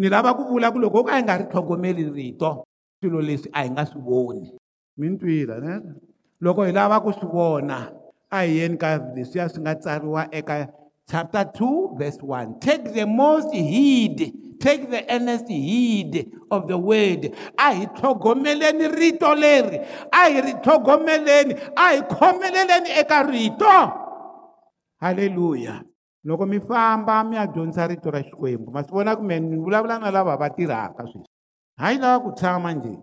ni 0.00 0.06
lava 0.14 0.30
ku 0.38 0.42
vula 0.50 0.68
ku 0.74 0.78
loko 0.84 0.98
o 1.02 1.06
ka 1.10 1.14
yi 1.18 1.22
nga 1.26 1.34
ri 1.42 1.46
tlhogomeli 1.52 2.02
rito 2.18 2.50
swilo 3.00 3.18
leswi 3.28 3.48
a 3.58 3.66
hi 3.66 3.70
nga 3.74 3.84
swi 3.90 4.00
voni 4.08 4.46
mintwila 5.00 5.56
ne 5.64 5.74
loko 6.44 6.62
hi 6.70 6.72
lava 6.80 6.96
ku 7.04 7.10
swi 7.18 7.26
vona 7.34 7.78
a 8.30 8.38
hi 8.44 8.56
yeni 8.60 8.76
ka 8.82 8.90
leswiya 9.16 9.44
swi 9.52 9.60
nga 9.64 9.74
tsariwa 9.74 10.22
eka 10.40 10.56
chapter 11.10 11.44
2 11.62 11.98
verse 12.00 12.20
1 12.22 12.60
take 12.66 12.84
the 13.00 13.06
most 13.22 13.50
heed 13.52 14.30
take 14.60 14.90
the 14.90 15.02
earnest 15.08 15.48
heed 15.48 16.30
of 16.50 16.66
the 16.68 16.78
word 16.78 17.32
a 17.58 17.74
hi 17.74 17.86
tlhogomeleni 17.96 18.86
rito 18.92 19.30
leri 19.34 19.78
a 20.12 20.22
hi 20.28 20.40
ri 20.40 20.52
tlhogomeleni 20.64 21.54
a 21.76 21.84
hi 21.94 21.98
khomeleleni 22.12 22.90
eka 23.02 23.18
rito 23.30 23.74
halleluya 25.02 25.82
loko 26.26 26.44
mi 26.46 26.58
famba 26.60 27.22
mi 27.26 27.36
ya 27.36 27.46
dyondzisa 27.46 27.86
rito 27.88 28.10
ra 28.10 28.22
xikwembu 28.22 28.70
ma 28.74 28.82
swi 28.82 28.96
vona 28.98 29.16
kumbe 29.16 29.36
ni 29.40 29.56
vulavula 29.56 29.98
na 29.98 30.10
lava 30.10 30.36
va 30.40 30.48
tirhaka 30.56 31.02
sweswi 31.06 31.30
hayi 31.80 31.98
lava 31.98 32.20
ku 32.24 32.30
tshama 32.34 32.72
nje 32.72 32.94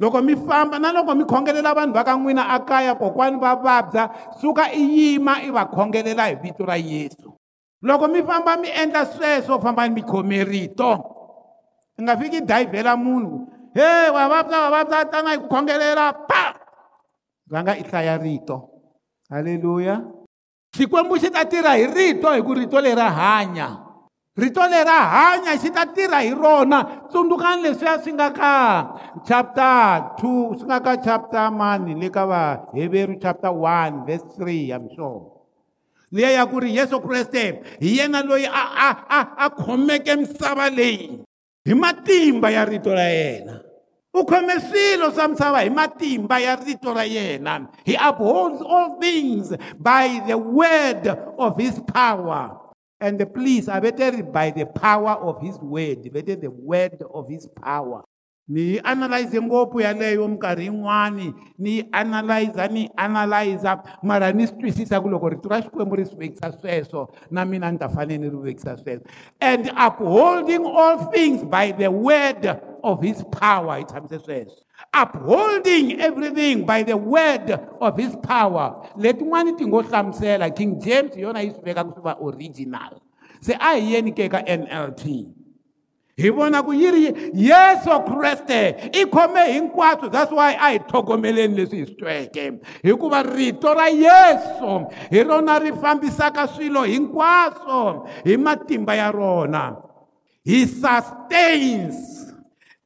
loko 0.00 0.22
mi 0.24 0.34
famba 0.36 0.78
na 0.80 0.92
loko 0.92 1.14
mi 1.14 1.24
khongelela 1.24 1.74
vanhu 1.78 1.92
va 1.94 2.04
ka 2.04 2.14
n'wina 2.16 2.44
a 2.48 2.58
kaya 2.64 2.94
kokwani 2.96 3.38
va 3.42 3.56
vabya 3.64 4.02
suka 4.40 4.72
i 4.72 4.82
yima 4.96 5.34
i 5.46 5.50
va 5.52 5.62
khongelela 5.68 6.24
hi 6.32 6.34
vito 6.42 6.64
ra 6.64 6.76
yesu 6.80 7.36
loko 7.84 8.08
mi 8.08 8.22
famba 8.24 8.56
mi 8.56 8.68
endla 8.72 9.04
sweswo 9.04 9.60
famba 9.60 9.86
mi 9.92 10.02
khome 10.02 10.40
rito 10.42 10.90
i 11.98 12.02
nga 12.02 12.16
fiki 12.16 12.40
dayivhela 12.40 12.96
munhu 12.96 13.44
he 13.76 13.90
wavabya 14.10 14.58
wavabya 14.68 14.98
a 14.98 15.04
tlanga 15.08 15.30
hi 15.32 15.38
ku 15.38 15.46
khongelela 15.52 16.06
pa 16.28 16.44
va 17.52 17.58
nga 17.62 17.72
i 17.76 17.84
hlaya 17.84 18.16
rito 18.16 18.56
halleluya 19.30 20.00
xikwembu 20.74 21.14
xi 21.20 21.28
ta 21.28 21.44
tirha 21.44 21.76
hi 21.76 21.84
rito 21.92 22.32
hi 22.32 22.40
ku 22.40 22.56
rito 22.56 22.80
leri 22.80 23.04
hanya 23.04 23.68
rito 24.40 24.64
leri 24.64 24.96
hanya 25.14 25.52
xi 25.60 25.68
ta 25.70 25.84
tirha 25.92 26.24
hi 26.24 26.32
rona 26.32 27.04
tsundzukani 27.12 27.62
leswiya 27.68 28.00
swi 28.00 28.12
nga 28.16 28.28
ka 28.32 28.52
chapta 29.28 29.72
2 30.16 30.56
swi 30.56 30.64
nga 30.72 30.80
ka 30.80 30.94
chapta 31.04 31.42
mani 31.52 31.92
le 32.00 32.08
ka 32.08 32.24
vaheveri 32.24 33.20
chapta 33.20 33.52
1 33.52 34.08
verse 34.08 34.24
3 34.40 34.72
hamiswona 34.72 35.33
leya 36.14 36.30
ya 36.38 36.44
ku 36.46 36.62
ri 36.62 36.70
yesu 36.78 37.02
kreste 37.02 37.58
hi 37.82 37.98
yena 37.98 38.22
loyi 38.22 38.46
a 38.46 38.64
a 38.86 38.90
a 39.10 39.20
a 39.44 39.46
khomeke 39.58 40.14
misava 40.14 40.70
leyi 40.70 41.18
hi 41.66 41.74
matimba 41.74 42.48
ya 42.54 42.62
rito 42.64 42.90
ra 42.94 43.08
yena 43.20 43.54
u 44.14 44.22
khome 44.30 44.54
swilo 44.68 45.06
swa 45.16 45.26
misava 45.34 45.58
hi 45.66 45.70
matimba 45.74 46.36
ya 46.46 46.54
rito 46.56 46.90
ra 46.94 47.02
yena 47.14 47.54
hi 47.88 47.94
upholds 48.08 48.62
all 48.62 48.90
things 49.02 49.50
by 49.78 50.06
the 50.28 50.38
word 50.38 51.02
of 51.46 51.52
his 51.58 51.76
power 51.90 52.46
and 53.02 53.18
please 53.34 53.66
a 53.66 53.74
veteri 53.84 54.22
by 54.38 54.48
the 54.58 54.66
power 54.70 55.14
of 55.28 55.42
his 55.42 55.58
word 55.58 55.98
vete 56.14 56.34
the 56.44 56.52
word 56.70 56.94
of 57.18 57.24
his 57.26 57.44
power 57.66 58.00
ni 58.48 58.60
yi 58.60 58.80
analyze 58.84 59.40
ngopfu 59.40 59.80
yaleyo 59.80 60.28
minkarhi 60.28 60.64
yin'wani 60.64 61.34
ni 61.58 61.70
yi 61.70 61.84
analyza 61.92 62.68
ni 62.68 62.80
yi 62.80 62.90
analyza 62.96 63.80
mara 64.02 64.32
ni 64.32 64.46
swi 64.46 64.60
twisisa 64.60 65.00
ku 65.00 65.08
loko 65.08 65.28
rito 65.32 65.48
ra 65.48 65.62
xikwembu 65.64 65.96
ri 65.96 66.04
swi 66.06 66.16
vekisa 66.18 66.52
sweswo 66.52 67.08
na 67.30 67.44
mina 67.44 67.72
ni 67.72 67.78
ta 67.78 67.88
fanele 67.88 68.18
ni 68.18 68.30
ri 68.30 68.36
vekisa 68.36 68.76
sweswo 68.76 69.06
and 69.40 69.68
upholding 69.72 70.60
all 70.68 71.08
things 71.10 71.40
by 71.44 71.72
the 71.72 71.88
word 71.88 72.44
of 72.84 73.00
his 73.02 73.24
power 73.32 73.72
hi 73.80 73.84
tshamise 73.88 74.18
sweswo 74.20 74.60
upholding 74.92 75.96
everything 76.00 76.66
by 76.68 76.84
the 76.84 76.96
word 76.96 77.48
of 77.80 77.96
his 77.96 78.12
power 78.20 78.90
letin'wani 79.00 79.56
ti 79.56 79.64
ngo 79.66 79.80
hlamusela 79.88 80.50
king 80.52 80.76
james 80.84 81.16
hi 81.16 81.20
yona 81.24 81.40
yi 81.40 81.50
swi 81.56 81.64
veka 81.64 81.80
ku 81.88 81.92
swi 81.96 82.02
va 82.04 82.16
original 82.20 83.00
se 83.40 83.56
a 83.56 83.72
hi 83.80 83.94
yeni 83.96 84.12
ke 84.12 84.28
ka 84.28 84.44
n 84.44 84.68
l 84.68 84.92
t 84.92 85.32
hi 86.16 86.30
vona 86.30 86.62
ku 86.62 86.70
yi 86.72 86.90
ri 86.94 87.04
yesu 87.34 87.94
kreste 88.06 88.90
i 88.94 89.02
khome 89.10 89.40
hinkwaswo 89.52 90.10
that's 90.12 90.30
why 90.30 90.52
a 90.52 90.58
hi 90.58 90.78
tlhogomeleni 90.78 91.56
leswi 91.58 91.78
hi 91.82 91.86
swi 91.86 91.94
tweke 91.98 92.44
hikuva 92.82 93.22
rito 93.34 93.74
ra 93.74 93.88
yesu 93.90 94.86
hi 95.10 95.22
rona 95.24 95.58
ri 95.58 95.72
fambisaka 95.72 96.46
swilo 96.48 96.82
hinkwaswo 96.82 98.08
hi 98.24 98.36
matimba 98.36 98.94
ya 98.94 99.10
rona 99.10 99.76
he 100.44 100.66
sustains 100.66 102.32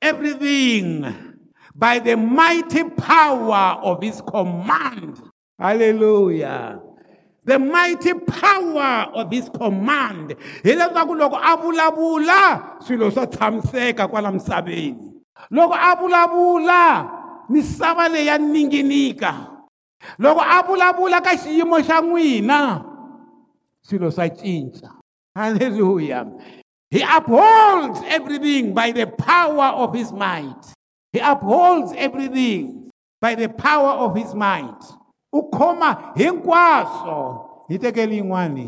everything 0.00 1.04
by 1.74 1.98
the 1.98 2.16
mighty 2.16 2.84
power 2.84 3.78
of 3.82 4.00
his 4.02 4.22
command 4.22 5.20
hallelujah 5.58 6.80
the 7.48 7.58
mighty 7.58 8.12
power 8.14 9.08
of 9.20 9.32
his 9.32 9.48
command 9.48 10.36
hileswaku 10.62 11.12
loko 11.20 11.36
a 11.40 11.52
vulavula 11.56 12.76
swilo 12.82 13.10
swa 13.10 13.26
tshamiseka 13.32 14.08
kwala 14.10 14.32
misaveni 14.32 14.96
loko 15.50 15.74
a 15.74 15.90
vulavula 15.96 16.82
misava 17.48 18.08
leyi 18.08 18.26
ya 18.26 18.38
ninginika 18.38 19.34
loko 20.18 20.40
a 20.42 20.62
vulavula 20.62 21.20
ka 21.24 21.32
xiyimo 21.42 21.80
xa 21.88 22.00
n'wina 22.04 22.84
swilo 23.82 24.10
swa 24.10 24.28
cinca 24.28 24.92
halleluya 25.34 26.26
he 26.90 27.00
upholds 27.16 28.00
everything 28.08 28.74
by 28.74 28.92
the 28.92 29.06
power 29.06 29.72
of 29.82 29.94
his 29.96 30.12
might 30.12 30.64
he 31.12 31.20
upholds 31.20 31.92
everything 31.96 32.90
by 33.22 33.34
the 33.34 33.48
power 33.48 33.92
of 34.04 34.12
his 34.14 34.34
might 34.34 34.84
u 35.32 35.42
khoma 35.52 36.12
hinkwaswo 36.16 37.20
hi 37.68 37.78
teke 37.78 38.06
leyin'wani 38.06 38.66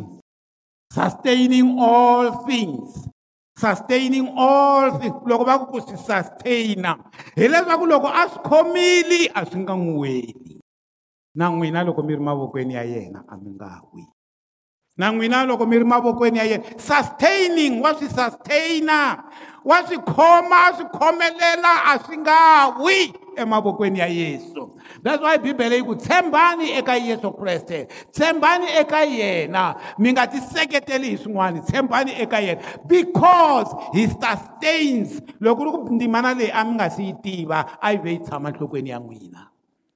sustaining 0.95 1.79
all 1.81 2.33
things 2.47 3.09
sustaining 3.59 4.29
all 4.37 4.91
things 5.01 5.17
loko 5.29 5.45
va 5.45 5.59
ku 5.59 5.67
ku 5.73 5.81
swi 5.81 5.97
sustaina 5.97 6.97
hileswaku 7.37 7.85
loko 7.89 8.09
a 8.09 8.23
swi 8.31 8.43
khomile 8.49 9.21
a 9.39 9.47
swi 9.49 9.59
nga 9.65 9.75
n'wi 9.77 9.95
weli 10.01 10.55
na 11.39 11.45
n'wina 11.51 11.81
loko 11.87 12.03
mi 12.03 12.15
ri 12.19 12.23
mavokweni 12.23 12.75
ya 12.75 12.83
yena 12.85 13.21
a 13.29 13.35
mi 13.37 13.51
nga 13.57 13.69
wi 13.93 14.03
na 15.01 15.07
n'wina 15.13 15.47
loko 15.49 15.65
mi 15.67 15.79
ri 15.81 15.85
mavokweni 15.85 16.39
ya 16.39 16.45
yena 16.51 16.65
sustaining 16.77 17.81
wa 17.85 17.95
swi 17.97 18.09
sustaina 18.13 18.99
wa 19.69 19.77
swi 19.89 19.97
khoma 20.13 20.59
a 20.69 20.75
swi 20.77 20.87
khomelela 20.99 21.73
a 21.93 21.93
swi 22.05 22.17
nga 22.21 22.39
wi 22.85 22.99
emavokweni 23.37 23.99
ya 23.99 24.07
yesu 24.07 24.71
that's 25.03 25.23
why 25.23 25.39
bibele 25.39 25.77
yi 25.77 25.83
ku 25.83 25.95
tshembani 25.95 26.71
eka 26.71 26.97
yesu 26.97 27.33
kreste 27.33 27.89
tshembani 28.13 28.67
eka 28.81 29.01
yena 29.05 29.75
mi 29.99 30.13
nga 30.13 30.27
tiseketeli 30.27 31.09
hi 31.11 31.17
swin'wana 31.19 31.61
tshembani 31.61 32.11
eka 32.23 32.39
yena 32.41 32.63
because 32.87 33.73
he 33.95 34.07
sustains 34.09 35.23
loko 35.41 35.65
ri 35.65 35.71
ku 35.71 35.79
ndzimana 35.93 36.35
leyi 36.35 36.51
a 36.53 36.65
mi 36.65 36.75
nga 36.75 36.91
si 36.91 37.03
yi 37.05 37.15
tiva 37.23 37.79
a 37.81 37.93
yi 37.93 37.99
ve 37.99 38.11
yi 38.11 38.19
tshama 38.19 38.51
nhlokweni 38.51 38.91
ya 38.91 38.99
n'wina 39.01 39.49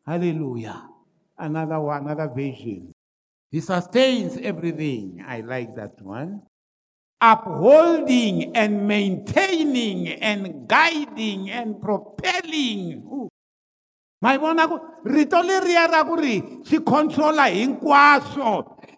halleluya 0.06 0.74
another 1.38 1.80
one 1.80 1.98
another 2.06 2.28
version 2.34 2.92
he 3.50 3.60
sustains 3.60 4.36
everything 4.42 5.22
i 5.28 5.40
like 5.42 5.74
that 5.74 5.94
one 6.02 6.42
upholding 7.32 8.36
and 8.62 8.72
maintaining 8.92 9.98
and 10.30 10.42
guiding 10.74 11.40
and 11.60 11.68
propelling 11.86 12.80
ma 14.24 14.32
yi 14.32 14.38
vona 14.42 14.64
ku 14.72 14.76
rito 15.04 15.40
leriya 15.48 15.84
ra 15.92 16.00
ku 16.08 16.14
ri 16.24 16.34
xi 16.68 16.76
controla 16.92 17.44
hinkwaswo 17.52 18.52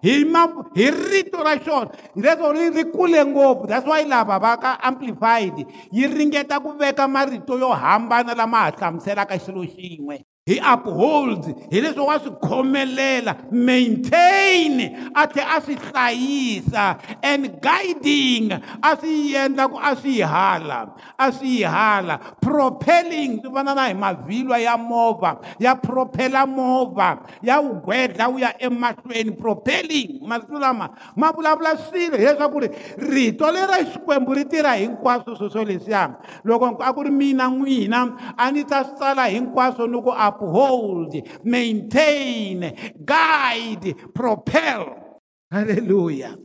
hi 0.07 0.13
ma 0.35 0.43
hi 0.79 0.87
rito 1.11 1.39
ra 1.47 1.55
xona 1.67 1.91
leswo 2.23 2.47
ri 2.57 2.65
ri 2.77 2.85
kule 2.95 3.21
ngopfu 3.33 3.65
that's 3.71 3.87
wa 3.91 3.99
yi 4.03 4.07
lava 4.13 4.39
va 4.45 4.53
ka 4.65 4.71
amplified 4.91 5.57
yi 5.97 6.05
ringeta 6.17 6.63
ku 6.63 6.71
veka 6.81 7.11
marito 7.15 7.55
yo 7.63 7.71
hambana 7.83 8.33
lama 8.41 8.59
ha 8.65 8.71
hlamuselaka 8.79 9.35
xilo 9.45 9.63
xin'we 9.75 10.17
hi 10.49 10.59
uphold 10.75 11.45
hi 11.73 11.81
leswi 11.83 12.03
wa 12.07 12.19
swi 12.25 12.33
khomelela 12.47 13.33
maintain 13.51 14.81
a 15.23 15.27
tlhela 15.33 15.55
a 15.57 15.61
swi 15.67 15.77
hlayisa 15.85 16.85
and 17.21 17.61
guiding 17.67 18.53
a 18.53 18.91
swi 19.03 19.35
endla 19.41 19.65
ku 19.73 19.77
a 19.77 19.91
swi 20.01 20.21
hala 20.33 20.81
a 21.19 21.27
swi 21.37 21.57
hala 21.75 22.17
propelling 22.47 23.33
swi 23.43 23.51
fana 23.57 23.75
na 23.79 23.85
hi 23.91 23.95
mavhilwa 24.05 24.59
ya 24.67 24.77
movha 24.91 25.31
ya 25.59 25.75
propela 25.75 26.47
movha 26.59 27.11
ya 27.49 27.59
wu 27.61 27.75
gwedla 27.87 28.29
wu 28.29 28.39
ya 28.39 28.53
emahlweni 28.63 29.33
propelling 29.33 30.21
masiku 30.29 30.59
lama 30.61 30.91
ma 31.17 31.33
vulavula 31.33 31.75
swilo 31.77 32.17
hileswaku 32.17 32.61
ri 32.61 32.69
rito 32.99 33.51
lera 33.51 33.83
xikwembu 33.93 34.35
ri 34.35 34.45
tirha 34.45 34.75
hinkwaswo 34.79 35.35
swoswo 35.37 35.65
leswiya 35.65 36.15
loko 36.45 36.77
a 36.79 36.93
ku 36.95 37.03
ri 37.03 37.11
mina 37.11 37.51
n'wina 37.51 38.07
a 38.39 38.51
ni 38.55 38.63
ta 38.65 38.85
swi 38.85 38.95
tsala 38.95 39.27
hinkwaswo 39.27 39.91
ni 39.91 40.01
ku 40.03 40.13
uphold, 40.37 41.15
maintain, 41.45 42.75
guide, 43.05 43.95
propel. 44.15 45.21
Aleluia. 45.53 46.37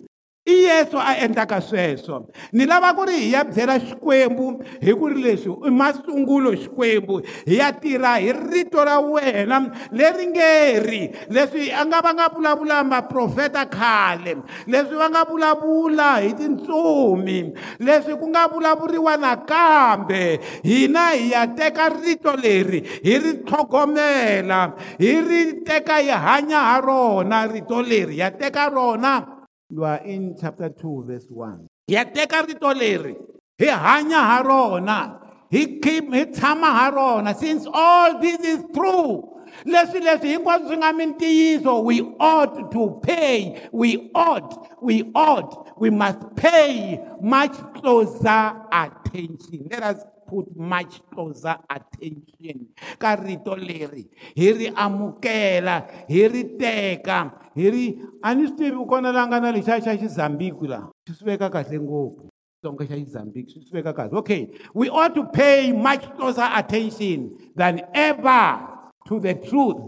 i 0.44 0.54
yesu 0.66 0.98
a 0.98 1.14
endlaka 1.22 1.62
sweswo 1.62 2.26
ni 2.54 2.66
lava 2.66 2.96
ku 2.98 3.06
ri 3.06 3.14
hi 3.14 3.32
ya 3.32 3.44
byela 3.46 3.78
xikwembu 3.78 4.46
hi 4.82 4.92
ku 4.98 5.06
ri 5.14 5.22
leswi 5.24 5.54
i 5.70 5.70
masungulo 5.70 6.50
xikwembu 6.58 7.20
hi 7.46 7.58
ya 7.62 7.70
tirha 7.78 8.16
hi 8.18 8.32
rito 8.50 8.82
ra 8.86 8.98
wena 9.00 9.60
leri 9.94 10.26
nge 10.34 10.52
ri 10.88 11.02
leswi 11.30 11.70
a 11.70 11.86
nga 11.86 12.02
va 12.02 12.12
nga 12.18 12.28
vulavula 12.34 12.82
maprofeta 12.84 13.68
khale 13.70 14.34
leswi 14.66 14.96
va 14.98 15.08
nga 15.14 15.22
vulavula 15.30 16.10
hi 16.26 16.34
tintsumi 16.34 17.54
leswi 17.80 18.14
ku 18.18 18.26
nga 18.34 18.48
vulavuriwa 18.50 19.14
nakambe 19.22 20.40
hina 20.64 21.06
hi 21.22 21.30
ya 21.32 21.46
teka 21.54 21.86
rito 22.02 22.34
leri 22.34 22.82
hi 23.06 23.14
ri 23.22 23.32
tlhogomela 23.46 24.74
hi 24.98 25.14
ri 25.22 25.62
teka 25.62 26.02
hi 26.02 26.10
hanya 26.10 26.60
ha 26.74 26.82
rona 26.82 27.46
rito 27.46 27.78
leri 27.78 28.18
ya 28.18 28.32
teka 28.34 28.66
rona 28.74 29.38
You 29.74 29.86
are 29.86 30.00
in 30.04 30.36
chapter 30.40 30.68
2, 30.68 31.04
verse 31.08 31.28
1. 31.30 31.66
Ya 31.88 32.04
teka 32.04 32.44
rito 32.46 32.68
leri. 32.76 33.16
Hi 33.58 33.68
hanya 34.04 34.20
ha 34.20 34.42
rona. 34.44 35.16
Hi 35.50 35.80
keep 35.82 36.14
He 36.14 36.26
tshama 36.26 36.68
ha 36.92 37.34
since 37.34 37.66
all 37.72 38.20
this 38.20 38.40
is 38.42 38.66
true. 38.74 39.30
Leswi 39.66 40.02
leswi 40.04 40.36
hinkwaswo 40.36 40.68
swi 40.72 40.78
nga 40.78 40.92
mintiyiso 40.92 41.84
we 41.86 42.02
ought 42.20 42.70
to 42.72 43.00
pay 43.04 43.68
we 43.74 44.10
ought 44.16 44.68
we 44.82 45.10
ought 45.16 45.72
we 45.80 45.90
must 45.90 46.20
pay 46.36 47.00
much 47.22 47.54
closer 47.76 48.56
attention. 48.74 49.68
Let 49.72 49.84
us 49.84 50.04
put 50.32 50.48
much 50.56 50.94
closer 51.14 51.56
attention 51.76 52.58
ka 52.98 53.16
rito 53.20 53.54
leri 53.68 54.04
hi 54.40 54.48
ri 54.60 54.68
amukela 54.86 55.76
hi 56.14 56.22
ri 56.36 56.44
teka 56.62 57.18
hi 57.60 57.68
ri 57.76 57.84
a 58.28 58.34
ni 58.40 58.48
swi 58.52 58.58
tivi 58.72 58.86
kona 58.92 59.12
la 59.18 59.28
nga 59.28 59.40
na 59.44 59.52
lexiya 59.58 59.84
xa 59.86 59.94
xizambiki 60.02 60.66
laha 60.74 60.88
swi 61.20 61.28
veka 61.32 61.48
kahle 61.56 61.78
ngopfu 61.86 62.24
xitsonga 62.32 62.90
xa 62.90 62.96
xizambiki 63.04 63.58
swi 63.66 63.76
veka 63.80 63.94
kahle 64.00 64.14
okay 64.24 64.42
we 64.80 64.88
ought 65.02 65.14
to 65.20 65.24
pay 65.42 65.60
much 65.90 66.04
closer 66.16 66.48
attention 66.64 67.20
than 67.62 67.76
ever 68.08 68.42
to 69.12 69.20
the 69.28 69.34
truth 69.52 69.84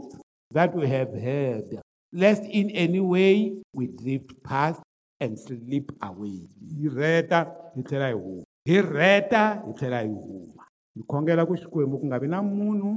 that 0.60 0.76
we 0.80 0.86
have 0.98 1.12
heard 1.28 1.80
lest 2.24 2.44
in 2.60 2.70
any 2.88 3.00
way 3.16 3.36
we 3.78 3.88
drift 3.88 4.32
past 4.50 4.82
and 5.24 5.40
slip 5.40 5.88
away. 6.10 6.38
Hi 6.72 6.96
reta 7.02 7.40
hi 7.76 7.82
tlhela 7.88 8.10
hi 8.12 8.18
huma. 8.24 8.44
hi 8.66 8.80
rheta 8.80 9.44
hi 9.60 9.72
tlhela 9.76 9.98
hi 10.04 10.08
huma 10.08 10.64
hi 10.96 11.02
khongela 11.12 11.44
ku 11.48 11.54
xikwembu 11.62 12.00
ku 12.00 12.06
nga 12.08 12.16
vi 12.22 12.28
na 12.32 12.40
munhu 12.40 12.92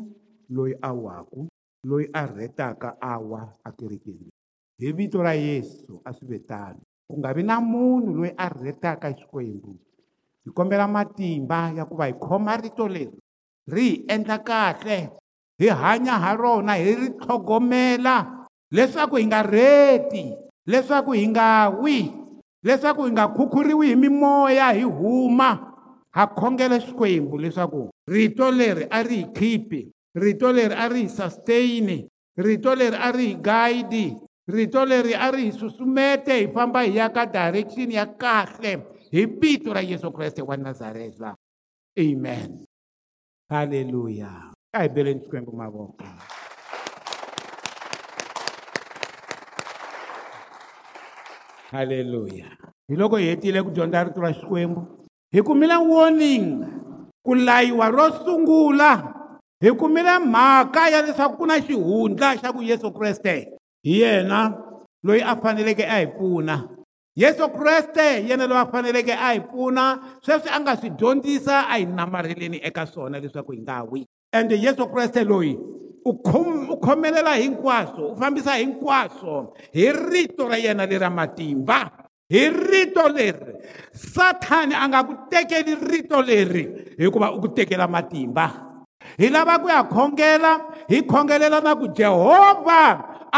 loyi 0.55 0.75
a 0.89 0.91
waku 0.95 1.51
loyi 1.89 2.07
a 2.21 2.23
rhetaka 2.37 2.89
a 3.03 3.19
wa 3.19 3.41
a 3.67 3.71
kerekeni 3.75 4.31
hi 4.79 4.89
vito 4.95 5.19
ra 5.27 5.35
yesu 5.35 5.99
a 6.07 6.11
swi 6.15 6.27
vetani 6.31 6.79
ku 7.11 7.19
nga 7.19 7.35
vi 7.35 7.43
na 7.43 7.59
munhu 7.59 8.15
loyi 8.19 8.31
a 8.45 8.47
rhetaka 8.63 9.11
xikwembu 9.19 9.73
hi 10.47 10.51
kombela 10.55 10.87
matimba 10.87 11.59
ya 11.77 11.83
ku 11.91 11.95
va 11.99 12.07
hi 12.07 12.15
khoma 12.15 12.53
rito 12.63 12.87
leri 12.95 13.19
ri 13.75 13.89
hi 13.91 14.03
endla 14.15 14.39
kahle 14.49 14.99
hi 15.59 15.67
hanya 15.83 16.15
ha 16.23 16.31
rona 16.43 16.79
hi 16.79 16.95
ri 17.03 17.09
tlhogomela 17.19 18.47
leswaku 18.71 19.19
hi 19.19 19.27
nga 19.27 19.43
rheti 19.43 20.31
leswaku 20.71 21.11
hi 21.19 21.27
nga 21.27 21.47
wi 21.83 21.99
leswaku 22.67 23.05
hi 23.07 23.11
nga 23.15 23.27
khukhuriwi 23.35 23.87
hi 23.95 23.97
mimoya 23.97 24.69
hi 24.79 24.83
huma 24.83 25.51
ha 26.17 26.27
khongela 26.39 26.79
xikwembu 26.85 27.39
leswaku 27.39 27.83
rito 28.15 28.51
leri 28.51 28.85
a 28.91 29.03
ri 29.07 29.17
hi 29.23 29.33
khipi 29.39 29.81
rito 30.23 30.49
leri 30.53 30.75
a 30.75 30.87
ri 30.89 31.03
hi 31.07 31.11
sustaini 31.19 31.99
rito 32.47 32.75
leri 32.75 32.99
a 33.07 33.11
ri 33.17 33.27
hi 33.31 33.35
guide 33.49 34.05
rito 34.57 34.85
leri 34.85 35.15
a 35.27 35.31
ri 35.31 35.45
hi 35.51 35.53
susumete 35.53 36.35
hi 36.41 36.47
famba 36.55 36.83
hi 36.83 36.97
ya 36.99 37.07
ka 37.15 37.27
direction 37.27 37.91
ya 37.91 38.07
kahle 38.07 38.73
hi 39.15 39.25
vito 39.39 39.71
ra 39.73 39.81
yesu 39.81 40.11
kreste 40.13 40.43
wa 40.43 40.57
nazareta 40.57 41.37
amen 41.99 42.67
halleluya 43.51 44.31
a 44.75 44.83
hi 44.83 44.89
beleni 44.91 45.21
xikwembu 45.23 45.53
mavoko 45.55 46.03
haleluya 51.77 52.49
hi 52.89 52.97
loko 52.97 53.17
hi 53.21 53.29
hetile 53.29 53.61
ku 53.63 53.71
dyondza 53.71 54.05
rito 54.09 54.21
ra 54.25 54.33
xikwembu 54.33 55.05
hi 55.33 55.41
kumile 55.45 55.77
warning 55.77 56.65
ku 57.23 57.35
layiwa 57.37 57.89
ro 57.93 58.07
sungula 58.25 58.91
hi 59.61 59.71
kumile 59.73 60.19
mhaka 60.19 60.89
ya 60.91 61.03
leswaku 61.05 61.37
ku 61.45 61.45
na 61.47 61.61
xihundla 61.61 62.37
xa 62.41 62.53
ku 62.57 62.63
yesu 62.65 62.89
kreste 62.97 63.53
hi 63.85 64.01
yena 64.01 64.57
loyi 65.05 65.21
a 65.21 65.37
faneleke 65.37 65.85
a 65.85 66.01
hi 66.01 66.07
pfuna 66.09 66.65
yesu 67.17 67.45
kreste 67.53 68.09
yena 68.29 68.47
loyi 68.49 68.63
a 68.65 68.73
faneleke 68.73 69.13
a 69.13 69.33
hi 69.37 69.41
pfuna 69.45 69.85
sweswi 70.25 70.49
a 70.51 70.61
nga 70.65 70.77
swi 70.81 70.91
dyondzisa 70.99 71.69
a 71.69 71.77
hi 71.79 71.85
namarheleni 71.97 72.59
eka 72.69 72.87
swona 72.89 73.21
leswaku 73.21 73.53
hi 73.53 73.61
nga 73.63 73.83
wi 73.85 74.01
ende 74.33 74.57
yesu 74.61 74.87
kreste 74.89 75.25
loyi 75.25 75.53
u 76.11 76.13
khomelela 76.85 77.35
hinkwaswo 77.43 78.05
u 78.09 78.15
fambisa 78.21 78.53
hinkwaswo 78.63 79.55
hi 79.73 79.93
rito 79.93 80.49
ra 80.49 80.57
yena 80.57 80.87
lera 80.87 81.11
matimba 81.11 81.79
hi 82.29 82.51
rito 82.51 83.09
leri 83.09 83.55
sathani 83.93 84.75
a 84.75 84.85
nga 84.89 85.01
ku 85.09 85.15
tekeli 85.31 85.73
rito 85.91 86.19
leri 86.29 86.65
hikuva 87.03 87.33
u 87.37 87.41
ku 87.43 87.49
tekela 87.55 87.87
matimba 87.89 88.47
hi 89.19 89.27
lava 89.35 89.55
ku 89.63 89.69
ya 89.69 89.83
khongela 89.93 90.53
hi 90.91 90.99
khongelela 91.11 91.59
na 91.67 91.73
ku 91.75 91.87
jehovha 91.99 92.85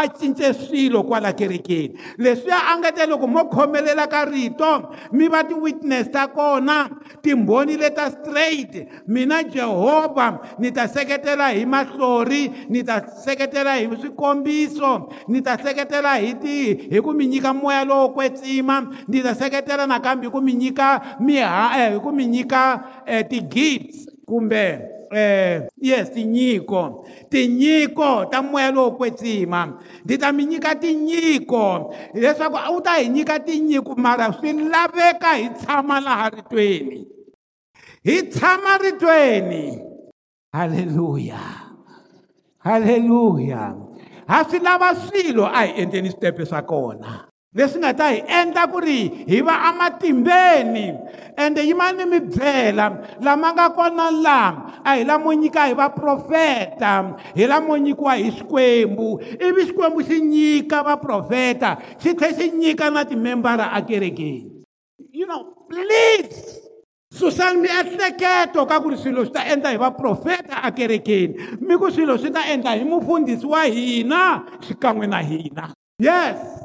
a 0.00 0.08
cince 0.18 0.52
swilo 0.54 1.02
kwala 1.02 1.32
kerekeni 1.32 1.94
leswiya 2.18 2.56
a 2.70 2.78
nga 2.78 2.92
ta 2.92 3.06
loko 3.06 3.26
mo 3.26 3.44
khomelela 3.50 4.06
ka 4.06 4.24
rito 4.24 4.90
mi 5.12 5.28
va 5.28 5.42
ti-witness 5.44 6.10
ta 6.10 6.26
kona 6.28 6.88
timbhoni 7.22 7.76
leta 7.76 8.10
straight 8.10 8.86
mina 9.06 9.42
jehovha 9.42 10.40
ni 10.58 10.70
ta 10.72 10.86
seketela 10.88 11.48
hi 11.54 11.64
mahlori 11.66 12.66
ni 12.68 12.82
ta 12.84 13.00
seketela 13.24 13.76
hi 13.78 13.88
swikombiso 14.00 15.08
ni 15.28 15.42
ta 15.42 15.56
seketela 15.58 16.16
hi 16.18 16.34
ti 16.34 16.88
hi 16.90 17.00
ku 17.02 17.12
mi 17.14 17.26
nyika 17.26 17.52
moya 17.54 17.84
lowo 17.84 18.10
kwetsima 18.14 18.86
ni 19.08 19.22
ta 19.22 19.34
seketela 19.34 19.86
nakambe 19.86 20.26
hi 20.26 20.30
ku 20.32 20.40
mi 20.40 20.54
nyika 20.54 21.18
miha 21.20 21.74
eh, 21.82 21.92
hi 21.94 21.98
ku 22.00 22.12
mi 22.12 22.26
nyika 22.26 23.02
eh, 23.06 23.26
ti-gits 23.28 24.06
kumbe 24.26 24.97
eh 25.12 25.68
yes 25.80 26.12
tinyiko 26.12 27.04
tinyiko 27.32 28.28
ta 28.28 28.42
moyelo 28.44 28.88
wo 28.88 28.90
kwetsima 28.96 29.80
ndzi 30.04 30.16
ta 30.20 30.32
mi 30.32 30.44
nyika 30.44 30.74
tinyiko 30.76 31.94
leswaku 32.14 32.56
a 32.56 32.70
wu 32.70 32.80
ta 32.80 33.00
hi 33.00 33.08
nyika 33.08 33.40
tinyiko 33.40 33.94
mara 33.96 34.32
swi 34.32 34.52
laveka 34.52 35.32
hi 35.34 35.48
tshama 35.56 36.00
laha 36.00 36.28
ritweni 36.30 37.08
hi 38.04 38.22
tshama 38.22 38.78
ritweni 38.78 39.78
haleluya 40.52 41.40
haleluya 42.58 43.76
ha 44.26 44.44
swi 44.44 44.58
lava 44.58 44.94
swilo 44.94 45.46
a 45.46 45.62
hi 45.66 45.72
endleni 45.82 46.10
switempe 46.10 46.44
swa 46.46 46.62
kona 46.62 47.27
leswi 47.54 47.80
nga 47.80 47.94
ta 47.96 48.12
hi 48.12 48.20
endla 48.28 48.68
ku 48.68 48.76
ri 48.76 49.24
hi 49.24 49.40
va 49.40 49.72
amatimbeni 49.72 50.92
ende 51.32 51.64
yima 51.64 51.88
ni 51.96 52.04
mibyela 52.04 53.16
lama 53.24 53.48
nga 53.56 53.72
kona 53.72 54.12
lama 54.12 54.82
a 54.84 54.96
hi 55.00 55.00
lamo 55.04 55.32
nyika 55.32 55.64
hi 55.72 55.72
vaprofeta 55.74 57.16
hi 57.32 57.44
lamo 57.48 57.72
nyikiwa 57.80 58.14
hi 58.20 58.28
xikwembu 58.36 59.16
ivi 59.40 59.62
xikwembu 59.64 60.00
xi 60.04 60.20
nyika 60.20 60.84
vaprofeta 60.84 61.80
xi 62.02 62.12
tlhela 62.12 62.36
xi 62.36 62.46
nyika 62.52 62.90
na 62.92 63.04
timembara 63.08 63.72
akerekeni 63.72 64.60
you 65.16 65.24
know 65.26 65.48
please 65.72 66.60
susani 67.16 67.64
miehleketo 67.64 68.60
ka 68.68 68.76
ku 68.84 68.92
ri 68.92 69.00
swilo 69.00 69.24
swi 69.24 69.32
ta 69.32 69.48
endla 69.48 69.72
hi 69.72 69.80
vaprofeta 69.80 70.60
akerekeni 70.68 71.56
mi 71.64 71.80
ku 71.80 71.88
swilo 71.88 72.20
swi 72.20 72.28
ta 72.28 72.44
endla 72.44 72.76
hi 72.76 72.84
mufundhisi 72.84 73.46
wa 73.48 73.64
hina 73.64 74.44
xikan'we 74.68 75.08
na 75.08 75.24
hina 75.24 75.72
yes 75.96 76.57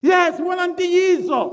Yes, 0.00 0.40
walang 0.40 0.76
di 0.76 0.88
Jesus. 0.88 1.48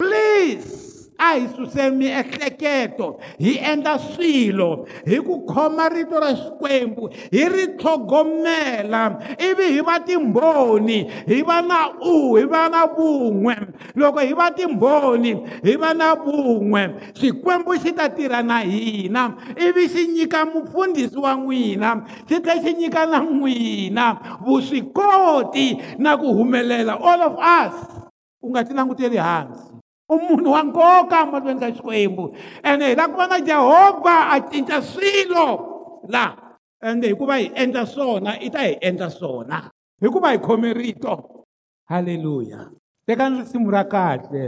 Please. 0.00 0.77
a 1.18 1.24
hi 1.34 1.46
suseni 1.48 1.96
miehleketo 1.96 3.18
hi 3.38 3.54
endla 3.58 3.98
swilo 3.98 4.86
hi 5.06 5.18
ku 5.20 5.42
khoma 5.46 5.88
rito 5.88 6.18
ra 6.20 6.34
xikwembu 6.34 7.10
hi 7.32 7.48
ri 7.48 7.66
tlhogomela 7.76 9.18
ivi 9.38 9.62
hi 9.74 9.80
va 9.80 9.98
timbhoni 10.00 11.10
hi 11.26 11.42
va 11.42 11.60
na 11.62 11.88
u 12.00 12.36
hi 12.36 12.44
va 12.44 12.68
na 12.68 12.86
vun'we 12.96 13.54
loko 13.96 14.18
hi 14.20 14.32
va 14.34 14.50
timbhoni 14.50 15.34
hi 15.62 15.76
va 15.76 15.94
na 15.94 16.14
vun'we 16.14 16.82
xikwembu 17.18 17.76
xi 17.82 17.92
ta 17.92 18.08
tirha 18.08 18.42
na 18.42 18.60
hina 18.60 19.34
ivi 19.68 19.88
xi 19.88 20.06
nyika 20.12 20.44
mufundhisi 20.46 21.18
wa 21.18 21.34
n'wina 21.34 22.02
xi 22.28 22.40
tlhela 22.40 22.62
xi 22.64 22.72
nyika 22.74 23.06
na 23.06 23.20
n'wina 23.20 24.06
vuswikoti 24.44 25.66
na 25.98 26.16
ku 26.16 26.26
humelela 26.34 26.94
all 27.02 27.22
of 27.22 27.34
us 27.38 27.74
u 28.42 28.50
nga 28.50 28.62
ti 28.64 28.74
languteli 28.74 29.16
hansi 29.16 29.77
umunhu 30.14 30.48
wa 30.52 30.62
nkoka 30.66 31.18
mahlweni 31.26 31.60
ka 31.60 31.68
xikwembu 31.76 32.24
ene 32.68 32.84
hi 32.88 32.94
lava 32.96 33.12
ku 33.12 33.18
va 33.20 33.26
na 33.28 33.38
jehovha 33.48 34.16
a 34.34 34.40
cinca 34.50 34.80
swilo 34.82 35.46
laha 36.08 36.32
ende 36.82 37.06
hikuva 37.12 37.34
hi 37.36 37.46
endla 37.62 37.84
swona 37.86 38.32
i 38.40 38.48
ta 38.50 38.62
hi 38.68 38.72
endla 38.88 39.08
swona 39.10 39.56
hikuva 40.02 40.28
hi 40.32 40.38
khome 40.40 40.72
rito 40.72 41.14
halleluya 41.92 42.60
tekani 43.06 43.38
risimu 43.44 43.70
ra 43.70 43.84
kahle 43.84 44.44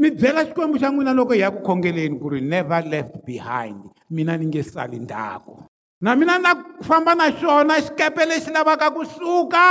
mi 0.00 0.08
byela 0.10 0.42
xikwembu 0.48 0.76
xa 0.80 0.88
n'wina 0.88 1.12
loko 1.18 1.32
hi 1.36 1.40
ya 1.44 1.50
ku 1.52 1.60
khongeleni 1.66 2.16
ku 2.20 2.28
ri 2.32 2.40
never 2.40 2.80
left 2.88 3.16
behind 3.28 3.84
mina 4.10 4.36
ni 4.40 4.46
nge 4.48 4.62
sali 4.72 4.98
ndzhaku 4.98 5.54
na 6.00 6.16
mina 6.16 6.38
na 6.40 6.50
famba 6.82 7.12
na 7.14 7.28
xona 7.30 7.74
xikepe 7.86 8.24
lexi 8.24 8.50
lavaka 8.52 8.88
kusuka 8.90 9.66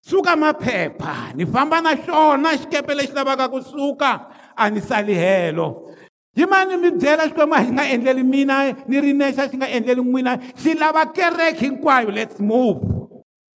suka 0.00 0.36
maphepha 0.38 1.32
ni 1.34 1.44
famba 1.46 1.80
na 1.82 1.96
xona 1.96 2.54
xikepe 2.58 2.94
lexi 2.94 3.14
lavaka 3.14 3.48
kusuka 3.50 4.28
a 4.54 4.64
ni 4.70 4.80
sali 4.80 5.14
helo 5.14 5.94
yimani 6.36 6.76
mi 6.78 6.90
byela 6.94 7.26
xikwembu 7.26 7.54
a 7.54 7.64
xi 7.64 7.72
nga 7.72 7.84
endleli 7.90 8.22
mina 8.22 8.56
ni 8.86 9.00
ri 9.00 9.12
nexa 9.12 9.48
xi 9.50 9.56
nga 9.58 9.66
endleli 9.66 10.02
n'wina 10.02 10.38
xi 10.56 10.74
lava 10.78 11.06
kereke 11.12 11.66
hinkwayo 11.66 12.10
let's 12.10 12.38
move 12.38 12.78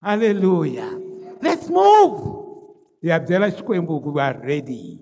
halleluya 0.04 0.90
let's 1.42 1.70
move 1.70 2.18
hi 3.02 3.08
ya 3.14 3.18
byela 3.22 3.46
xikwembu 3.54 4.02
ku 4.02 4.10
va 4.12 4.34
ready 4.42 4.98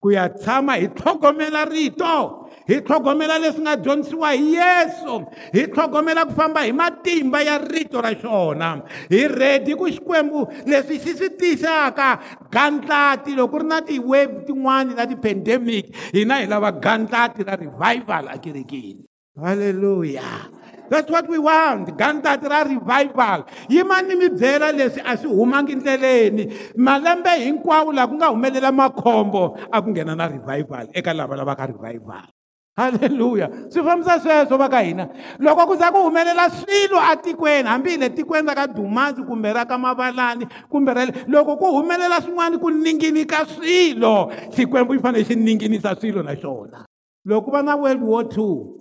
ku 0.00 0.08
ya 0.12 0.28
tshama 0.32 0.80
hi 0.80 0.88
tlhogomela 0.88 1.68
rito 1.68 2.37
hi 2.68 2.76
tlhogomela 2.84 3.36
leswi 3.42 3.62
nga 3.64 3.74
dyondzisiwa 3.80 4.30
hi 4.36 4.46
yesu 4.54 5.14
hi 5.56 5.62
tlhogomela 5.72 6.28
ku 6.28 6.32
famba 6.36 6.60
hi 6.68 6.72
matimba 6.72 7.40
ya 7.40 7.56
rito 7.64 7.98
ra 8.04 8.12
xona 8.12 8.84
hi 9.08 9.24
redi 9.24 9.72
ku 9.72 9.88
xikwembu 9.88 10.44
leswi 10.68 11.00
xi 11.00 11.12
swi 11.18 11.28
tisaka 11.40 12.08
gandlati 12.52 13.32
loko 13.32 13.56
ku 13.56 13.64
ri 13.64 13.66
na 13.72 13.80
ti-wave 13.80 14.44
tin'wani 14.44 14.92
ta 15.00 15.08
ti-pandemic 15.08 15.88
hina 16.12 16.44
hi 16.44 16.44
lava 16.44 16.70
gandlati 16.76 17.40
ra 17.48 17.56
revival 17.56 18.28
akerekeni 18.36 19.04
halleluya 19.40 20.60
That's 20.88 21.12
what 21.12 21.28
we 21.28 21.36
want. 21.36 21.84
Gandlati 22.00 22.48
ra 22.48 22.64
revival. 22.64 23.44
Yima 23.68 24.00
ni 24.00 24.16
mi 24.16 24.32
byela 24.32 24.72
leswi 24.72 25.04
a 25.04 25.18
swi 25.20 25.28
humangi 25.28 25.76
ndleleni. 25.76 26.48
Malembe 26.80 27.28
hinkwawo 27.44 27.92
laha 27.92 28.08
ku 28.08 28.16
nga 28.16 28.32
humelela 28.32 28.72
makhombo 28.72 29.52
a 29.68 29.82
ku 29.84 29.92
nghena 29.92 30.16
na 30.16 30.24
revival 30.32 30.88
eka 30.96 31.12
lava 31.12 31.36
lavaka 31.36 31.68
revival. 31.76 32.32
halleluya 32.78 33.48
swi 33.70 33.82
fambisa 33.82 34.20
sweswo 34.20 34.56
va 34.58 34.68
ka 34.68 34.80
hina 34.80 35.08
loko 35.38 35.66
ku 35.66 35.76
za 35.76 35.90
ku 35.92 35.98
humelela 36.02 36.50
swilo 36.50 37.00
atikweni 37.10 37.68
hambile 37.68 38.10
tikweni 38.10 38.48
ra 38.48 38.54
ka 38.54 38.66
dumazi 38.66 39.22
kumbe 39.22 39.52
ra 39.52 39.64
ka 39.64 39.78
mavalani 39.78 40.46
kumbe 40.70 40.94
rale 40.94 41.12
loko 41.26 41.56
ku 41.56 41.64
humelela 41.74 42.20
swin'wana 42.20 42.58
ku 42.58 42.70
ningini 42.70 43.24
ka 43.26 43.44
swilo 43.46 44.30
xikwembu 44.54 44.94
xi 44.94 45.00
fanele 45.02 45.24
xi 45.24 45.34
ninginisa 45.36 45.94
swilo 45.98 46.22
na 46.22 46.34
xona 46.36 46.86
loko 47.24 47.46
ku 47.46 47.50
va 47.50 47.62
na 47.62 47.74
world 47.76 48.02
war 48.02 48.24
two 48.28 48.77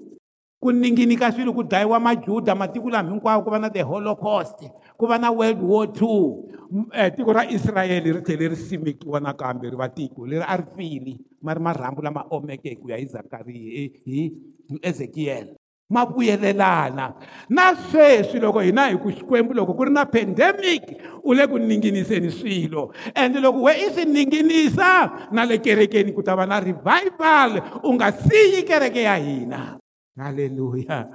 ku 0.58 0.74
ningini 0.74 1.14
ka 1.14 1.30
swilo 1.30 1.54
ku 1.54 1.62
dayiwa 1.62 2.02
majuda 2.02 2.58
matiko 2.58 2.90
lama 2.90 3.14
hinkwawo 3.14 3.46
ku 3.46 3.50
va 3.54 3.62
na 3.62 3.70
the 3.70 3.82
holocaust 3.86 4.58
ku 4.98 5.06
va 5.06 5.22
na 5.22 5.30
world 5.30 5.62
war 5.62 5.86
two 5.94 6.50
um 6.74 6.90
tiko 7.14 7.30
ra 7.30 7.46
israyele 7.46 8.10
ri 8.18 8.22
tlhele 8.26 8.58
ri 8.58 8.58
simekiwa 8.58 9.22
nakambe 9.22 9.70
ri 9.70 9.78
va 9.78 9.86
tiko 9.86 10.26
leri 10.26 10.42
a 10.42 10.58
ri 10.58 10.66
fili 10.74 11.14
ma 11.46 11.54
ri 11.54 11.62
marhambu 11.62 12.02
lama 12.02 12.26
omeke 12.34 12.70
hi 12.74 12.78
ku 12.82 12.90
ya 12.90 12.98
hi 12.98 13.06
zakariya 13.06 13.94
hi 14.02 14.34
ezekiyele 14.82 15.54
ma 15.94 16.06
vuyelelana 16.10 17.14
na 17.50 17.66
sweswi 17.90 18.40
loko 18.42 18.58
hina 18.66 18.90
hi 18.90 18.98
ku 18.98 19.14
xikwembu 19.14 19.54
loko 19.54 19.78
ku 19.78 19.86
ri 19.86 19.94
na 19.94 20.10
pandemic 20.10 20.90
u 21.22 21.34
le 21.38 21.46
ku 21.46 21.62
ninginiseni 21.62 22.34
swilo 22.34 22.90
ende 23.14 23.38
loko 23.40 23.62
we 23.70 23.78
i 23.78 23.94
swi 23.94 24.10
ninginisa 24.10 25.30
na 25.30 25.46
le 25.46 25.62
kerekeni 25.62 26.10
ku 26.18 26.26
ta 26.26 26.34
va 26.34 26.50
na 26.50 26.58
revival 26.58 27.62
u 27.86 27.94
nga 27.94 28.10
siyi 28.10 28.66
kereke 28.66 29.06
ya 29.06 29.22
hina 29.22 29.78
haleluya 30.18 31.10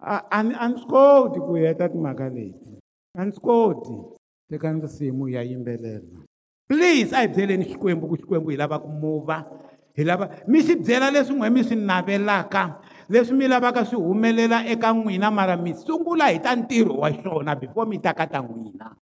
a 0.00 0.42
ni 0.42 0.54
swi 0.80 0.88
koti 0.88 1.38
ku 1.44 1.52
heta 1.60 1.88
timhaka 1.92 2.28
leti 2.32 2.80
a 3.14 3.20
ni 3.24 3.32
swi 3.32 3.42
koti 3.44 3.96
teka 4.48 4.68
ndzisimu 4.72 5.28
ya 5.28 5.42
yimbelela 5.44 6.08
please 6.68 7.12
a 7.12 7.20
hi 7.20 7.28
byeleni 7.28 7.64
xikwembu 7.70 8.08
ku 8.08 8.16
xikwembu 8.16 8.50
hi 8.50 8.56
lava 8.56 8.80
ku 8.80 8.88
muva 8.88 9.44
hi 9.92 10.02
lava 10.04 10.26
mi 10.48 10.58
swi 10.64 10.74
byela 10.80 11.10
leswi 11.12 11.36
n'we 11.36 11.48
mi 11.52 11.62
swi 11.64 11.76
navelaka 11.76 12.80
leswi 13.12 13.34
mi 13.36 13.46
lavaka 13.48 13.84
swi 13.84 14.00
humelela 14.00 14.64
eka 14.72 14.88
n'wina 14.96 15.28
mara 15.30 15.56
mi 15.60 15.74
sungula 15.76 16.32
hi 16.32 16.40
ta 16.40 16.56
ntirho 16.56 16.94
wa 17.04 17.12
xona 17.22 17.52
before 17.60 17.88
mi 17.88 17.98
ta 18.00 18.12
ka 18.16 18.24
ta 18.26 18.40
n'wina 18.40 18.96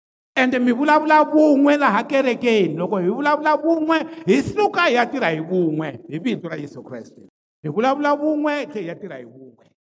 ende 0.40 0.56
mi 0.58 0.70
vulavula 0.72 1.18
vun'we 1.32 1.74
laha 1.82 2.06
kerekeni 2.06 2.78
loko 2.78 2.96
hi 3.02 3.10
vulavula 3.10 3.52
vun'we 3.62 3.98
hi 4.30 4.36
suka 4.52 4.82
hi 4.86 4.94
ya 4.94 5.04
tirha 5.10 5.30
hi 5.36 5.42
vun'we 5.42 5.88
hi 6.10 6.18
vintu 6.22 6.46
ra 6.48 6.54
yesu 6.56 6.82
kreste 6.86 7.20
hi 7.64 7.70
vulavula 7.76 8.10
vun'we 8.22 8.54
hi 8.60 8.64
tlhe 8.72 8.80
hi 8.82 8.88
ya 8.92 8.98
tirha 9.04 9.20
hi 9.24 9.28
vun'we 9.34 9.73